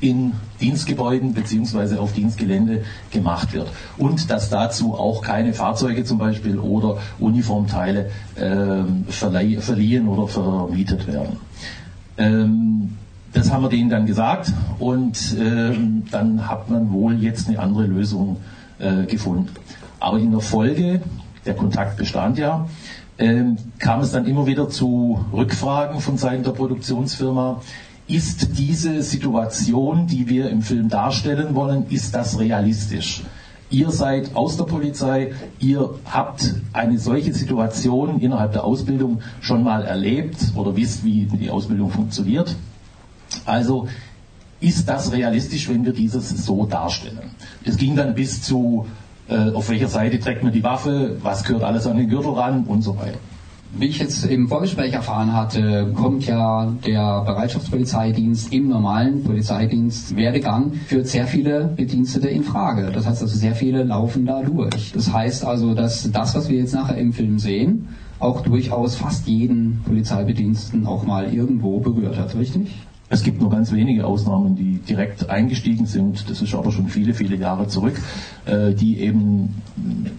in 0.00 0.32
Dienstgebäuden 0.60 1.34
bzw. 1.34 1.96
auf 1.96 2.12
Dienstgelände 2.12 2.84
gemacht 3.10 3.52
wird. 3.52 3.68
Und 3.98 4.30
dass 4.30 4.50
dazu 4.50 4.94
auch 4.94 5.22
keine 5.22 5.52
Fahrzeuge 5.52 6.04
zum 6.04 6.18
Beispiel 6.18 6.58
oder 6.58 6.98
Uniformteile 7.18 8.10
äh, 8.36 9.10
verliehen 9.10 10.08
oder 10.08 10.28
vermietet 10.28 11.06
werden. 11.06 11.36
Ähm, 12.16 12.96
das 13.34 13.52
haben 13.52 13.62
wir 13.62 13.68
denen 13.68 13.90
dann 13.90 14.06
gesagt 14.06 14.52
und 14.78 15.36
äh, 15.38 15.76
dann 16.10 16.48
hat 16.48 16.70
man 16.70 16.92
wohl 16.92 17.14
jetzt 17.14 17.48
eine 17.48 17.58
andere 17.58 17.84
Lösung 17.84 18.38
äh, 18.78 19.04
gefunden. 19.04 19.48
Aber 20.00 20.18
in 20.18 20.30
der 20.30 20.40
Folge, 20.40 21.02
der 21.44 21.54
Kontakt 21.54 21.96
bestand 21.96 22.38
ja, 22.38 22.68
äh, 23.16 23.42
kam 23.78 24.00
es 24.00 24.12
dann 24.12 24.26
immer 24.26 24.46
wieder 24.46 24.68
zu 24.68 25.24
Rückfragen 25.32 26.00
von 26.00 26.16
Seiten 26.16 26.44
der 26.44 26.52
Produktionsfirma. 26.52 27.60
Ist 28.06 28.58
diese 28.58 29.02
Situation, 29.02 30.06
die 30.06 30.28
wir 30.28 30.50
im 30.50 30.62
Film 30.62 30.88
darstellen 30.88 31.54
wollen, 31.54 31.86
ist 31.88 32.14
das 32.14 32.38
realistisch? 32.38 33.24
Ihr 33.70 33.90
seid 33.90 34.36
aus 34.36 34.56
der 34.56 34.64
Polizei, 34.64 35.32
ihr 35.58 35.90
habt 36.04 36.54
eine 36.72 36.98
solche 36.98 37.32
Situation 37.32 38.20
innerhalb 38.20 38.52
der 38.52 38.62
Ausbildung 38.62 39.22
schon 39.40 39.64
mal 39.64 39.82
erlebt 39.84 40.36
oder 40.54 40.76
wisst, 40.76 41.02
wie 41.02 41.24
die 41.24 41.50
Ausbildung 41.50 41.90
funktioniert. 41.90 42.54
Also 43.44 43.88
ist 44.60 44.88
das 44.88 45.12
realistisch, 45.12 45.68
wenn 45.68 45.84
wir 45.84 45.92
dieses 45.92 46.30
so 46.44 46.66
darstellen? 46.66 47.30
Es 47.64 47.76
ging 47.76 47.96
dann 47.96 48.14
bis 48.14 48.42
zu, 48.42 48.86
äh, 49.28 49.50
auf 49.52 49.68
welcher 49.68 49.88
Seite 49.88 50.18
trägt 50.18 50.42
man 50.42 50.52
die 50.52 50.62
Waffe, 50.62 51.16
was 51.22 51.44
gehört 51.44 51.64
alles 51.64 51.86
an 51.86 51.96
den 51.96 52.08
Gürtel 52.08 52.32
ran 52.32 52.64
und 52.64 52.82
so 52.82 52.96
weiter. 52.96 53.18
Wie 53.76 53.86
ich 53.86 53.98
jetzt 53.98 54.24
im 54.26 54.46
Vorgespräch 54.46 54.92
erfahren 54.92 55.32
hatte, 55.32 55.90
kommt 55.96 56.24
ja 56.26 56.72
der 56.86 57.22
Bereitschaftspolizeidienst 57.22 58.52
im 58.52 58.68
normalen 58.68 59.24
Polizeidienst 59.24 60.14
Werdegang 60.14 60.74
für 60.86 61.04
sehr 61.04 61.26
viele 61.26 61.72
Bedienstete 61.74 62.28
in 62.28 62.44
Frage. 62.44 62.92
Das 62.92 63.04
heißt 63.04 63.22
also, 63.22 63.36
sehr 63.36 63.56
viele 63.56 63.82
laufen 63.82 64.26
da 64.26 64.42
durch. 64.42 64.92
Das 64.92 65.12
heißt 65.12 65.44
also, 65.44 65.74
dass 65.74 66.08
das, 66.12 66.36
was 66.36 66.48
wir 66.48 66.58
jetzt 66.58 66.72
nachher 66.72 66.96
im 66.96 67.12
Film 67.12 67.40
sehen, 67.40 67.88
auch 68.20 68.42
durchaus 68.42 68.94
fast 68.94 69.26
jeden 69.26 69.82
Polizeibediensten 69.84 70.86
auch 70.86 71.04
mal 71.04 71.34
irgendwo 71.34 71.80
berührt 71.80 72.16
hat, 72.16 72.36
richtig? 72.36 72.70
Es 73.10 73.22
gibt 73.22 73.40
nur 73.40 73.50
ganz 73.50 73.70
wenige 73.70 74.06
Ausnahmen, 74.06 74.56
die 74.56 74.78
direkt 74.78 75.28
eingestiegen 75.28 75.84
sind. 75.84 76.28
Das 76.30 76.40
ist 76.40 76.54
aber 76.54 76.72
schon 76.72 76.88
viele, 76.88 77.12
viele 77.12 77.36
Jahre 77.36 77.68
zurück, 77.68 78.00
äh, 78.46 78.72
die 78.72 78.98
eben 79.00 79.62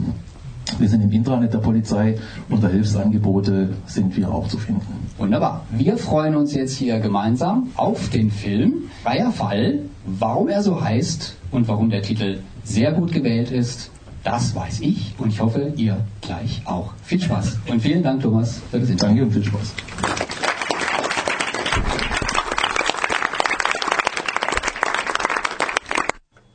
wir 0.78 0.88
sind 0.88 1.02
im 1.02 1.10
Intranet 1.12 1.52
der 1.52 1.58
Polizei. 1.58 2.16
Unter 2.48 2.68
Hilfsangebote 2.68 3.70
sind 3.86 4.16
wir 4.16 4.30
auch 4.32 4.48
zu 4.48 4.58
finden. 4.58 5.08
Wunderbar. 5.16 5.64
Wir 5.70 5.98
freuen 5.98 6.36
uns 6.36 6.54
jetzt 6.54 6.76
hier 6.76 7.00
gemeinsam 7.00 7.68
auf 7.76 8.08
den 8.10 8.30
Film 8.30 8.84
Freier 9.02 9.32
Fall. 9.32 9.80
Warum 10.06 10.48
er 10.48 10.62
so 10.62 10.80
heißt 10.80 11.36
und 11.50 11.68
warum 11.68 11.90
der 11.90 12.02
Titel 12.02 12.38
sehr 12.64 12.92
gut 12.92 13.12
gewählt 13.12 13.50
ist, 13.50 13.90
das 14.24 14.54
weiß 14.54 14.80
ich 14.80 15.14
und 15.18 15.28
ich 15.28 15.40
hoffe, 15.40 15.72
ihr 15.76 15.98
gleich 16.20 16.62
auch. 16.64 16.92
Viel 17.02 17.20
Spaß 17.20 17.58
und 17.68 17.80
vielen 17.80 18.02
Dank, 18.02 18.22
Thomas, 18.22 18.60
für 18.70 18.80
das 18.80 18.90
Interview. 18.90 19.08
Danke 19.08 19.24
und 19.24 19.32
viel 19.32 19.44
Spaß. 19.44 19.74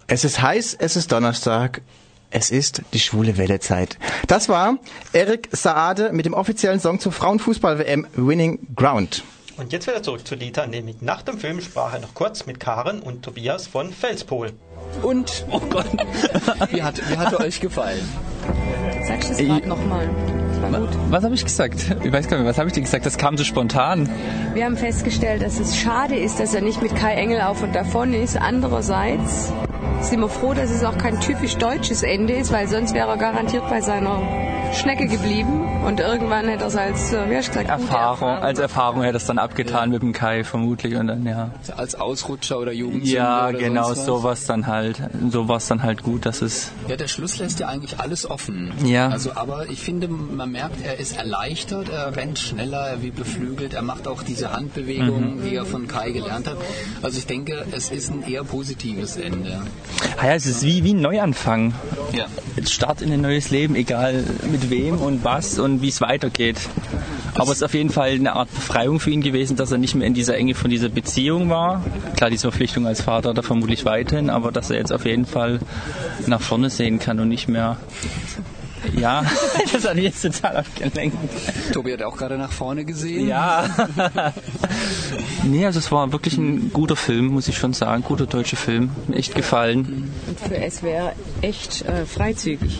Es 0.08 0.24
ist 0.24 0.42
heiß, 0.42 0.76
es 0.80 0.96
ist 0.96 1.12
Donnerstag 1.12 1.82
es 2.34 2.50
ist 2.50 2.82
die 2.94 3.00
schwule 3.00 3.38
Wellezeit. 3.38 3.98
Das 4.28 4.50
war 4.50 4.78
Erik 5.14 5.50
Saade 5.52 6.12
mit 6.12 6.26
dem 6.26 6.34
offiziellen 6.34 6.80
Song 6.80 7.00
zur 7.00 7.12
Frauenfußball-WM 7.12 8.08
Winning 8.16 8.68
Ground. 8.76 9.24
Und 9.56 9.72
jetzt 9.72 9.86
wieder 9.86 10.02
zurück 10.02 10.28
zu 10.28 10.36
Dieter, 10.36 10.66
nämlich 10.66 11.02
nach 11.02 11.22
dem 11.22 11.38
Film 11.38 11.62
sprach 11.62 11.94
er 11.94 12.00
noch 12.00 12.16
kurz 12.16 12.48
mit 12.48 12.60
Karen 12.60 13.02
und 13.02 13.22
Tobias 13.22 13.68
von 13.68 13.94
Felspol. 13.94 14.52
Und, 15.04 15.46
oh 15.52 15.60
Gott, 15.60 15.86
wie 16.72 16.82
hat, 16.82 17.08
wie 17.10 17.18
hat 17.18 17.34
er 17.34 17.42
euch 17.42 17.62
gefallen? 17.62 18.02
Sagst 19.08 19.30
du 19.30 19.34
es 19.34 19.40
gerade 19.40 19.68
nochmal? 19.68 20.10
war 20.72 20.80
gut. 20.80 20.90
Was 21.10 21.24
habe 21.24 21.36
ich 21.36 21.44
gesagt? 21.44 21.96
Ich 22.04 22.12
weiß 22.12 22.28
gar 22.28 22.38
nicht, 22.38 22.48
was 22.48 22.58
habe 22.58 22.68
ich 22.70 22.74
dir 22.74 22.82
gesagt? 22.82 23.06
Das 23.06 23.18
kam 23.18 23.38
so 23.38 23.44
spontan. 23.44 24.10
Wir 24.54 24.66
haben 24.66 24.78
festgestellt, 24.78 25.42
dass 25.42 25.60
es 25.60 25.78
schade 25.78 26.16
ist, 26.16 26.40
dass 26.40 26.54
er 26.54 26.62
nicht 26.62 26.82
mit 26.82 26.96
Kai 26.96 27.14
Engel 27.14 27.42
auf 27.42 27.62
und 27.62 27.76
davon 27.76 28.14
ist. 28.14 28.38
Andererseits 28.38 29.52
sind 30.14 30.22
wir 30.22 30.30
froh, 30.30 30.54
dass 30.54 30.70
es 30.70 30.84
auch 30.84 30.96
kein 30.96 31.20
typisch 31.20 31.56
deutsches 31.58 32.04
Ende 32.04 32.34
ist, 32.34 32.52
weil 32.52 32.68
sonst 32.68 32.94
wäre 32.94 33.10
er 33.10 33.18
garantiert 33.18 33.68
bei 33.68 33.82
seiner 33.82 34.22
Schnecke 34.72 35.08
geblieben 35.08 35.73
und 35.86 36.00
irgendwann 36.00 36.48
hätte 36.48 36.64
er 36.64 36.68
es 36.68 36.76
als, 36.76 37.14
äh, 37.14 37.30
wie 37.30 37.36
hast 37.36 37.48
du 37.50 37.60
gesagt, 37.60 37.70
Erfahrung, 37.70 38.30
als 38.30 38.60
Erfahrung 38.60 39.04
hätte 39.04 39.18
es 39.18 39.26
dann 39.26 39.38
abgetan 39.38 39.90
mit 39.90 40.02
dem 40.02 40.14
Kai 40.14 40.44
vermutlich 40.44 40.96
und 40.96 41.08
dann 41.08 41.26
ja. 41.26 41.52
Als 41.78 41.96
Ausrutscher 41.96 42.60
oder 42.60 42.72
Jugendsünde 42.72 43.16
Ja, 43.16 43.50
oder 43.50 43.58
genau, 43.58 43.86
sonst 43.88 44.00
was. 44.00 44.06
sowas 44.06 44.46
dann 44.46 44.68
halt, 44.68 45.02
sowas 45.30 45.68
dann 45.68 45.84
halt 45.84 46.04
gut, 46.04 46.26
dass 46.26 46.42
es 46.42 46.72
Ja, 46.88 46.96
der 46.96 47.08
Schluss 47.08 47.38
lässt 47.40 47.60
ja 47.60 47.68
eigentlich 47.68 48.00
alles 48.00 48.30
offen. 48.30 48.72
Ja. 48.86 49.10
Also, 49.10 49.34
aber 49.36 49.70
ich 49.70 49.80
finde, 49.82 50.08
man 50.08 50.52
merkt, 50.52 50.84
er 50.86 51.00
ist 51.00 51.18
erleichtert, 51.18 51.90
er 51.90 52.16
rennt 52.16 52.40
schneller, 52.40 52.88
er 52.88 53.02
wie 53.04 53.12
beflügelt, 53.12 53.74
er 53.74 53.82
macht 53.82 54.08
auch 54.08 54.24
diese 54.24 54.54
Handbewegungen, 54.54 55.38
Mhm. 55.38 55.44
die 55.50 55.56
er 55.56 55.66
von 55.66 55.88
Kai 55.88 56.12
gelernt 56.12 56.48
hat. 56.48 56.58
Also 57.02 57.18
ich 57.18 57.26
denke, 57.26 57.66
es 57.72 57.90
ist 57.90 58.10
ein 58.12 58.24
eher 58.24 58.44
positives 58.44 59.18
Ende. 59.18 59.62
Ah 60.18 60.28
ja, 60.28 60.34
es 60.36 60.46
ist 60.46 60.64
wie, 60.64 60.84
wie 60.84 60.94
ein 60.94 61.02
Neuanfang. 61.02 61.74
Ja. 62.14 62.26
Jetzt 62.56 62.72
Start 62.74 63.02
in 63.02 63.12
ein 63.12 63.22
neues 63.22 63.50
Leben, 63.50 63.76
egal 63.76 64.24
mit 64.52 64.70
wem 64.70 64.98
und 65.00 65.24
was 65.24 65.60
und 65.60 65.73
wie 65.82 65.90
es 65.90 66.02
weitergeht. 66.02 66.58
Aber 67.36 67.52
es 67.52 67.58
ist 67.58 67.64
auf 67.64 67.74
jeden 67.74 67.90
Fall 67.90 68.12
eine 68.12 68.34
Art 68.36 68.54
Befreiung 68.54 69.00
für 69.00 69.10
ihn 69.10 69.22
gewesen, 69.22 69.56
dass 69.56 69.72
er 69.72 69.78
nicht 69.78 69.96
mehr 69.96 70.08
in 70.08 70.14
dieser 70.14 70.36
Enge 70.36 70.54
von 70.54 70.70
dieser 70.70 70.90
Beziehung 70.90 71.50
war. 71.50 71.84
Klar, 72.16 72.30
diese 72.30 72.44
Verpflichtung 72.44 72.86
als 72.86 73.02
Vater 73.02 73.34
da 73.34 73.42
vermutlich 73.42 73.86
weiterhin, 73.86 74.30
aber 74.30 74.52
dass 74.52 74.70
er 74.70 74.78
jetzt 74.78 74.94
auf 74.94 75.06
jeden 75.06 75.26
Fall 75.26 75.60
nach 76.28 76.42
vorne 76.42 76.70
sehen 76.70 77.00
kann 77.00 77.20
und 77.20 77.30
nicht 77.30 77.48
mehr. 77.48 77.78
Ja, 78.96 79.24
das 79.74 79.88
hat 79.88 79.96
mich 79.96 80.06
jetzt 80.06 80.22
total 80.22 80.58
abgelenkt. 80.58 81.18
Tobi 81.72 81.94
hat 81.94 82.04
auch 82.04 82.18
gerade 82.18 82.38
nach 82.38 82.52
vorne 82.52 82.86
gesehen. 82.86 83.28
Ja. 83.28 83.66
Nee, 85.46 85.66
also 85.66 85.80
es 85.80 85.92
war 85.92 86.12
wirklich 86.14 86.38
ein 86.38 86.72
guter 86.72 86.96
Film, 86.96 87.28
muss 87.28 87.50
ich 87.50 87.58
schon 87.58 87.74
sagen. 87.74 88.02
Guter 88.04 88.26
deutscher 88.26 88.56
Film. 88.56 88.92
Mir 89.08 89.18
Echt 89.18 89.36
gefallen. 89.36 90.10
Und 90.26 90.40
für 90.40 90.72
SWR 90.72 91.14
echt 91.42 91.84
äh, 91.86 92.06
freizügig. 92.06 92.80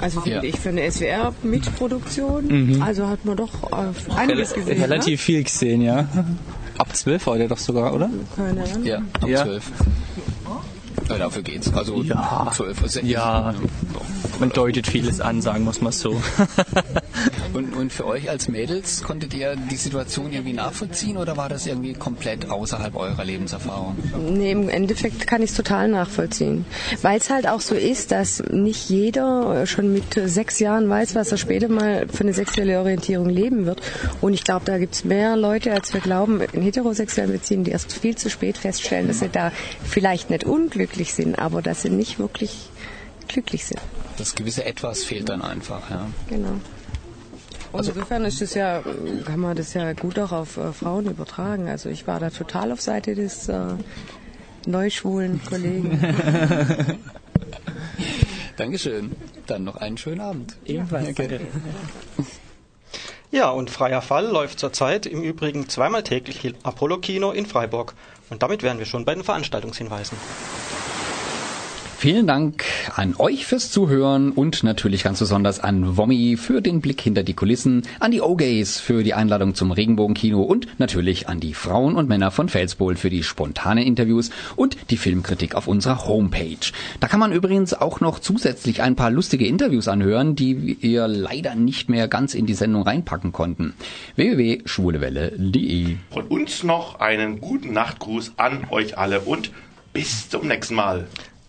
Also 0.00 0.20
finde 0.20 0.36
Ja. 0.38 0.42
ich 0.44 0.58
für 0.58 0.68
eine 0.70 0.90
SWR-Mitproduktion. 0.90 2.46
Mhm. 2.76 2.82
Also 2.82 3.08
hat 3.08 3.24
man 3.24 3.36
doch 3.36 3.50
äh, 3.72 4.14
einiges 4.16 4.52
Rel- 4.54 4.60
gesehen. 4.64 4.82
Relativ 4.82 5.20
viel 5.22 5.42
gesehen, 5.44 5.82
ja. 5.82 6.06
Ab 6.78 6.94
12 6.94 7.26
war 7.26 7.38
der 7.38 7.48
doch 7.48 7.58
sogar, 7.58 7.94
oder? 7.94 8.08
Ne? 8.08 8.14
Keine 8.36 8.62
Ahnung. 8.64 8.84
Ja, 8.84 8.98
ab 8.98 9.28
Ja. 9.28 9.42
12. 9.44 9.64
Ja, 11.08 11.18
dafür 11.18 11.42
geht's. 11.42 11.72
Also 11.72 12.02
Ja. 12.02 12.48
12 12.52 12.82
ist 12.84 12.96
echt- 12.96 13.06
Ja, 13.06 13.54
man 14.40 14.50
deutet 14.50 14.86
vieles 14.86 15.20
an, 15.20 15.40
sagen 15.42 15.64
wir 15.64 15.70
es 15.70 15.80
mal 15.80 15.92
so. 15.92 16.20
Und, 17.56 17.74
und 17.74 17.90
für 17.90 18.06
euch 18.06 18.28
als 18.28 18.48
Mädels, 18.48 19.02
konntet 19.02 19.32
ihr 19.32 19.56
die 19.56 19.76
Situation 19.76 20.30
irgendwie 20.30 20.52
nachvollziehen 20.52 21.16
oder 21.16 21.38
war 21.38 21.48
das 21.48 21.66
irgendwie 21.66 21.94
komplett 21.94 22.50
außerhalb 22.50 22.94
eurer 22.94 23.24
Lebenserfahrung? 23.24 23.96
Nee, 24.28 24.52
im 24.52 24.68
Endeffekt 24.68 25.26
kann 25.26 25.40
ich 25.40 25.50
es 25.50 25.56
total 25.56 25.88
nachvollziehen. 25.88 26.66
Weil 27.00 27.16
es 27.16 27.30
halt 27.30 27.48
auch 27.48 27.62
so 27.62 27.74
ist, 27.74 28.12
dass 28.12 28.42
nicht 28.50 28.90
jeder 28.90 29.66
schon 29.66 29.90
mit 29.94 30.20
sechs 30.26 30.58
Jahren 30.58 30.90
weiß, 30.90 31.14
was 31.14 31.32
er 31.32 31.38
später 31.38 31.68
mal 31.68 32.06
für 32.08 32.24
eine 32.24 32.34
sexuelle 32.34 32.78
Orientierung 32.78 33.30
leben 33.30 33.64
wird. 33.64 33.80
Und 34.20 34.34
ich 34.34 34.44
glaube, 34.44 34.66
da 34.66 34.76
gibt 34.76 34.94
es 34.94 35.04
mehr 35.06 35.34
Leute, 35.34 35.72
als 35.72 35.94
wir 35.94 36.00
glauben, 36.00 36.42
in 36.52 36.60
heterosexuellen 36.60 37.32
Beziehungen, 37.32 37.64
die 37.64 37.70
erst 37.70 37.90
viel 37.90 38.16
zu 38.16 38.28
spät 38.28 38.58
feststellen, 38.58 39.08
dass 39.08 39.20
sie 39.20 39.30
da 39.30 39.50
vielleicht 39.82 40.28
nicht 40.28 40.44
unglücklich 40.44 41.14
sind, 41.14 41.38
aber 41.38 41.62
dass 41.62 41.80
sie 41.80 41.90
nicht 41.90 42.18
wirklich 42.18 42.68
glücklich 43.26 43.64
sind. 43.66 43.80
Das 44.18 44.34
gewisse 44.34 44.64
Etwas 44.64 45.04
fehlt 45.04 45.28
dann 45.28 45.42
einfach, 45.42 45.90
ja. 45.90 46.06
Genau. 46.28 46.48
Und 46.48 46.60
Also- 47.80 47.92
insofern 47.92 48.24
ist 48.24 48.40
das 48.40 48.54
ja, 48.54 48.82
kann 49.24 49.40
man 49.40 49.56
das 49.56 49.74
ja 49.74 49.92
gut 49.92 50.18
auch 50.18 50.32
auf 50.32 50.56
äh, 50.56 50.72
Frauen 50.72 51.06
übertragen. 51.06 51.68
Also 51.68 51.88
ich 51.88 52.06
war 52.06 52.20
da 52.20 52.30
total 52.30 52.72
auf 52.72 52.80
Seite 52.80 53.14
des 53.14 53.48
äh, 53.48 53.74
neuschwulen 54.66 55.40
Kollegen. 55.44 56.00
Dankeschön. 58.56 59.12
Dann 59.46 59.64
noch 59.64 59.76
einen 59.76 59.98
schönen 59.98 60.20
Abend. 60.20 60.56
Ebenfalls. 60.64 61.14
Danke. 61.14 61.40
Ja, 63.32 63.50
und 63.50 63.70
Freier 63.70 64.02
Fall 64.02 64.24
läuft 64.28 64.60
zurzeit 64.60 65.04
im 65.04 65.20
Übrigen 65.20 65.68
zweimal 65.68 66.04
täglich 66.04 66.44
im 66.44 66.54
Apollo-Kino 66.62 67.32
in 67.32 67.44
Freiburg. 67.44 67.94
Und 68.30 68.42
damit 68.44 68.62
wären 68.62 68.78
wir 68.78 68.86
schon 68.86 69.04
bei 69.04 69.14
den 69.14 69.24
Veranstaltungshinweisen. 69.24 70.16
Vielen 71.98 72.26
Dank 72.26 72.62
an 72.94 73.14
euch 73.16 73.46
fürs 73.46 73.70
Zuhören 73.70 74.30
und 74.30 74.62
natürlich 74.62 75.02
ganz 75.02 75.18
besonders 75.18 75.60
an 75.60 75.96
Wommi 75.96 76.36
für 76.36 76.60
den 76.60 76.82
Blick 76.82 77.00
hinter 77.00 77.22
die 77.22 77.32
Kulissen, 77.32 77.84
an 78.00 78.10
die 78.10 78.20
O-Gays 78.20 78.78
für 78.78 79.02
die 79.02 79.14
Einladung 79.14 79.54
zum 79.54 79.70
Regenbogenkino 79.70 80.42
und 80.42 80.78
natürlich 80.78 81.26
an 81.30 81.40
die 81.40 81.54
Frauen 81.54 81.96
und 81.96 82.06
Männer 82.06 82.30
von 82.30 82.50
Felsbohl 82.50 82.96
für 82.96 83.08
die 83.08 83.22
spontanen 83.22 83.82
Interviews 83.82 84.28
und 84.56 84.76
die 84.90 84.98
Filmkritik 84.98 85.54
auf 85.54 85.68
unserer 85.68 86.06
Homepage. 86.06 86.70
Da 87.00 87.08
kann 87.08 87.18
man 87.18 87.32
übrigens 87.32 87.72
auch 87.72 88.00
noch 88.00 88.18
zusätzlich 88.18 88.82
ein 88.82 88.94
paar 88.94 89.10
lustige 89.10 89.46
Interviews 89.46 89.88
anhören, 89.88 90.36
die 90.36 90.76
wir 90.82 91.08
leider 91.08 91.54
nicht 91.54 91.88
mehr 91.88 92.08
ganz 92.08 92.34
in 92.34 92.44
die 92.44 92.54
Sendung 92.54 92.82
reinpacken 92.82 93.32
konnten. 93.32 93.72
www.schwulewelle.de 94.16 95.96
Von 96.10 96.26
uns 96.26 96.62
noch 96.62 97.00
einen 97.00 97.40
guten 97.40 97.72
Nachtgruß 97.72 98.34
an 98.36 98.66
euch 98.70 98.98
alle 98.98 99.20
und 99.20 99.50
bis 99.94 100.28
zum 100.28 100.46
nächsten 100.46 100.74
Mal. 100.74 101.06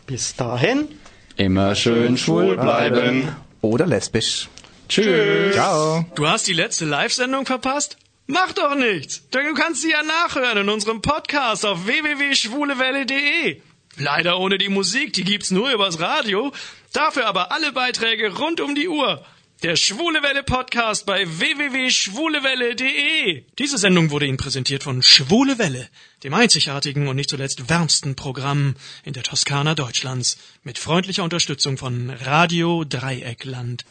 Bis 0.08 0.38
dahin. 0.38 0.88
Immer 1.36 1.76
schön 1.76 2.18
schwul 2.18 2.56
bleiben. 2.56 3.36
Oder 3.62 3.86
lesbisch. 3.86 4.48
Tschüss. 4.88 5.54
Ciao. 5.54 6.06
Du 6.16 6.26
hast 6.26 6.48
die 6.48 6.54
letzte 6.54 6.86
Live-Sendung 6.86 7.46
verpasst? 7.46 7.98
Mach 8.26 8.54
doch 8.54 8.76
nichts, 8.76 9.28
denn 9.30 9.48
du 9.48 9.54
kannst 9.54 9.82
sie 9.82 9.92
ja 9.92 10.04
nachhören 10.04 10.60
in 10.60 10.70
unserem 10.70 11.02
Podcast 11.02 11.66
auf 11.66 11.86
www.schwulewelle.de. 11.86 13.62
Leider 13.98 14.40
ohne 14.40 14.58
die 14.58 14.70
Musik, 14.70 15.12
die 15.12 15.26
gibt's 15.26 15.52
nur 15.52 15.72
übers 15.72 16.00
Radio, 16.00 16.54
dafür 16.94 17.26
aber 17.26 17.52
alle 17.52 17.74
Beiträge 17.74 18.34
rund 18.38 18.62
um 18.62 18.76
die 18.76 18.88
Uhr. 18.88 19.26
Der 19.64 19.76
Schwule 19.76 20.22
Welle 20.22 20.44
Podcast 20.44 21.08
bei 21.08 21.26
www.schwulewelle.de. 21.26 23.44
Diese 23.58 23.80
Sendung 23.80 24.12
wurde 24.12 24.28
Ihnen 24.28 24.38
präsentiert 24.38 24.84
von 24.84 25.02
Schwule 25.02 25.58
Welle, 25.58 25.90
dem 26.24 26.36
einzigartigen 26.36 27.08
und 27.08 27.16
nicht 27.16 27.32
zuletzt 27.32 27.68
wärmsten 27.68 28.16
Programm 28.16 28.76
in 29.04 29.14
der 29.14 29.24
Toskana 29.24 29.74
Deutschlands, 29.74 30.38
mit 30.64 30.78
freundlicher 30.78 31.24
Unterstützung 31.24 31.78
von 31.78 32.12
Radio 32.12 32.84
Dreieckland. 32.84 33.84